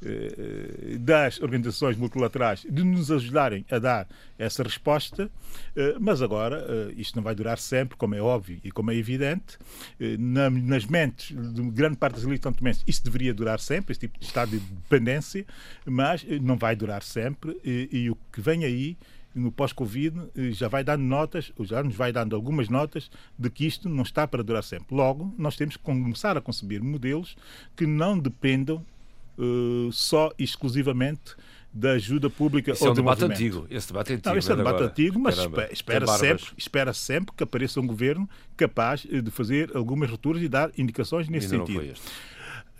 [0.00, 4.06] eh, das organizações multilaterais de nos ajudarem a dar
[4.38, 5.28] essa resposta,
[5.74, 8.94] eh, mas agora eh, isto não vai durar sempre, como é óbvio e como é
[8.94, 9.58] evidente.
[10.18, 14.24] nas mentes de grande parte das elites santomenses isso deveria durar sempre, esse tipo de
[14.24, 15.44] estado de dependência,
[15.84, 18.96] mas não vai durar sempre e, e o que vem aí
[19.38, 23.48] no pós-Covid eh, já vai dando notas, ou já nos vai dando algumas notas de
[23.48, 24.94] que isto não está para durar sempre.
[24.94, 27.36] Logo, nós temos que começar a conceber modelos
[27.76, 28.84] que não dependam
[29.38, 31.36] uh, só e exclusivamente
[31.72, 33.66] da ajuda pública Esse ao é um debate antigo.
[33.70, 34.28] Esse debate é antigo.
[34.30, 34.90] Não, esse é um debate agora.
[34.90, 39.70] antigo, mas Caramba, espera, sempre, espera sempre que apareça um governo capaz eh, de fazer
[39.76, 42.00] algumas rupturas e dar indicações nesse Ainda sentido.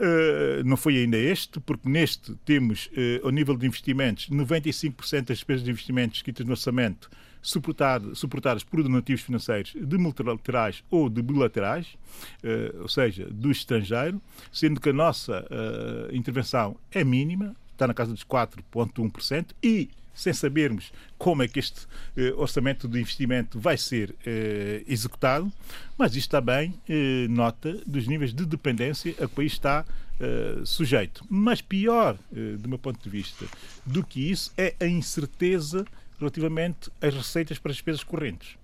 [0.00, 5.38] Uh, não foi ainda este, porque neste temos, uh, ao nível de investimentos, 95% das
[5.38, 7.10] despesas de investimentos escritas no orçamento
[7.42, 11.96] suportado, suportadas por donativos financeiros de multilaterais ou de bilaterais,
[12.44, 14.22] uh, ou seja, do estrangeiro,
[14.52, 15.44] sendo que a nossa
[16.12, 21.86] intervenção é mínima, está na casa dos 4,1% e sem sabermos como é que este
[22.16, 25.52] eh, orçamento de investimento vai ser eh, executado,
[25.96, 29.84] mas isto também eh, nota dos níveis de dependência a que o país está
[30.20, 31.24] eh, sujeito.
[31.30, 33.46] Mas pior, eh, do meu ponto de vista,
[33.86, 35.84] do que isso é a incerteza
[36.18, 38.56] relativamente às receitas para as despesas correntes.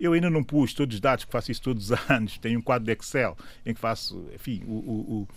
[0.00, 2.38] Eu ainda não pus todos os dados, que faço isso todos os anos.
[2.38, 5.28] Tenho um quadro de Excel em que faço, enfim, o, o,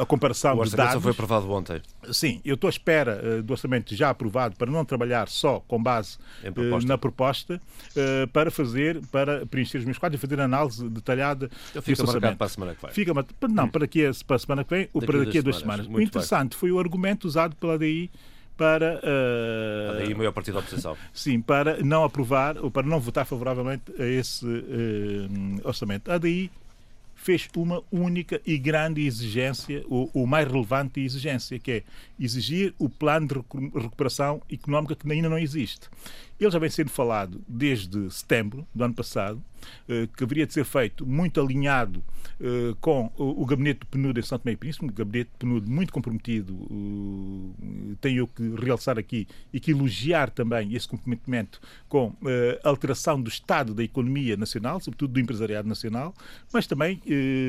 [0.00, 0.94] a comparação o dos dados.
[0.94, 1.82] só foi aprovado ontem.
[2.12, 5.82] Sim, eu estou à espera uh, do orçamento já aprovado para não trabalhar só com
[5.82, 6.18] base
[6.54, 6.84] proposta.
[6.84, 7.60] Uh, na proposta,
[7.96, 12.36] uh, para fazer, para preencher os meus quadros e fazer análise detalhada eu fico marcado
[12.36, 12.92] para a semana que vem.
[12.92, 13.12] Fica,
[13.48, 15.86] não, para, aqui, para a semana que vem ou para daqui a duas semanas.
[15.86, 16.02] semanas.
[16.02, 16.58] O interessante bem.
[16.58, 18.10] foi o argumento usado pela ADI
[18.56, 18.98] para.
[18.98, 20.96] Uh, Daí o maior partido da oposição.
[21.12, 26.10] Sim, para não aprovar ou para não votar favoravelmente a esse uh, orçamento.
[26.10, 26.50] A DI
[27.22, 31.82] fez uma única e grande exigência, ou, ou mais relevante exigência, que é
[32.18, 33.34] exigir o plano de
[33.78, 35.88] recuperação económica que ainda não existe.
[36.42, 39.40] Ele já vem sendo falado desde setembro do ano passado,
[39.88, 42.02] eh, que haveria de ser feito muito alinhado
[42.40, 45.92] eh, com o gabinete do PNUD em Santo Meio Príncipe, um gabinete do PNUD muito
[45.92, 52.12] comprometido, eh, tenho que realçar aqui e que elogiar também esse comprometimento com
[52.64, 56.12] a alteração do estado da economia nacional, sobretudo do empresariado nacional,
[56.52, 57.00] mas também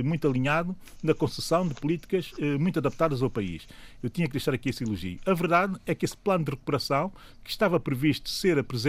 [0.04, 3.68] muito alinhado na concessão de políticas muito adaptadas ao país.
[4.02, 5.20] Eu tinha que deixar aqui esse elogio.
[5.26, 7.12] A verdade é que esse plano de recuperação,
[7.44, 8.83] que estava previsto ser apresentado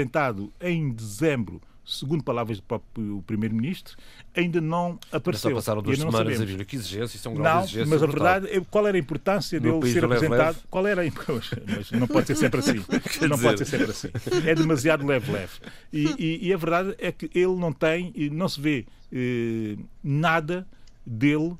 [0.60, 3.96] em dezembro segundo palavras do próprio Primeiro-Ministro,
[4.34, 5.50] ainda não apareceu.
[5.50, 6.64] Mas só passaram duas semanas a vir.
[6.64, 7.90] Que exigência, isso é um grau não, de exigência.
[7.90, 10.56] Mas a verdade, é, qual era a importância dele ser apresentado?
[10.56, 10.58] Leve.
[10.70, 12.84] Qual era a Mas não pode ser sempre assim.
[13.28, 14.08] não pode ser sempre assim.
[14.46, 15.52] É demasiado leve-leve.
[15.92, 20.66] E, e, e, a verdade é que ele não tem, não se vê eh, nada
[21.04, 21.56] dele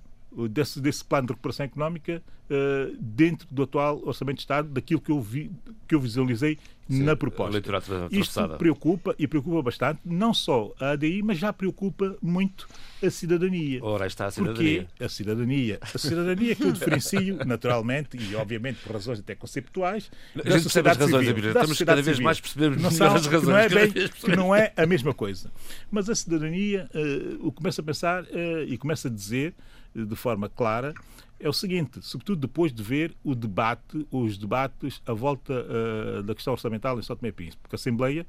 [0.49, 5.11] desse, desse plano de recuperação económica uh, dentro do atual Orçamento de Estado, daquilo que
[5.11, 5.51] eu, vi,
[5.87, 6.59] que eu visualizei
[6.89, 7.63] Sim, na proposta.
[8.11, 12.69] Isto preocupa e preocupa bastante, não só a ADI, mas já preocupa muito
[13.03, 13.83] a cidadania.
[13.83, 14.83] Ora, está a cidadania.
[14.83, 15.79] Porque a cidadania.
[15.81, 21.03] A cidadania que eu diferencio, naturalmente, e obviamente por razões até conceptuais, a da sociedade
[21.03, 21.47] as razões, civil.
[21.47, 23.49] Estamos cada vez mais percebendo não são, as razões.
[23.49, 25.51] Não, é bem, que não é a mesma coisa.
[25.91, 29.55] Mas a cidadania, uh, o começa a pensar uh, e começa a dizer
[29.95, 30.95] de forma clara
[31.39, 36.35] é o seguinte, sobretudo depois de ver o debate, os debates à volta uh, da
[36.35, 38.27] questão orçamental em São Tomé e Príncipe, porque a Assembleia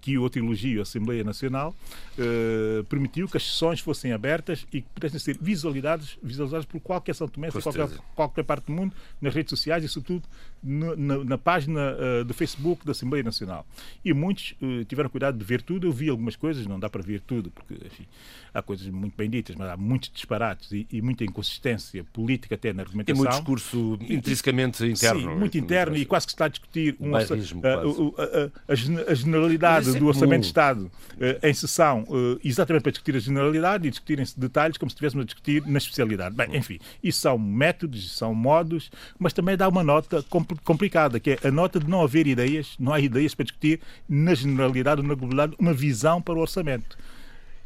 [0.00, 1.74] que outro elogio à Assembleia Nacional,
[2.18, 7.14] uh, permitiu que as sessões fossem abertas e que pudessem ser visualizadas, visualizadas por qualquer
[7.14, 10.26] São Tomé, qualquer, qualquer parte do mundo, nas redes sociais e, sobretudo,
[10.62, 13.66] na, na, na página uh, do Facebook da Assembleia Nacional.
[14.04, 15.86] E muitos uh, tiveram cuidado de ver tudo.
[15.86, 18.06] Eu vi algumas coisas, não dá para ver tudo, porque enfim,
[18.52, 22.72] há coisas muito bem ditas, mas há muitos disparates e, e muita inconsistência política até
[22.72, 23.22] na argumentação.
[23.22, 25.20] E muito discurso intrinsecamente interno.
[25.20, 29.14] Sim, muito interno e quase que se está a discutir um, a, a, a, a,
[29.14, 33.90] generalidade do Orçamento de Estado uh, em sessão, uh, exatamente para discutir a generalidade e
[33.90, 36.34] discutirem-se detalhes como se estivéssemos a discutir na especialidade.
[36.34, 40.22] Bem, enfim, isso são métodos, são modos, mas também dá uma nota
[40.64, 44.34] complicada, que é a nota de não haver ideias, não há ideias para discutir na
[44.34, 46.96] generalidade ou na globalidade uma visão para o orçamento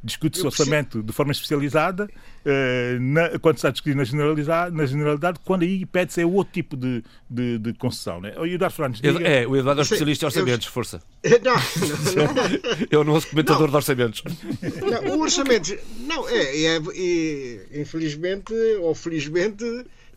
[0.05, 4.85] discute-se o orçamento de forma especializada, uh, na, quando está a discutir na generalidade, na
[4.85, 8.21] generalidade quando aí pede-se é outro tipo de, de, de concessão.
[8.21, 8.35] Né?
[8.37, 9.01] O Eduardo Fernandes.
[9.01, 9.27] Diga...
[9.27, 11.03] É, o Eduardo é especialista em orçamentos, força.
[11.25, 12.87] Não, não, não.
[12.91, 13.71] É o nosso comentador não.
[13.71, 14.23] de orçamentos.
[14.61, 15.75] Não, o orçamento.
[16.01, 19.65] Não, é, é, é, infelizmente ou felizmente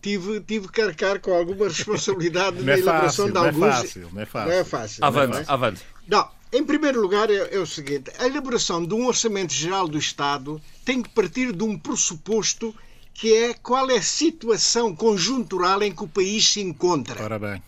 [0.07, 3.57] tive, tive que arcar com alguma responsabilidade na é elaboração de alguns.
[3.57, 4.49] Não é fácil, não é fácil.
[4.49, 5.05] Não é fácil.
[5.05, 5.45] Avante, é?
[5.47, 5.81] avante.
[6.07, 9.97] Não, em primeiro lugar, é, é, o seguinte: a elaboração de um orçamento geral do
[9.97, 12.73] Estado tem que partir de um pressuposto
[13.13, 17.21] que é qual é a situação conjuntural em que o país se encontra.
[17.21, 17.61] Ora bem.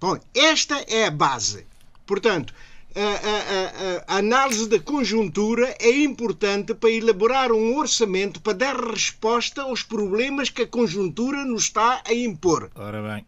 [0.00, 1.64] Bom, esta é a base.
[2.04, 2.52] Portanto,
[2.94, 8.76] a, a, a, a, análise da conjuntura é importante para elaborar um orçamento para dar
[8.76, 12.70] resposta aos problemas que a conjuntura nos está a impor.
[12.74, 13.26] Ora bem.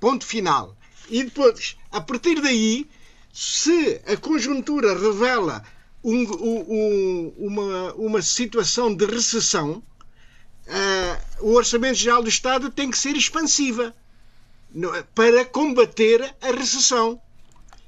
[0.00, 0.76] Ponto final.
[1.08, 2.88] E depois, a partir daí,
[3.32, 5.64] se a conjuntura revela
[6.02, 9.82] um, um, uma, uma situação de recessão,
[10.66, 13.94] uh, o Orçamento Geral do Estado tem que ser expansiva
[14.96, 15.02] é?
[15.14, 17.20] para combater a recessão,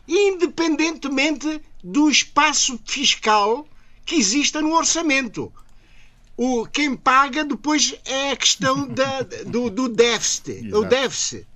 [0.09, 3.67] independentemente do espaço fiscal
[4.05, 5.53] que exista no orçamento.
[6.37, 10.73] o, quem paga depois é a questão da, do, do déficit.
[10.75, 11.47] O déficit.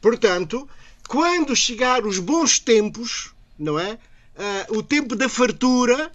[0.00, 0.68] Portanto,
[1.08, 3.98] quando chegar os bons tempos, não é?
[4.70, 6.10] Uh, o tempo da fartura,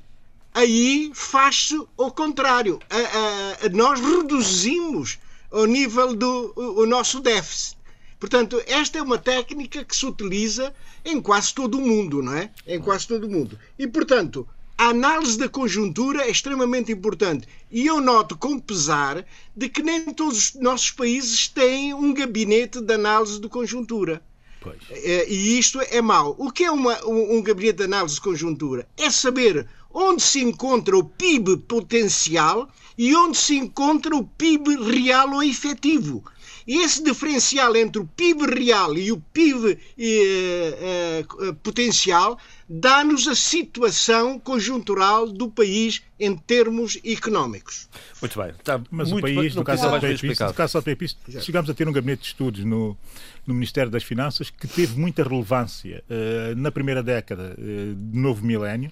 [0.54, 2.80] aí faz-se o contrário.
[2.90, 5.20] Uh, uh, nós reduzimos
[5.52, 7.78] o nível do o, o nosso déficit.
[8.20, 10.74] Portanto, esta é uma técnica que se utiliza
[11.04, 12.52] em quase todo o mundo, não é?
[12.66, 13.60] Em quase todo o mundo.
[13.78, 14.48] E, portanto,
[14.78, 17.48] a análise da conjuntura é extremamente importante.
[17.72, 19.26] E eu noto com pesar
[19.56, 24.22] de que nem todos os nossos países têm um gabinete de análise de conjuntura.
[24.60, 24.78] Pois.
[24.90, 26.36] É, e isto é mau.
[26.40, 28.88] O que é uma, um, um gabinete de análise de conjuntura?
[28.98, 35.34] É saber onde se encontra o PIB potencial e onde se encontra o PIB real
[35.34, 36.24] ou efetivo.
[36.68, 43.36] E esse diferencial entre o PIB real e o PIB eh, eh, potencial dá-nos a
[43.36, 47.88] situação conjuntural do país em termos económicos.
[48.20, 48.50] Muito bem.
[48.50, 51.74] Está Mas muito o país, no caso, da PIPIS, no caso da PIPIS, chegamos a
[51.76, 52.98] ter um gabinete de estudos no,
[53.46, 58.44] no Ministério das Finanças que teve muita relevância uh, na primeira década uh, do novo
[58.44, 58.92] milénio.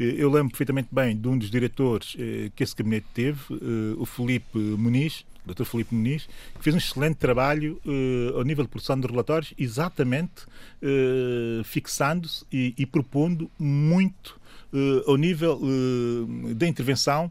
[0.00, 2.16] Eh, eu lembro perfeitamente bem de um dos diretores
[2.56, 3.38] que esse gabinete teve,
[3.96, 5.64] o Felipe Muniz, Dr.
[5.64, 10.44] Filipe Muniz, que fez um excelente trabalho uh, ao nível de produção de relatórios, exatamente
[10.82, 14.40] uh, fixando-se e, e, propondo muito
[14.72, 15.60] uh, ao nível
[16.54, 17.30] da intervenção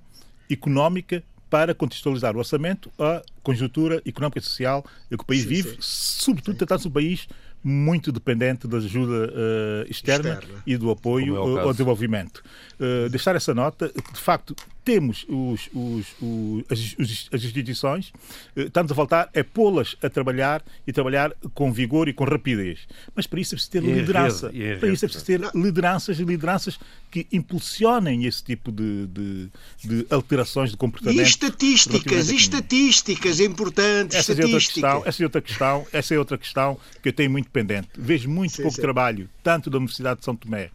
[0.49, 5.69] económica para contextualizar o orçamento à conjuntura económica e social que o país sim, vive,
[5.69, 5.77] sim.
[5.79, 7.27] sobretudo tratando-se um país
[7.63, 12.43] muito dependente da ajuda uh, externa, externa, e do apoio é ao desenvolvimento.
[12.79, 16.95] Uh, deixar essa nota, de facto temos os, os, os, as,
[17.31, 18.09] as, instituições,
[18.55, 22.79] uh, estamos a voltar a pô-las a trabalhar e trabalhar com vigor e com rapidez.
[23.15, 24.49] Mas para isso é preciso ter e liderança.
[24.49, 26.79] Rede, para isso é preciso ter lideranças e lideranças
[27.09, 29.49] que impulsionem esse tipo de, de,
[29.83, 31.19] de alterações de comportamento.
[31.19, 34.17] E estatísticas, e estatísticas importantes.
[34.17, 37.29] Essa é, outra questão, essa é outra questão, essa é outra questão que eu tenho
[37.29, 37.89] muito pendente.
[37.97, 38.81] Vejo muito sim, pouco sim.
[38.81, 40.69] trabalho, tanto da Universidade de São Tomé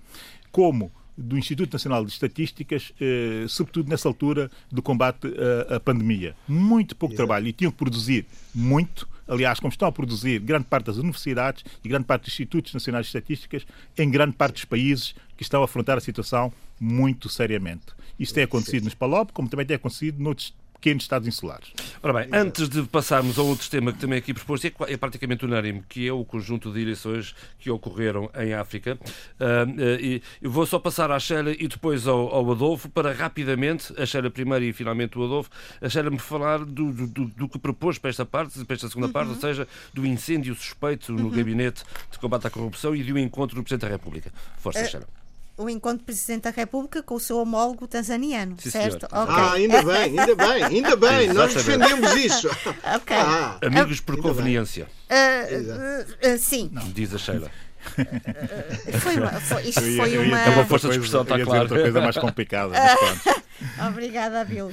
[0.50, 5.26] como do Instituto Nacional de Estatísticas, eh, sobretudo nessa altura do combate
[5.68, 6.36] à, à pandemia.
[6.46, 8.24] Muito pouco trabalho e tinham que produzir
[8.54, 12.72] muito, aliás, como estão a produzir grande parte das universidades e grande parte dos Institutos
[12.72, 13.66] Nacionais de Estatísticas,
[13.98, 17.86] em grande parte dos países que estão a afrontar a situação muito seriamente.
[18.18, 21.72] Isso tem acontecido nos PALOP, como também tem acontecido noutros pequenos Estados insulares.
[22.02, 24.96] Ora bem, antes de passarmos a outro tema que também é aqui proposto, é, é
[24.96, 28.98] praticamente unânime, que é o conjunto de eleições que ocorreram em África.
[29.40, 33.92] Uh, uh, eu vou só passar à Sheila e depois ao, ao, Adolfo para rapidamente,
[34.00, 35.50] a Sheila primeiro e finalmente o Adolfo,
[35.80, 39.08] a Sheila me falar do, do, do que propôs para esta parte, para esta segunda
[39.08, 39.12] uhum.
[39.12, 41.30] parte, ou seja, do incêndio suspeito no uhum.
[41.30, 44.32] gabinete de combate à corrupção e do encontro do Presidente da República.
[44.58, 45.17] Força, uh, Sheila
[45.58, 49.04] o encontro do Presidente da República com o seu homólogo tanzaniano, Sim, certo?
[49.06, 49.16] Okay.
[49.16, 52.48] Ah, ainda bem, ainda bem, ainda bem, nós defendemos isso.
[52.94, 53.16] ok.
[53.16, 54.86] Ah, Amigos por conveniência.
[55.10, 56.70] Uh, uh, uh, sim.
[56.72, 56.88] Não.
[56.92, 57.50] Diz a Sheila.
[59.00, 60.40] foi uma, foi, isto ia, foi uma.
[60.40, 61.62] É uma força de expressão, está claro.
[61.62, 62.74] outra coisa mais complicada.
[63.88, 64.70] Obrigada, Bill.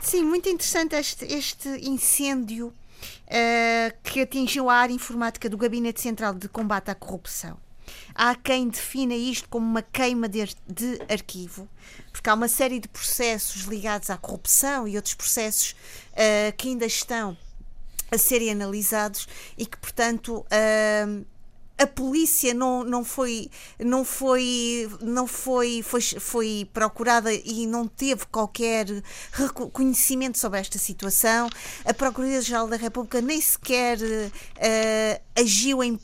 [0.00, 2.72] sim, muito interessante este, este incêndio
[4.02, 7.63] que atingiu a área informática do Gabinete Central de Combate à Corrupção.
[8.14, 11.68] Há quem defina isto como uma queima de, de arquivo,
[12.12, 15.74] porque há uma série de processos ligados à corrupção e outros processos
[16.12, 17.36] uh, que ainda estão
[18.10, 19.26] a serem analisados
[19.58, 21.26] e que, portanto, uh,
[21.76, 28.26] a polícia não, não foi não foi não foi, foi foi procurada e não teve
[28.26, 28.86] qualquer
[29.32, 31.48] reconhecimento sobre esta situação.
[31.84, 36.00] A Procuradoria Geral da República nem sequer uh, agiu em, uh,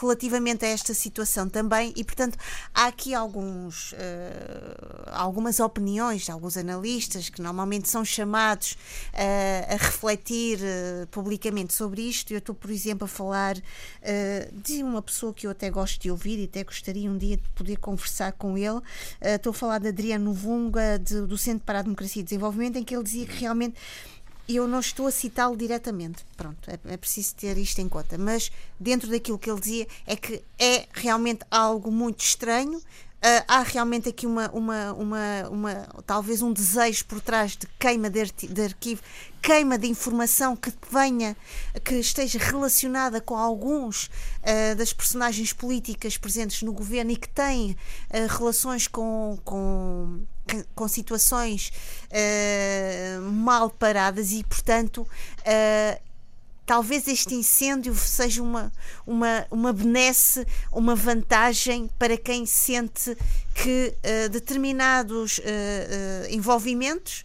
[0.00, 2.38] relativamente a esta situação também e portanto
[2.74, 3.96] há aqui alguns uh,
[5.12, 8.76] algumas opiniões de alguns analistas que normalmente são chamados
[9.68, 10.58] a refletir
[11.10, 12.32] publicamente sobre isto.
[12.32, 13.56] Eu estou por exemplo a falar
[14.52, 17.48] de uma pessoa que eu até gosto de ouvir e até gostaria um dia de
[17.50, 18.76] poder conversar com ele.
[18.76, 18.82] Uh,
[19.22, 22.84] estou a falar de Adriano Vunga, de, do Centro para a Democracia e Desenvolvimento, em
[22.84, 23.76] que ele dizia que realmente
[24.48, 28.52] eu não estou a citá-lo diretamente, pronto, é, é, preciso ter isto em conta, mas
[28.78, 32.80] dentro daquilo que ele dizia é que é realmente algo muito estranho,
[33.16, 38.10] Uh, há realmente aqui uma, uma, uma, uma, talvez um desejo por trás de queima
[38.10, 39.02] de, de, arquivo,
[39.46, 41.36] queima de informação que venha,
[41.84, 47.70] que esteja relacionada com alguns uh, das personagens políticas presentes no governo e que têm
[47.70, 50.24] uh, relações com, com,
[50.74, 51.72] com situações
[53.32, 55.06] mal paradas e, portanto,
[56.66, 58.72] talvez este incêndio seja uma,
[59.06, 63.16] uma, uma benesse, uma vantagem para quem sente
[63.54, 67.24] que uh, determinados uh, uh, envolvimentos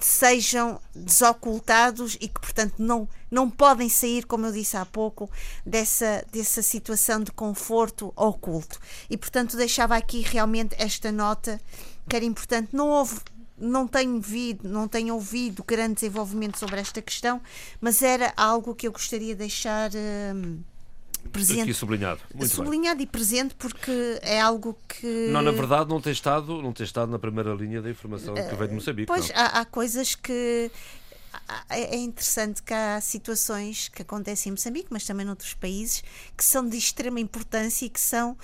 [0.00, 5.30] sejam desocultados e que, portanto, não, não podem sair, como eu disse há pouco,
[5.64, 8.78] dessa, dessa situação de conforto oculto.
[9.08, 11.58] E, portanto, deixava aqui realmente esta nota
[12.06, 12.70] que era importante.
[12.72, 13.20] Não houve
[13.58, 17.40] não tenho visto, não tenho ouvido grande desenvolvimento sobre esta questão,
[17.80, 20.64] mas era algo que eu gostaria de deixar uh,
[21.30, 21.62] presente.
[21.62, 22.20] Aqui sublinhado.
[22.34, 23.04] Muito sublinhado bem.
[23.04, 25.28] e presente porque é algo que.
[25.30, 28.54] Não, na verdade, não tem estado, não tem estado na primeira linha da informação que
[28.54, 29.06] vem de Moçambique.
[29.06, 30.70] Pois, há, há, coisas que
[31.68, 36.02] é, é interessante que há situações que acontecem em Moçambique, mas também noutros países,
[36.36, 38.36] que são de extrema importância e que são uh,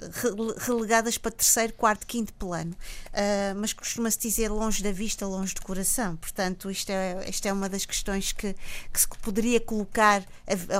[0.00, 2.72] uh, relegadas para terceiro, quarto, quinto plano.
[2.72, 6.16] Uh, mas costuma-se dizer longe da vista, longe do coração.
[6.16, 8.54] Portanto, isto é, isto é uma das questões que,
[8.92, 10.22] que se poderia colocar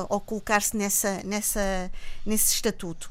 [0.08, 1.90] ou colocar-se nessa, nessa,
[2.24, 3.10] nesse estatuto.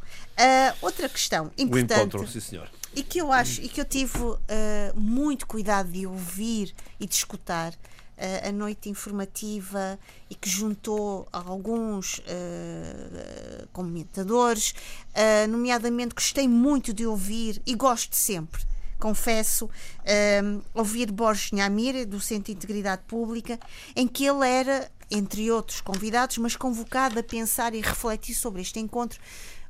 [0.82, 1.94] outra questão importante.
[1.94, 4.40] O encontro, sim, senhor e que eu acho e que eu tive uh,
[4.96, 12.18] muito cuidado de ouvir e de escutar uh, a noite informativa e que juntou alguns
[12.18, 14.74] uh, comentadores,
[15.48, 18.66] nomeadamente gostei muito de ouvir e gosto sempre
[19.00, 19.70] confesso,
[20.74, 23.60] ouvir Borges Nhamir, do Centro de Integridade Pública,
[23.96, 28.80] em que ele era, entre outros convidados, mas convocado a pensar e refletir sobre este
[28.80, 29.20] encontro.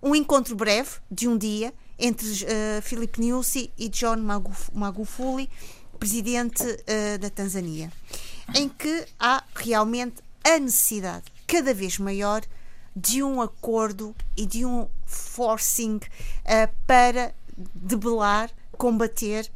[0.01, 4.17] Um encontro breve, de um dia, entre uh, Filipe Nyusi e John
[4.73, 5.49] Magufuli,
[5.99, 7.91] presidente uh, da Tanzânia,
[8.55, 12.43] em que há realmente a necessidade cada vez maior
[12.95, 17.33] de um acordo e de um forcing uh, para
[17.73, 19.49] debelar, combater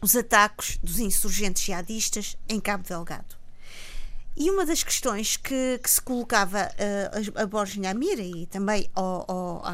[0.00, 3.36] os ataques dos insurgentes jihadistas em Cabo Delgado.
[4.36, 8.90] E uma das questões que, que se colocava uh, a, a Borges Nhamira e também
[8.94, 9.64] ao, ao,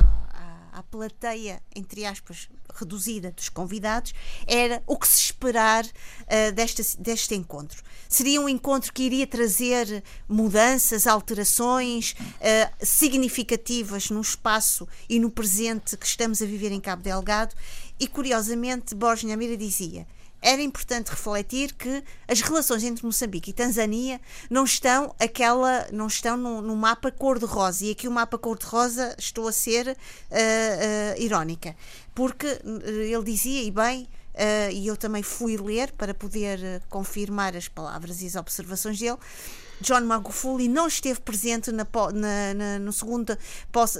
[0.82, 4.14] plateia, entre aspas, reduzida dos convidados,
[4.46, 7.82] era o que se esperar uh, desta, deste encontro.
[8.08, 15.96] Seria um encontro que iria trazer mudanças, alterações uh, significativas no espaço e no presente
[15.96, 17.54] que estamos a viver em Cabo Delgado.
[17.98, 20.06] E curiosamente, Borges Nhamira dizia
[20.42, 26.36] era importante refletir que as relações entre Moçambique e Tanzânia não estão aquela não estão
[26.36, 27.84] no, mapa cor-de-rosa.
[27.84, 31.76] E aqui o mapa cor-de-rosa estou a ser uh, uh, irónica.
[32.14, 37.68] Porque ele dizia e bem uh, e eu também fui ler para poder confirmar as
[37.68, 39.18] palavras e as observações dele
[39.80, 43.36] John Magufuli não esteve presente na, na, na no segundo,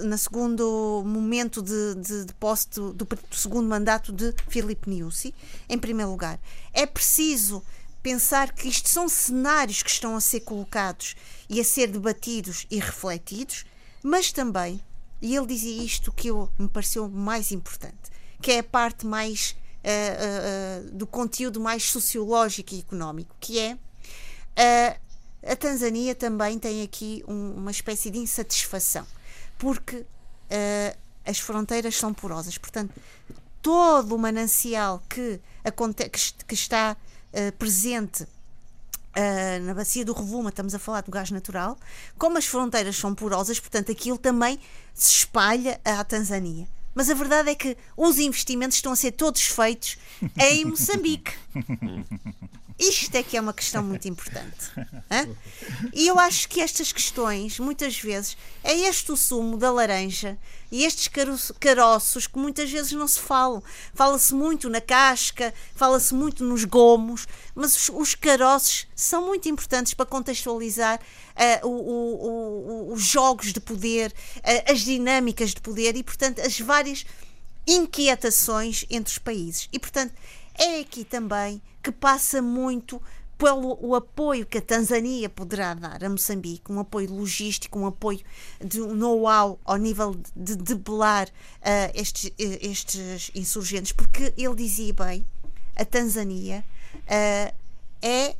[0.02, 5.34] na segundo momento de, de, de posse do, do, segundo mandato de Filipe Nyusi,
[5.68, 6.38] em primeiro lugar.
[6.72, 7.62] É preciso
[8.02, 11.16] pensar que isto são cenários que estão a ser colocados
[11.48, 13.64] e a ser debatidos e refletidos,
[14.02, 14.82] mas também,
[15.20, 19.56] e ele dizia isto que eu, me pareceu mais importante, que é a parte mais
[19.84, 23.78] uh, uh, do conteúdo mais sociológico e económico, que é
[25.46, 29.06] a Tanzânia também tem aqui um, uma espécie de insatisfação,
[29.58, 32.58] porque uh, as fronteiras são porosas.
[32.58, 32.92] Portanto,
[33.62, 35.40] todo o manancial que,
[36.46, 36.96] que está
[37.32, 41.78] uh, presente uh, na bacia do Rovuma, estamos a falar do gás natural,
[42.18, 44.58] como as fronteiras são porosas, portanto, aquilo também
[44.94, 46.68] se espalha à Tanzânia.
[46.94, 49.96] Mas a verdade é que os investimentos estão a ser todos feitos
[50.38, 51.32] em Moçambique.
[52.80, 54.70] Isto é que é uma questão muito importante.
[55.92, 60.38] E eu acho que estas questões, muitas vezes, é este o sumo da laranja
[60.70, 61.10] e estes
[61.58, 63.62] caroços que muitas vezes não se falam.
[63.92, 69.94] Fala-se muito na casca, fala-se muito nos gomos, mas os, os caroços são muito importantes
[69.94, 71.00] para contextualizar
[71.62, 76.40] uh, o, o, o, os jogos de poder, uh, as dinâmicas de poder e, portanto,
[76.40, 77.04] as várias
[77.66, 79.68] inquietações entre os países.
[79.72, 80.14] E, portanto,
[80.58, 83.00] é aqui também que passa muito
[83.40, 88.20] pelo o apoio que a Tanzânia poderá dar a Moçambique, um apoio logístico, um apoio
[88.62, 95.24] de um know-how ao nível de debelar uh, estes, estes insurgentes, porque ele dizia bem,
[95.74, 96.62] a Tanzânia
[96.94, 97.54] uh,
[98.02, 98.36] é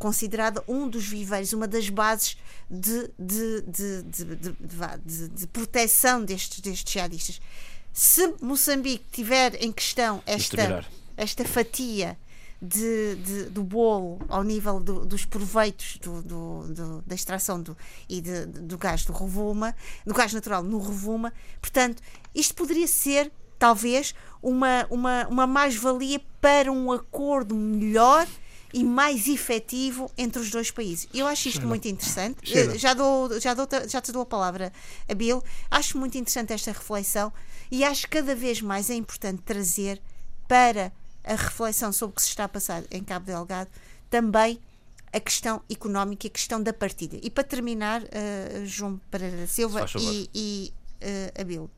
[0.00, 2.36] considerada um dos viveiros, uma das bases
[2.68, 7.40] de, de, de, de proteção destes, destes jihadistas.
[7.92, 10.84] Se Moçambique tiver em questão esta,
[11.16, 12.18] esta fatia
[12.60, 17.76] de, de, do bolo ao nível do, dos proveitos do, do, da extração do,
[18.08, 19.74] e de, do gás do Rovuma,
[20.06, 21.32] do gás natural no Rovuma.
[21.60, 22.02] Portanto,
[22.34, 28.26] isto poderia ser talvez uma, uma, uma mais-valia para um acordo melhor
[28.72, 31.08] e mais efetivo entre os dois países.
[31.14, 32.38] Eu acho isto muito interessante.
[32.52, 34.72] Eh, já, dou, já, dou, já te dou a palavra,
[35.08, 35.42] a Bill.
[35.70, 37.32] Acho muito interessante esta reflexão
[37.70, 40.02] e acho que cada vez mais é importante trazer
[40.48, 40.92] para
[41.24, 43.70] a reflexão sobre o que se está a passar em Cabo Delgado
[44.10, 44.60] também
[45.12, 47.18] a questão económica e a questão da partilha.
[47.22, 51.70] E para terminar, uh, João Pereira Silva e, e uh, a Bill.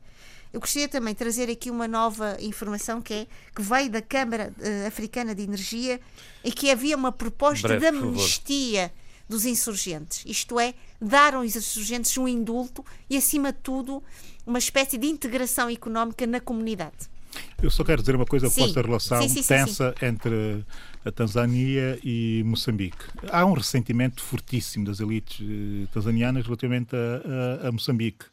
[0.51, 4.53] Eu gostaria também de trazer aqui uma nova informação que é que veio da Câmara
[4.57, 5.99] uh, Africana de Energia
[6.43, 8.91] e que havia uma proposta Breve, de amnistia
[9.29, 10.23] dos insurgentes.
[10.25, 14.01] Isto é, dar aos insurgentes um indulto e, acima de tudo,
[14.45, 17.09] uma espécie de integração económica na comunidade.
[17.61, 18.61] Eu só quero dizer uma coisa sim.
[18.77, 20.63] a relação sim, sim, tensa entre
[21.03, 23.05] a Tanzânia e Moçambique.
[23.31, 28.25] Há um ressentimento fortíssimo das elites eh, tanzanianas relativamente a, a, a, Moçambique.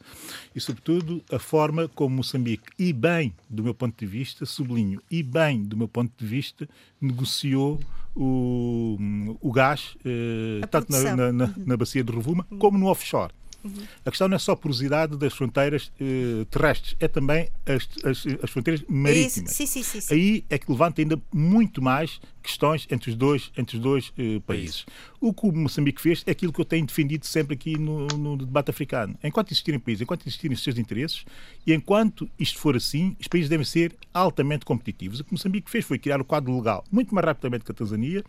[0.54, 5.22] E, sobretudo, a forma como Moçambique, e bem do meu ponto de vista, sublinho, e
[5.22, 6.68] bem do meu ponto de vista,
[7.00, 7.80] negociou
[8.14, 8.98] o,
[9.40, 13.32] o gás, eh, tanto na, na, na, na bacia de Rovuma como no offshore.
[13.64, 13.86] Uhum.
[14.04, 18.24] A questão não é só a porosidade das fronteiras eh, terrestres, é também as, as,
[18.42, 19.52] as fronteiras marítimas.
[19.52, 23.76] Sim, sim, sim, Aí é que levanta ainda muito mais questões entre os dois, entre
[23.76, 24.84] os dois eh, países.
[25.20, 28.36] O que o Moçambique fez é aquilo que eu tenho defendido sempre aqui no, no
[28.36, 29.16] debate africano.
[29.24, 31.24] Enquanto existirem países, enquanto existirem os seus interesses
[31.66, 35.20] e enquanto isto for assim, os países devem ser altamente competitivos.
[35.20, 37.74] O que o Moçambique fez foi criar o quadro legal muito mais rapidamente que a
[37.74, 38.22] Tanzânia.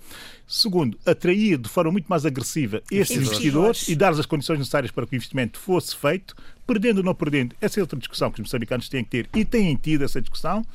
[0.47, 5.05] Segundo, atrair de forma muito mais agressiva esses investidores e dar-lhes as condições necessárias para
[5.05, 6.35] que o investimento fosse feito,
[6.65, 7.55] perdendo ou não perdendo.
[7.59, 10.65] Essa é outra discussão que os moçambicanos têm que ter e têm tido essa discussão.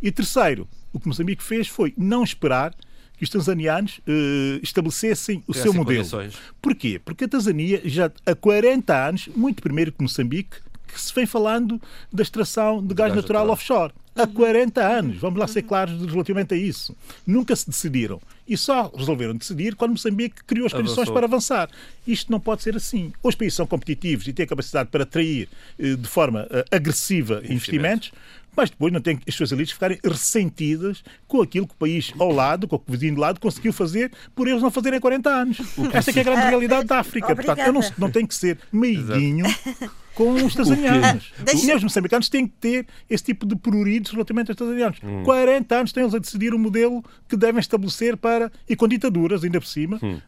[0.00, 2.74] E terceiro, o que Moçambique fez foi não esperar
[3.18, 5.98] que os tanzanianos uh, estabelecessem o seu modelo.
[5.98, 6.34] Condições.
[6.62, 7.00] Porquê?
[7.04, 10.56] Porque a Tanzânia já há 40 anos, muito primeiro que Moçambique,
[10.86, 11.80] que se vem falando
[12.12, 13.52] da extração de, de gás, gás, natural, natural.
[13.52, 13.92] offshore.
[14.16, 16.96] Há 40 anos, vamos lá ser claros relativamente a isso.
[17.26, 18.20] Nunca se decidiram.
[18.46, 21.14] E só resolveram decidir quando Moçambique criou as condições Avançou.
[21.14, 21.70] para avançar.
[22.06, 23.12] Isto não pode ser assim.
[23.22, 25.48] Os países são competitivos e têm a capacidade para atrair
[25.78, 28.12] eh, de forma eh, agressiva investimentos
[28.56, 32.30] mas depois não tem as suas elites ficarem ressentidas com aquilo que o país ao
[32.30, 35.58] lado, com o vizinho de lado, conseguiu fazer por eles não fazerem 40 anos.
[35.92, 37.32] Esta é, é a grande realidade da África.
[37.32, 37.56] Obrigada.
[37.56, 39.44] Portanto, eu não, não tenho que ser meiguinho
[40.14, 41.32] com os tanzanianos.
[41.44, 41.76] Deixa...
[41.76, 44.98] Os moçambicanos têm que ter esse tipo de pruridos relativamente aos tanzanianos.
[45.02, 45.22] Hum.
[45.24, 49.44] 40 anos têm eles a decidir o modelo que devem estabelecer para, e com ditaduras
[49.44, 50.18] ainda por cima, hum.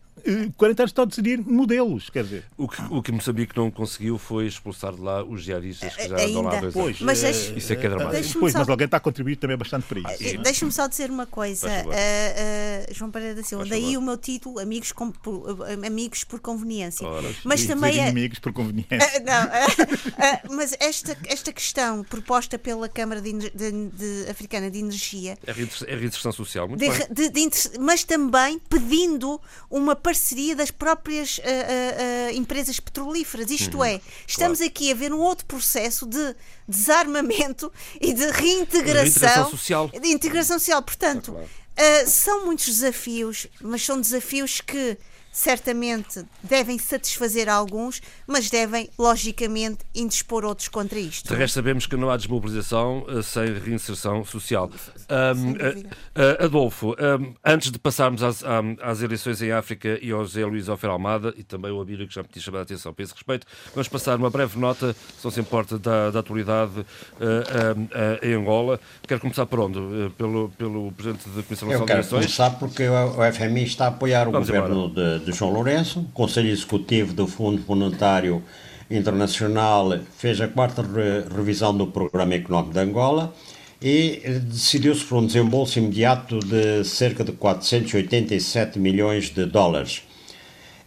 [0.56, 2.44] 40 anos estão a decidir modelos, quer dizer.
[2.56, 6.16] O que, o que Moçambique não conseguiu foi expulsar de lá os diaristas que já
[6.16, 8.40] andam lá dois pois, mas Isso é que é dramático.
[8.40, 10.38] Pois, mas alguém está a contribuir também bastante para isso.
[10.38, 14.59] Deixa-me só dizer uma coisa, uh, uh, João Pereira da Silva, daí o meu título,
[14.59, 15.47] Amigos, com, por,
[15.84, 17.06] amigos por Conveniência.
[17.06, 18.05] Ora, mas também é...
[18.05, 18.97] Inimigos por Conveniência.
[18.97, 25.38] Uh, não, mas esta, esta questão proposta pela Câmara de, de, de Africana de Energia...
[25.47, 25.52] É
[25.97, 27.51] reinserção social, muito de, bem.
[27.80, 29.40] mas também pedindo
[29.70, 33.51] uma parceria das próprias uh, uh, empresas petrolíferas.
[33.51, 34.70] Isto uhum, é, estamos claro.
[34.70, 36.37] aqui a ver um outro processo de
[36.69, 39.89] desarmamento e de reintegração, social.
[39.89, 40.81] De integração social.
[40.81, 41.37] Portanto,
[41.74, 42.09] é claro.
[42.09, 44.97] são muitos desafios, mas são desafios que
[45.37, 51.29] certamente devem satisfazer alguns, mas devem, logicamente, indispor outros contra isto.
[51.29, 54.71] De resto, sabemos que não há desmobilização uh, sem reinserção social.
[55.11, 55.87] Um, uh,
[56.41, 58.43] uh, Adolfo, um, antes de passarmos às,
[58.81, 62.15] às, eleições em África e ao José Luís Alfer Almada, e também o Abílio, que
[62.15, 65.23] já me tinha chamado a atenção para esse respeito, vamos passar uma breve nota, se
[65.23, 66.87] não se importa, da, da atualidade
[68.23, 68.81] em Angola.
[69.07, 69.79] Quero começar por onde?
[70.17, 72.25] Pelo, pelo Presidente da Comissão Nacional de Eleições?
[72.25, 75.53] Eu quero começar porque o FMI está a apoiar o vamos governo de de João
[75.53, 78.44] Lourenço, Conselho Executivo do Fundo Monetário
[78.89, 83.35] Internacional fez a quarta re revisão do Programa Económico de Angola
[83.82, 90.05] e decidiu-se por um desembolso imediato de cerca de 487 milhões de dólares.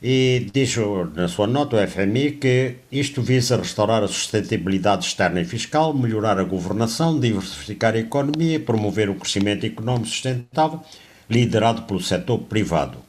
[0.01, 0.73] E diz
[1.13, 6.39] na sua nota o FMI que isto visa restaurar a sustentabilidade externa e fiscal, melhorar
[6.39, 10.79] a governação, diversificar a economia promover o crescimento económico sustentável
[11.29, 13.08] liderado pelo setor privado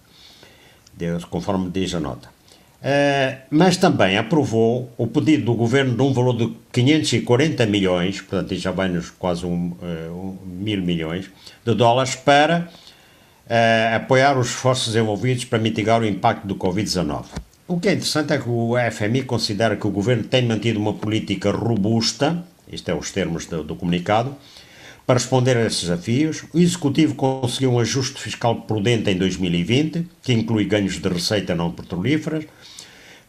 [1.29, 2.29] conforme diz a nota.
[2.81, 8.55] Uh, mas também aprovou o pedido do governo de um valor de 540 milhões, portanto,
[8.55, 11.31] já vai nos quase um, uh, um, mil milhões
[11.63, 17.27] de dólares, para uh, apoiar os esforços envolvidos para mitigar o impacto do Covid-19.
[17.69, 20.95] O que é interessante é que o FMI considera que o governo tem mantido uma
[20.95, 24.35] política robusta, isto é os termos do, do comunicado,
[25.11, 30.33] para responder a esses desafios, o Executivo conseguiu um ajuste fiscal prudente em 2020, que
[30.33, 32.45] inclui ganhos de receita não petrolíferas,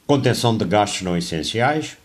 [0.06, 1.98] contenção de gastos não essenciais,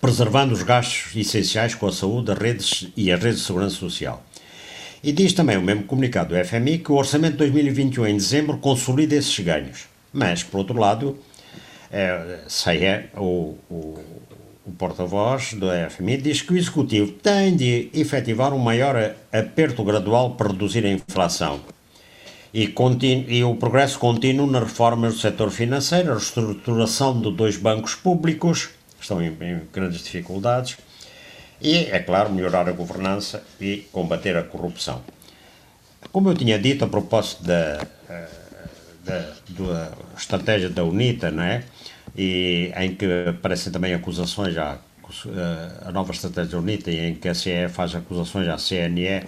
[0.00, 4.24] preservando os gastos essenciais com a saúde as redes e as redes de segurança social.
[5.04, 8.56] E diz também o mesmo comunicado do FMI que o orçamento de 2021 em dezembro
[8.56, 9.88] consolida esses ganhos.
[10.10, 11.18] Mas, por outro lado,
[11.92, 12.44] é,
[12.78, 13.98] é o, o,
[14.66, 20.32] o porta-voz do FMI diz que o Executivo tem de efetivar um maior aperto gradual
[20.32, 21.60] para reduzir a inflação
[22.52, 22.74] e,
[23.28, 28.70] e, o progresso contínuo nas reformas do setor financeiro, a reestruturação de dois bancos públicos,
[28.98, 30.76] que estão em, em grandes dificuldades,
[31.60, 35.02] e, é claro, melhorar a governança e combater a corrupção.
[36.10, 38.28] Como eu tinha dito a propósito da, eh,
[39.04, 41.62] da, da estratégia da UNITA, não é?
[42.16, 44.78] E em que aparecem também acusações à
[45.26, 49.26] eh, a nova estratégia UNITA, em que a CE faz acusações à CNE,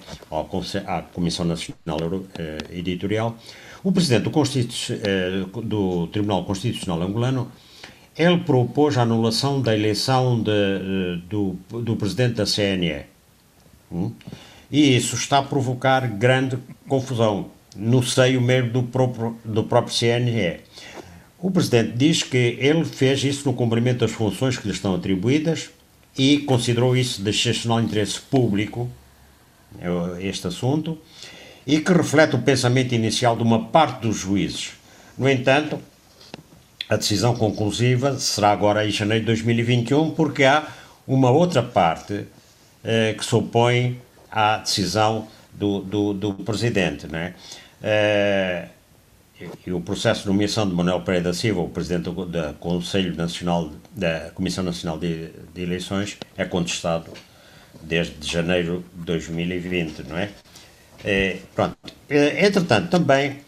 [0.87, 3.37] à Comissão Nacional eh, Editorial,
[3.83, 4.73] o presidente do, Constitu
[5.65, 7.51] do Tribunal Constitucional Angolano
[8.17, 13.07] ele propôs a anulação da eleição de, do, do presidente da CNE.
[13.91, 14.13] Hum?
[14.71, 20.61] E isso está a provocar grande confusão no seio mesmo do próprio, do próprio CNE.
[21.43, 25.71] O presidente diz que ele fez isso no cumprimento das funções que lhe estão atribuídas
[26.17, 28.89] e considerou isso de excepcional interesse público,
[29.81, 30.97] é este assunto,
[31.67, 34.75] e que reflete o pensamento inicial de uma parte dos juízes.
[35.19, 35.81] No entanto,
[36.89, 40.69] a decisão conclusiva será agora em janeiro de 2021, porque há
[41.09, 42.25] uma outra parte
[42.85, 44.01] eh, que se opõe
[44.31, 47.09] à decisão do, do, do presidente.
[47.09, 47.35] Né?
[47.83, 48.69] Eh,
[49.67, 53.15] e o processo de nomeação de Manuel Pereira da Silva, o presidente do, do Conselho
[53.17, 57.13] Nacional, da Comissão Nacional de, de, Eleições, é contestado
[57.83, 60.31] desde janeiro de 2020, não é?
[61.05, 61.77] é pronto.
[62.09, 63.41] É, entretanto, também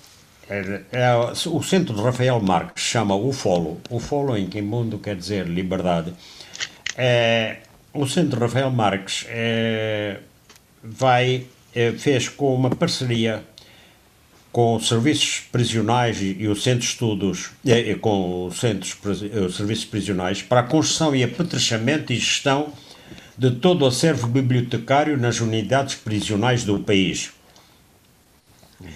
[0.48, 1.14] é, é,
[1.48, 3.80] o centro de Rafael Marques chama o Folo.
[3.88, 6.12] O Folo em mundo quer dizer liberdade.
[6.96, 7.58] É,
[7.92, 10.18] o centro de Rafael Marques é,
[10.82, 13.42] vai, é, fez com uma parceria
[14.54, 19.84] com os serviços prisionais e, o centro de estudos, e, com os, centros, os serviços
[19.84, 22.72] prisionais, para a construção e apetrechamento e gestão
[23.36, 27.32] de todo o acervo bibliotecário nas unidades prisionais do país.
[28.80, 28.86] Uh,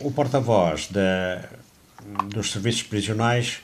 [0.00, 0.88] o porta-voz
[2.32, 3.58] dos serviços prisionais,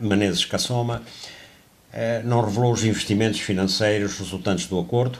[0.00, 1.02] Menezes Cassoma,
[1.92, 5.18] uh, não revelou os investimentos financeiros resultantes do acordo,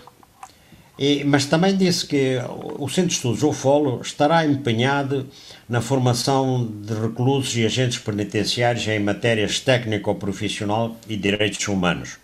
[0.99, 2.39] e, mas também disse que
[2.79, 5.27] o Centro de Estudos UFOLO estará empenhado
[5.69, 12.19] na formação de reclusos e agentes penitenciários em matérias técnico-profissional e direitos humanos.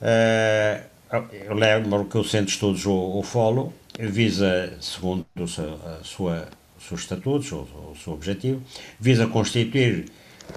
[0.00, 0.92] Uh,
[1.32, 6.48] eu lembro que o Centro de Estudos UFOLO visa, segundo a sua,
[6.78, 7.56] os seus estatutos, o,
[7.92, 8.62] o seu objetivo,
[8.98, 10.06] visa constituir,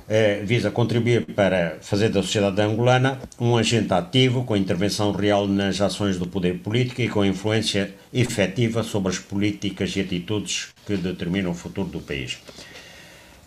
[0.08, 5.82] eh, visa contribuir para fazer da sociedade angolana um agente ativo com intervenção real nas
[5.82, 11.52] ações do poder político e com influência efetiva sobre as políticas e atitudes que determinam
[11.52, 12.38] o futuro do país.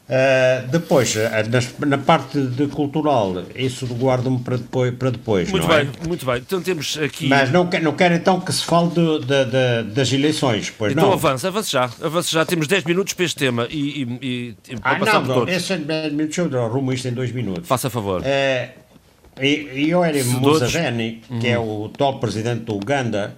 [0.09, 5.51] Uh, depois, uh, na parte de cultural, isso guardo-me para depois, para depois.
[5.51, 6.09] Muito bem, é?
[6.09, 6.37] muito bem.
[6.37, 7.29] Então temos aqui.
[7.29, 11.11] Mas não, não quero então que se fale de, de, de, das eleições, pois então
[11.11, 11.15] não.
[11.15, 11.85] Então avance, avance já.
[12.01, 12.47] Avance já.
[12.47, 16.39] Temos 10 minutos para este tema e, e, e ah, não, não, esses 10 minutos
[16.39, 17.69] eu arrumo isto em 2 minutos.
[17.69, 18.23] Faça favor.
[18.23, 23.37] Uh, e Yoweri Museveni, que é o top presidente do Uganda,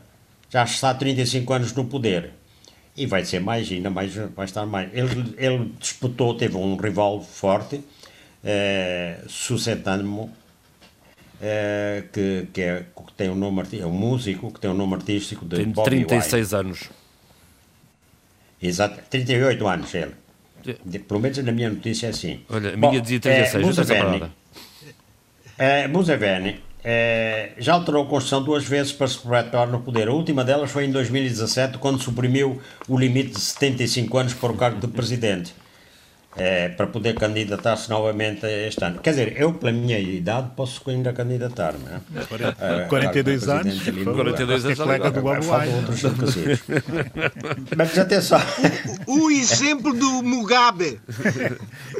[0.49, 2.40] já está há 35 anos no poder
[3.01, 4.91] e vai ser mais, ainda mais, vai estar mais.
[4.93, 7.83] Ele, ele disputou, teve um rival forte,
[8.45, 9.17] eh,
[11.41, 14.95] eh, que, que, é, que tem um nome é um músico que tem um nome
[14.95, 16.55] artístico de tem Bobby 36 White.
[16.55, 16.91] anos.
[18.63, 20.15] Exato, 38 anos ele.
[20.85, 22.43] De, pelo menos na minha notícia é assim.
[22.51, 24.33] Olha, a minha Bom, dizia 36, é, Museveni,
[25.57, 30.09] é, Museveni é, já alterou a Constituição duas vezes para se perpetuar no poder.
[30.09, 34.57] A última delas foi em 2017, quando suprimiu o limite de 75 anos para o
[34.57, 35.55] cargo de presidente
[36.37, 39.01] é, para poder candidatar-se novamente este ano.
[39.01, 41.85] Quer dizer, eu, pela minha idade, posso ainda candidatar-me.
[41.87, 42.85] É?
[42.89, 43.83] 42 anos.
[43.83, 44.79] 42 anos.
[44.79, 45.23] colega do
[47.77, 48.41] Mas atenção.
[49.07, 51.01] O, o exemplo do Mugabe.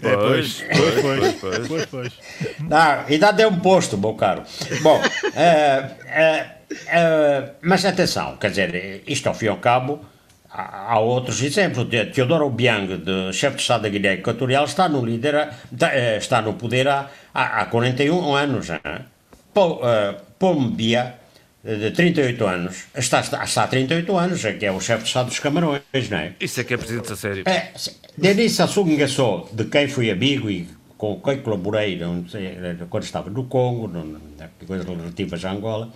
[0.01, 1.35] Pois, pois, pois.
[1.41, 2.13] pois, pois, pois.
[2.61, 4.43] Não, idade é um posto, meu caro.
[4.83, 5.01] Bom,
[5.35, 6.47] é, é,
[6.87, 10.01] é, mas atenção, quer dizer, isto ao fim e ao cabo
[10.53, 11.87] há outros exemplos.
[12.13, 15.51] Teodoro Obiang, de chefe de Estado da Guiné Equatorial, está no, líder,
[15.81, 18.69] eh, está no poder há, há 41 anos.
[19.55, 21.15] Paul, uh, Paul Mbia,
[21.63, 25.39] de 38 anos, está, está, há 38 anos, que é o chefe de Estado dos
[25.39, 26.33] Camarões, não é?
[26.41, 27.45] Isso é que é presidente a sério.
[27.47, 27.73] É,
[28.17, 31.99] Denis Sassou Nguesso, de quem fui amigo e com quem colaborei
[32.29, 32.57] sei,
[32.89, 33.91] quando estava no Congo,
[34.67, 35.91] coisas relativas a Angola,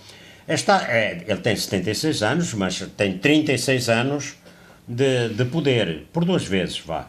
[0.47, 4.35] Está, é, ele tem 76 anos, mas tem 36 anos
[4.87, 7.09] de, de poder, por duas vezes, vá.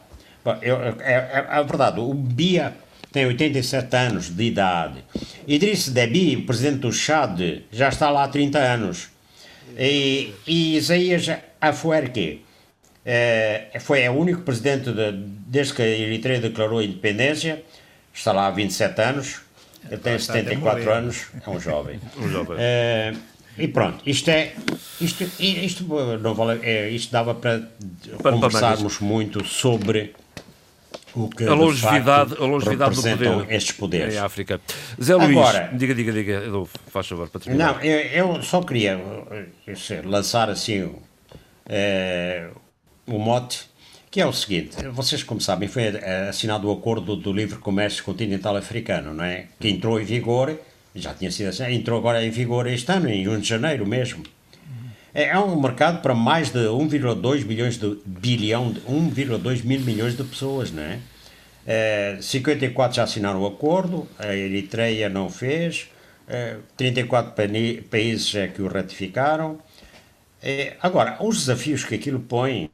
[0.62, 2.74] Eu, é, é, é, verdade, o Bia
[3.12, 5.04] tem 87 anos de idade.
[5.48, 7.40] Idriss Deby, o presidente do Chad,
[7.72, 9.10] já está lá há 30 anos.
[9.78, 11.28] E, e Isaías
[11.60, 12.46] Afwerki
[13.06, 17.64] é, foi o único presidente de, desde que a Eritreia declarou a independência,
[18.14, 19.42] está lá há 27 anos,
[19.90, 22.00] ele tem 74 anos, é um jovem.
[22.18, 22.58] um jovem.
[22.60, 23.14] É,
[23.58, 24.54] e pronto, isto é.
[25.00, 25.86] Isto, isto,
[26.22, 27.70] não vale, é, isto dava para,
[28.22, 30.14] para conversarmos para muito sobre
[31.16, 34.60] o que a longevidade, facto, a longevidade do poder estes poderes em África.
[35.02, 37.76] Zé Luís, Agora, diga, diga, diga, Adolfo, faz favor, para terminar.
[37.76, 39.00] Não, eu, eu só queria
[40.04, 40.94] lançar assim
[41.66, 42.50] é,
[43.08, 43.70] o mote,
[44.12, 45.88] que é o seguinte: vocês, como sabem, foi
[46.30, 49.46] assinado o acordo do livre comércio continental africano, não é?
[49.60, 50.60] Que entrou em vigor,
[50.96, 54.24] já tinha sido assim, entrou agora em vigor este ano, em 1 de janeiro mesmo.
[55.14, 60.24] É, é um mercado para mais de 1,2 bilhões de bilhão, 1,2 mil milhões de
[60.24, 61.00] pessoas, não é?
[61.66, 65.90] é 54 já assinaram o acordo, a Eritreia não fez,
[66.28, 67.34] é, 34
[67.90, 69.60] países é que o ratificaram.
[70.42, 72.70] É, agora, os desafios que aquilo põe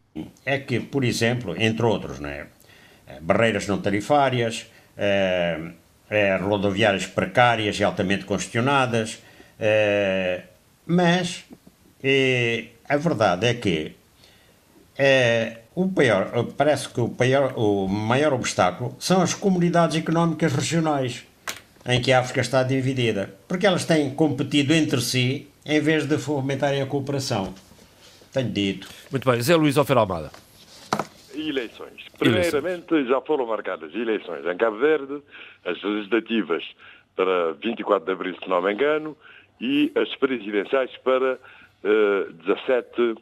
[0.45, 2.47] é que, por exemplo, entre outros, não é?
[3.07, 4.65] é barreiras não tarifárias,
[6.11, 9.19] é, é, rodoviárias precárias e altamente congestionadas,
[10.85, 11.45] mas
[12.03, 13.95] e a verdade é que
[14.97, 21.23] é, o pior, parece que o, pior, o maior obstáculo são as comunidades económicas regionais
[21.85, 26.17] em que a África está dividida, porque elas têm competido entre si em vez de
[26.17, 27.53] fomentarem a cooperação.
[28.31, 28.87] Tenho dito.
[29.09, 29.41] Muito bem.
[29.41, 30.31] Zé Luís Alfer Almada.
[31.33, 32.10] Eleições.
[32.21, 35.23] Primeiramente, já foram marcadas eleições em Cabo Verde,
[35.65, 36.63] as legislativas
[37.15, 39.17] para 24 de abril, se não me engano,
[39.59, 41.39] e as presidenciais para
[41.81, 43.15] 17,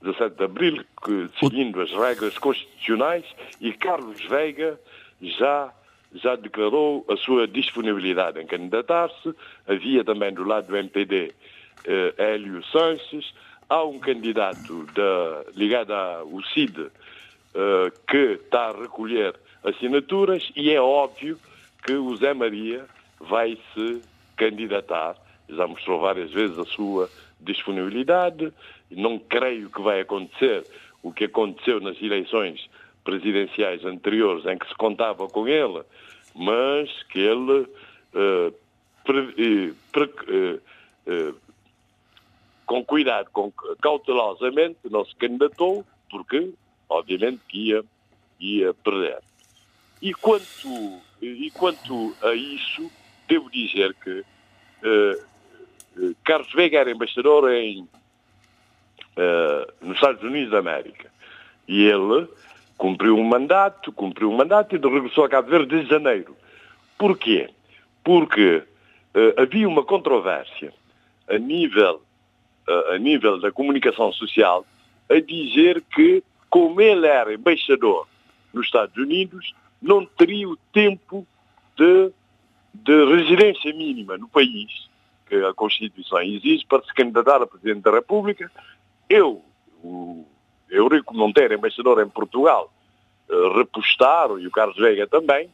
[0.00, 3.26] 17 de abril, que, seguindo as regras constitucionais,
[3.60, 4.80] e Carlos Veiga
[5.20, 5.70] já,
[6.14, 9.34] já declarou a sua disponibilidade em candidatar-se.
[9.68, 11.34] Havia também do lado do MPD
[11.84, 13.34] eh, Hélio Sanches.
[13.68, 16.90] Há um candidato da, ligado ao CID
[17.58, 19.34] eh, que está a recolher
[19.64, 21.38] assinaturas e é óbvio
[21.82, 22.84] que o Zé Maria
[23.18, 24.02] vai se
[24.36, 25.16] candidatar.
[25.48, 27.08] Já mostrou várias vezes a sua
[27.40, 28.52] disponibilidade.
[28.90, 30.66] Não creio que vai acontecer
[31.02, 32.68] o que aconteceu nas eleições
[33.02, 35.82] presidenciais anteriores, em que se contava com ele,
[36.34, 38.54] mas que ele uh,
[39.02, 40.60] pre, pre, uh,
[41.10, 41.36] uh,
[42.66, 43.50] com cuidado, com,
[43.80, 46.52] cautelosamente, não se candidatou, porque,
[46.88, 47.84] obviamente, ia,
[48.40, 49.18] ia perder.
[50.00, 52.90] E quanto, e quanto a isso,
[53.28, 54.24] devo dizer que
[56.24, 57.82] Carlos Veiga era embaixador em,
[59.16, 61.10] uh, nos Estados Unidos da América.
[61.66, 62.28] E ele
[62.76, 66.36] cumpriu um mandato, cumpriu um mandato e regressou a Cabo Verde de janeiro.
[66.98, 67.50] Porquê?
[68.04, 68.62] Porque
[69.14, 70.72] uh, havia uma controvérsia
[71.28, 72.02] a nível,
[72.68, 74.66] uh, a nível da comunicação social
[75.08, 78.06] a dizer que, como ele era embaixador
[78.52, 81.26] nos Estados Unidos, não teria o tempo
[81.76, 82.12] de,
[82.74, 84.88] de residência mínima no país
[85.28, 88.50] que a Constituição exige para se candidatar a Presidente da República.
[89.08, 89.42] Eu,
[89.82, 90.24] o
[90.70, 92.72] Eurico Monteiro, embaixador em Portugal,
[93.28, 95.50] uh, repostaram, e o Carlos Veiga também,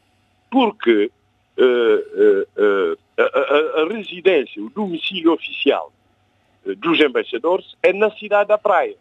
[0.51, 1.11] porque
[1.59, 2.23] uh,
[2.61, 5.93] uh, a, a, a, residência, o domicílio oficial
[6.77, 8.97] dos embaixadores é na cidade da Praia.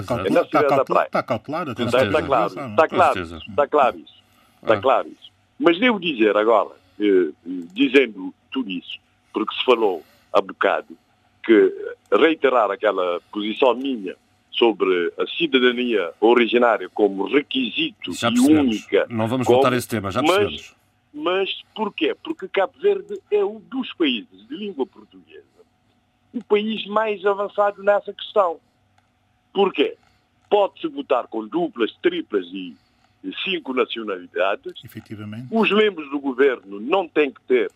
[0.00, 1.06] Está, é cidade está, da praia.
[1.06, 1.70] está cautelado.
[1.72, 4.22] Está, está, claro, está claro, está claro isso.
[4.62, 5.32] Está claro isso.
[5.58, 6.70] Mas devo dizer agora,
[7.72, 8.98] dizendo tudo isso,
[9.32, 10.02] porque se falou
[10.32, 10.96] há bocado
[11.44, 14.16] que reiterar aquela posição minha
[14.50, 19.06] sobre a cidadania originária como requisito e única.
[19.08, 20.74] Não vamos como, voltar a esse tema, já percebemos.
[21.12, 22.14] Mas, mas porquê?
[22.22, 25.52] Porque Cabo Verde é um dos países de língua portuguesa
[26.32, 28.58] o país mais avançado nessa questão.
[29.52, 29.96] Porquê?
[30.48, 32.76] Pode-se votar com duplas, triplas e
[33.44, 34.72] cinco nacionalidades.
[34.84, 35.48] Efetivamente.
[35.50, 37.70] Os membros do governo não têm que ter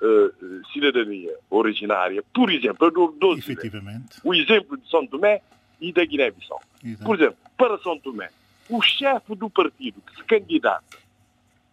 [0.00, 2.22] uh, cidadania originária.
[2.34, 4.20] Por exemplo, eu dou 12 Efetivamente.
[4.22, 5.40] O exemplo de São Tomé
[5.80, 6.60] e da Guiné-Bissau.
[7.04, 8.30] Por exemplo, para São Tomé,
[8.68, 10.98] o chefe do partido que se candidata,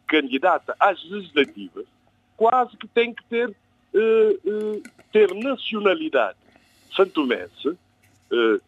[0.08, 1.86] candidata às legislativas,
[2.36, 3.54] quase que tem que ter, uh,
[4.46, 6.38] uh, ter nacionalidade
[6.96, 8.62] santomense uh,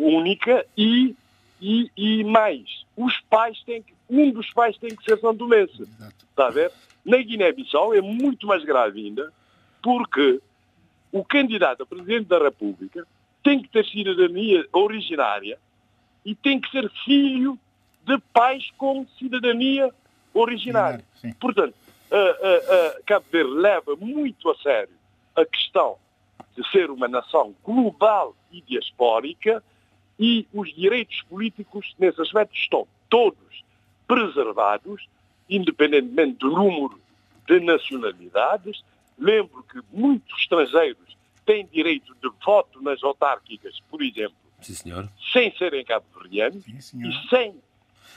[0.00, 1.14] única e,
[1.60, 2.84] e, e, mais.
[2.96, 5.86] Os pais têm que, um dos pais tem que ser santomense.
[6.30, 6.72] Está a ver?
[7.04, 9.32] Na Guiné-Bissau é muito mais grave ainda,
[9.82, 10.40] porque
[11.12, 13.06] o candidato a Presidente da República
[13.42, 15.58] tem que ter cidadania originária
[16.24, 17.58] e tem que ser filho
[18.04, 19.92] de pais com cidadania
[20.34, 21.04] originária.
[21.20, 21.32] Sim.
[21.34, 21.74] Portanto,
[22.10, 24.94] uh, uh, uh, Cabo Verde leva muito a sério
[25.34, 25.96] a questão
[26.56, 29.62] de ser uma nação global e diaspórica
[30.20, 33.64] e os direitos políticos nesse aspecto estão todos
[34.06, 35.08] preservados,
[35.48, 37.00] independentemente do número
[37.48, 38.84] de nacionalidades.
[39.18, 41.16] Lembro que muitos estrangeiros
[41.46, 45.08] têm direito de voto nas autárquicas, por exemplo, Sim, senhor.
[45.32, 47.54] sem serem cabo-verdianos e sem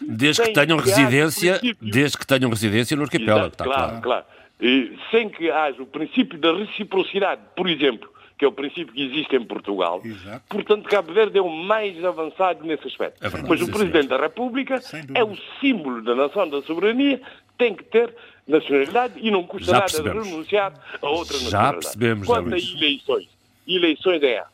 [0.02, 4.02] Desde que Sem tenham que haja residência, desde que tenham residência no arquipélago, está claro,
[4.02, 4.02] claro.
[4.02, 4.26] claro.
[4.60, 8.12] E sem que haja o princípio da reciprocidade, por exemplo,
[8.44, 10.02] que é o princípio que existe em Portugal.
[10.04, 10.44] Exato.
[10.50, 13.24] Portanto, Cabo Verde é o mais avançado nesse aspecto.
[13.26, 14.82] É verdade, Mas o Presidente da República
[15.14, 17.22] é o símbolo da nação da soberania,
[17.58, 18.14] tem que ter
[18.46, 20.28] nacionalidade e não custa Já nada percebemos.
[20.28, 21.80] renunciar a outra Já nacionalidade.
[21.86, 23.30] percebemos, Zé Quanto a eleições,
[23.66, 24.53] eleições é África.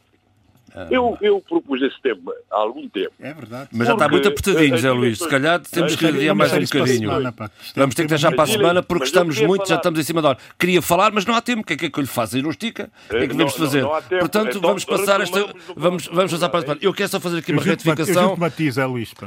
[0.75, 3.11] Ah, Eu, eu propus esse tema há algum tempo.
[3.19, 3.69] É verdade.
[3.71, 5.17] Mas já está muito apertadinho, Zé as Luís.
[5.19, 7.09] Se calhar temos que adiar mais um bocadinho.
[7.75, 10.29] Vamos ter que deixar para a semana porque estamos muito, já estamos em cima da
[10.29, 10.37] hora.
[10.57, 11.61] Queria falar, mas não há tempo.
[11.61, 12.37] O que é que, é que eu lhe faço?
[12.37, 12.89] Ir não estica?
[13.07, 13.83] O que é que devemos fazer?
[13.85, 15.53] Portanto, Então, vamos passar esta.
[15.75, 16.79] Vamos, vamos passar para a semana.
[16.81, 18.37] Eu quero só fazer aqui uma retificação.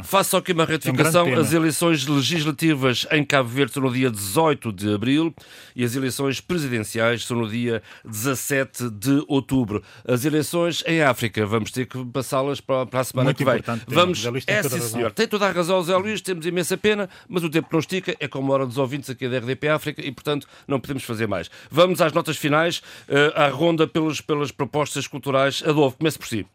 [0.04, 1.26] Faço só aqui uma retificação.
[1.26, 1.42] É tema.
[1.42, 5.34] As eleições legislativas em Cabo Verde são no dia 18 de abril
[5.74, 9.82] e as eleições presidenciais são no dia 17 de outubro.
[10.06, 13.62] As eleições em África, vamos ter que passá-las para, para a semana Muito que vem.
[13.86, 14.88] Vamos, é toda a sim, razão.
[14.88, 15.12] senhor.
[15.12, 18.28] Tem toda a razão, Zé Luís, temos imensa pena, mas o tempo não estica, é
[18.28, 21.50] como a hora dos ouvintes aqui da RDP África e, portanto, não podemos fazer mais.
[21.70, 25.62] Vamos às notas finais, eh, à ronda pelos, pelas propostas culturais.
[25.66, 26.46] Adolfo, comece por si.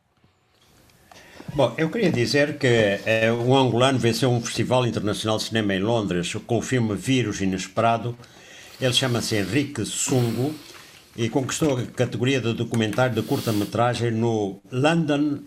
[1.53, 5.79] Bom, eu queria dizer que eh, um angolano venceu um festival internacional de cinema em
[5.79, 8.15] Londres com o filme Vírus Inesperado.
[8.79, 10.53] Ele chama-se Henrique Sungo
[11.17, 15.39] e conquistou a categoria de documentário de curta-metragem no London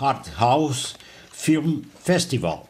[0.00, 0.94] Art House
[1.32, 2.68] Film Festival.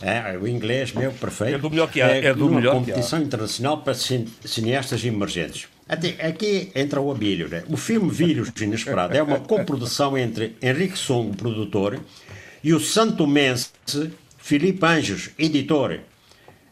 [0.00, 1.54] É, o inglês meu perfeito.
[1.56, 2.80] É do melhor que há, é do numa melhor que há.
[2.80, 5.66] competição internacional para cin- cineastas emergentes.
[5.88, 7.48] Até aqui entra o abílio.
[7.48, 7.64] Né?
[7.68, 11.98] O filme Vírus Inesperado é uma coprodução entre Henrique Song, produtor,
[12.62, 13.70] e o santomense
[14.36, 16.00] Filipe Anjos, editor.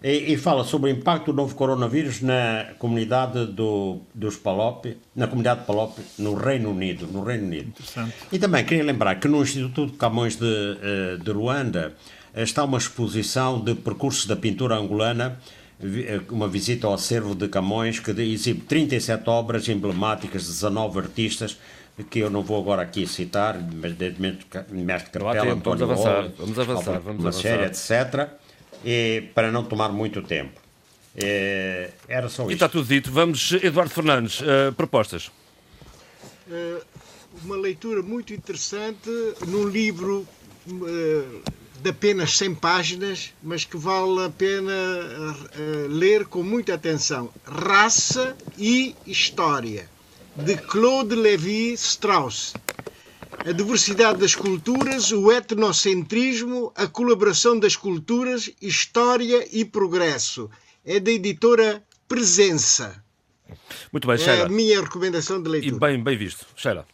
[0.07, 5.27] E, e fala sobre o impacto do novo coronavírus na comunidade do, dos Palop, na
[5.27, 7.09] comunidade de Palop, no Reino Unido.
[7.09, 7.73] No Reino Unido.
[8.31, 11.93] E também queria lembrar que no Instituto de Camões de, eh, de Ruanda
[12.33, 15.41] eh, está uma exposição de percursos da pintura angolana,
[15.83, 21.59] eh, uma visita ao acervo de Camões, que exibe 37 obras emblemáticas de 19 artistas,
[22.09, 26.29] que eu não vou agora aqui citar, mas desde Mestre Capela, tempo, vamos António avançar,
[26.39, 28.07] vamos avançar, Maceira, avançar.
[28.07, 28.46] etc.,
[28.87, 30.61] e, para não tomar muito tempo.
[31.17, 32.53] Eh, era só E isto.
[32.53, 33.11] está tudo dito.
[33.11, 35.31] Vamos, Eduardo Fernandes, eh, propostas.
[36.49, 36.81] Eh,
[37.45, 39.11] uma leitura muito interessante
[39.47, 40.27] num livro
[40.69, 41.41] eh,
[41.83, 44.73] de apenas 100 páginas, mas que vale a pena
[45.89, 47.31] ler com muita atenção.
[47.45, 49.89] Raça e História,
[50.37, 52.55] de Claude Lévi-Strauss.
[53.49, 60.51] A diversidade das culturas, o etnocentrismo, a colaboração das culturas, história e progresso.
[60.85, 63.03] É da editora Presença.
[63.93, 64.49] Muito bem, É a Sheila.
[64.49, 65.79] minha recomendação de E leitura.
[65.79, 66.45] bem, bem visto.
[66.57, 66.85] Sheila,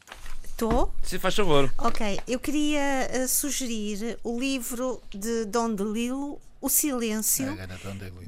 [0.45, 0.93] Estou?
[1.03, 1.73] se faz favor.
[1.79, 2.81] Ok, eu queria
[3.11, 7.59] eh, sugerir o livro de Dom DeLillo, O Silêncio,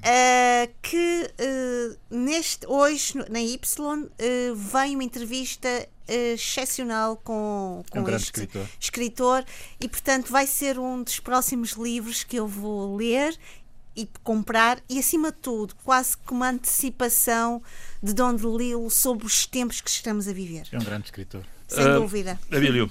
[0.03, 8.05] eh, que eh, neste, hoje na Y eh, vem uma entrevista excepcional com, com um
[8.05, 8.67] grande este escritor.
[8.79, 9.45] escritor
[9.81, 13.39] e, portanto, vai ser um dos próximos livros que eu vou ler
[13.97, 17.63] e comprar e, acima de tudo, quase que uma antecipação
[18.03, 20.67] de Dom DeLillo sobre os tempos que estamos a viver.
[20.73, 21.45] É um grande escritor.
[21.69, 22.39] Sem Ah, dúvida.
[22.53, 22.91] Abílio,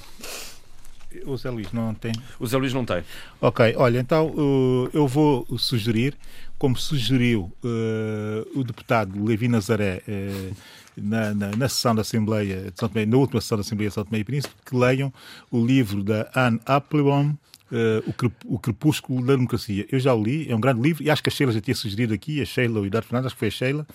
[1.25, 2.11] O Zé Luís não tem.
[2.39, 3.03] o Zé Luís não tem.
[3.41, 6.15] Ok, olha, então uh, eu vou sugerir,
[6.57, 10.55] como sugeriu uh, o deputado Levi Nazaré uh,
[10.95, 13.95] na, na, na sessão da Assembleia de São Tomé, na última sessão da Assembleia de
[13.95, 15.11] São Tomé e Príncipe, que leiam
[15.51, 17.29] o livro da Anne Applebaum,
[17.71, 19.85] uh, o, Crep- o Crepúsculo da Democracia.
[19.91, 21.75] Eu já o li, é um grande livro, e acho que a Sheila já tinha
[21.75, 23.87] sugerido aqui, a Sheila o Eduardo Fernandes, acho que foi a Sheila.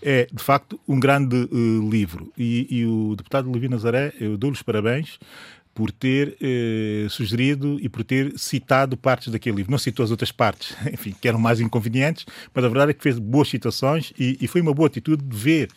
[0.00, 2.32] É, de facto, um grande uh, livro.
[2.38, 5.18] E, e o deputado Levi Nazaré, eu dou-lhe os parabéns
[5.78, 9.70] por ter eh, sugerido e por ter citado partes daquele livro.
[9.70, 13.00] Não citou as outras partes, enfim, que eram mais inconvenientes, mas a verdade é que
[13.00, 15.68] fez boas citações e, e foi uma boa atitude de ver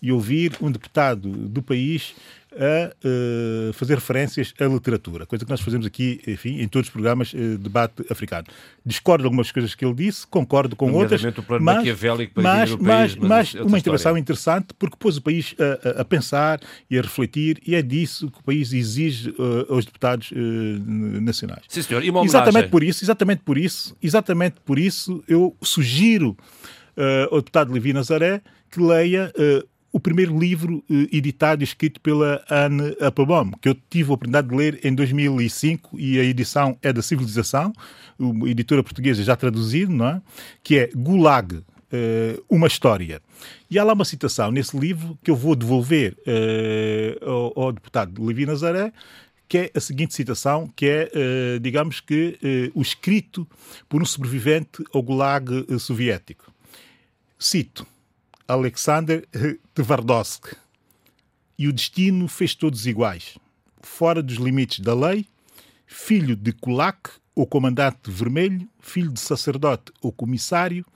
[0.00, 2.14] e ouvir um deputado do país
[2.52, 6.92] a uh, fazer referências à literatura, coisa que nós fazemos aqui, enfim, em todos os
[6.92, 8.46] programas de uh, debate africano.
[8.84, 12.70] Discordo de algumas coisas que ele disse, concordo com outras, o plano mas, maquiavélico mas,
[12.70, 14.20] país, mas, mas, mas é uma intervenção história.
[14.20, 16.60] interessante porque pôs o país a, a, pensar
[16.90, 20.32] e a refletir e é disso que o país exige uh, aos deputados
[21.20, 21.62] nacionais.
[21.68, 22.04] Sim, senhor.
[22.04, 26.36] E uma exatamente por isso, exatamente por isso, exatamente por isso eu sugiro
[27.30, 29.32] ao deputado Levi Nazaré que leia
[29.92, 34.48] o primeiro livro eh, editado e escrito pela Anne Applebaum, que eu tive a oportunidade
[34.48, 37.72] de ler em 2005 e a edição é da Civilização,
[38.18, 40.22] uma editora portuguesa já traduzido, não é?
[40.62, 43.22] Que é Gulag, eh, uma história.
[43.70, 48.24] E há lá uma citação nesse livro que eu vou devolver eh, ao, ao deputado
[48.24, 48.92] Levi Nazaré,
[49.48, 53.48] que é a seguinte citação, que é, eh, digamos que, eh, o escrito
[53.88, 56.52] por um sobrevivente ao Gulag soviético.
[57.38, 57.86] Cito.
[58.48, 59.28] Alexander
[59.74, 60.56] Tvardovsk.
[61.58, 63.36] E o destino fez todos iguais,
[63.82, 65.26] fora dos limites da lei,
[65.86, 70.86] filho de Kulak ou comandante vermelho, filho de sacerdote ou comissário,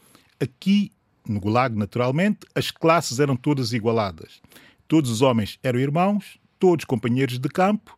[0.40, 0.90] aqui
[1.28, 4.40] no Gulag, naturalmente, as classes eram todas igualadas.
[4.88, 7.94] Todos os homens eram irmãos, todos companheiros de campo,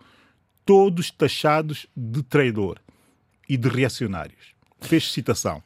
[0.64, 2.80] todos taxados de traidor
[3.48, 4.52] e de reacionários.
[4.80, 5.62] Fez citação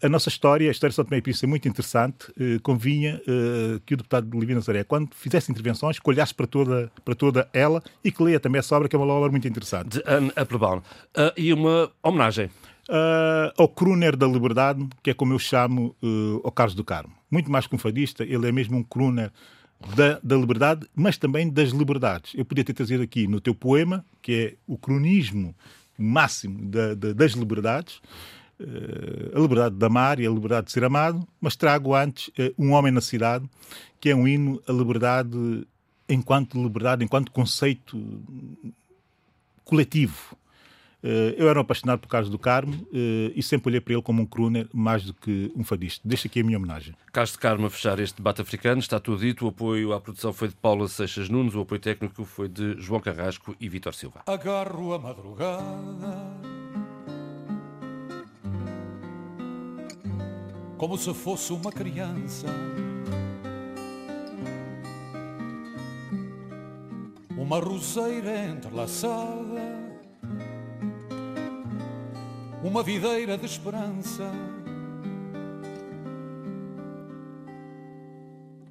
[0.00, 2.30] a nossa história, a história de São Tomé e Príncipe é muito interessante.
[2.30, 6.46] Uh, convinha uh, que o deputado de Livina Nazaré, quando fizesse intervenções, que olhasse para
[6.46, 9.48] toda, para toda ela e que leia também essa obra, que é uma obra muito
[9.48, 9.98] interessante.
[9.98, 10.78] De Anne Applebaum.
[10.78, 12.48] Uh, e uma homenagem.
[13.56, 15.96] ao crooner da liberdade, que é como eu chamo
[16.44, 17.14] ao Carlos do Carmo.
[17.30, 19.32] Muito mais que um fadista, ele é mesmo um crooner
[19.96, 22.32] da, da, liberdade, mas também das liberdades.
[22.34, 25.54] Eu podia ter trazido aqui no teu poema, que é o cronismo
[25.98, 28.00] máximo da, da, das liberdades,
[29.34, 32.92] a liberdade de amar e a liberdade de ser amado, mas trago antes Um Homem
[32.92, 33.48] na Cidade,
[34.00, 35.66] que é um hino à liberdade
[36.08, 37.98] enquanto liberdade, enquanto conceito
[39.64, 40.36] coletivo.
[41.36, 44.26] Eu era um apaixonado por Carlos do Carmo e sempre olhei para ele como um
[44.26, 46.00] crooner mais do que um fadista.
[46.06, 46.94] Deixa aqui a minha homenagem.
[47.12, 49.44] Carlos do Carmo a fechar este debate africano, está tudo dito.
[49.44, 53.00] O apoio à produção foi de Paula Seixas Nunes, o apoio técnico foi de João
[53.00, 54.22] Carrasco e Vítor Silva.
[54.26, 56.61] Agarro a madrugada
[60.82, 62.48] como se fosse uma criança.
[67.38, 69.62] Uma roseira entrelaçada,
[72.64, 74.28] uma videira de esperança,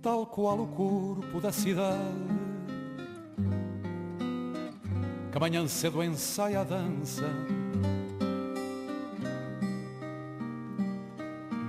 [0.01, 1.97] tal qual o corpo da cidade,
[5.31, 7.60] que amanhã cedo ensaia a dança.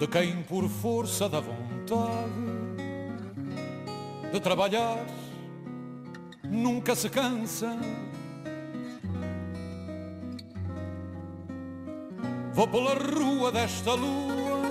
[0.03, 2.33] De quem por força da vontade
[4.33, 5.07] de trabalhar
[6.43, 7.79] nunca se cansa.
[12.53, 14.63] Vou pela rua desta lua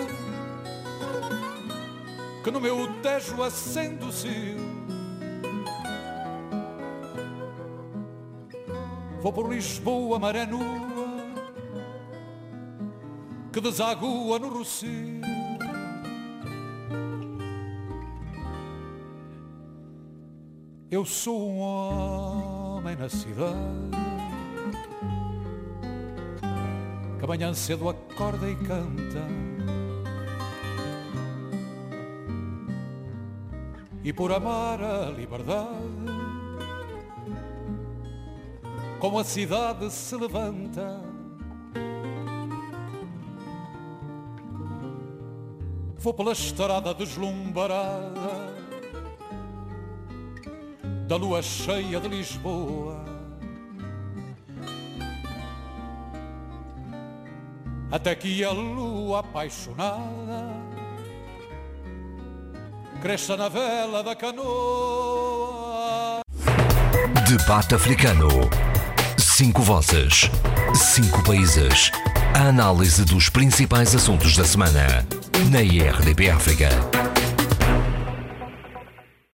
[2.43, 4.11] que no meu tejo acende o.
[9.21, 10.91] Vou por Lisboa, maré nua
[13.51, 15.20] que desagua no Rocio.
[21.01, 23.55] Eu sou um homem na cidade
[27.17, 29.27] que amanhã cedo acorda e canta.
[34.03, 35.71] E por amar a liberdade,
[38.99, 41.01] como a cidade se levanta.
[45.97, 48.60] Vou pela estrada deslumbrada
[51.11, 53.03] da lua cheia de Lisboa.
[57.91, 60.47] Até que a lua apaixonada
[63.01, 66.21] cresça na vela da canoa.
[67.27, 68.29] Debate africano.
[69.17, 70.29] Cinco vozes,
[70.73, 71.91] cinco países.
[72.33, 75.05] A análise dos principais assuntos da semana
[75.51, 76.69] na IRDP África.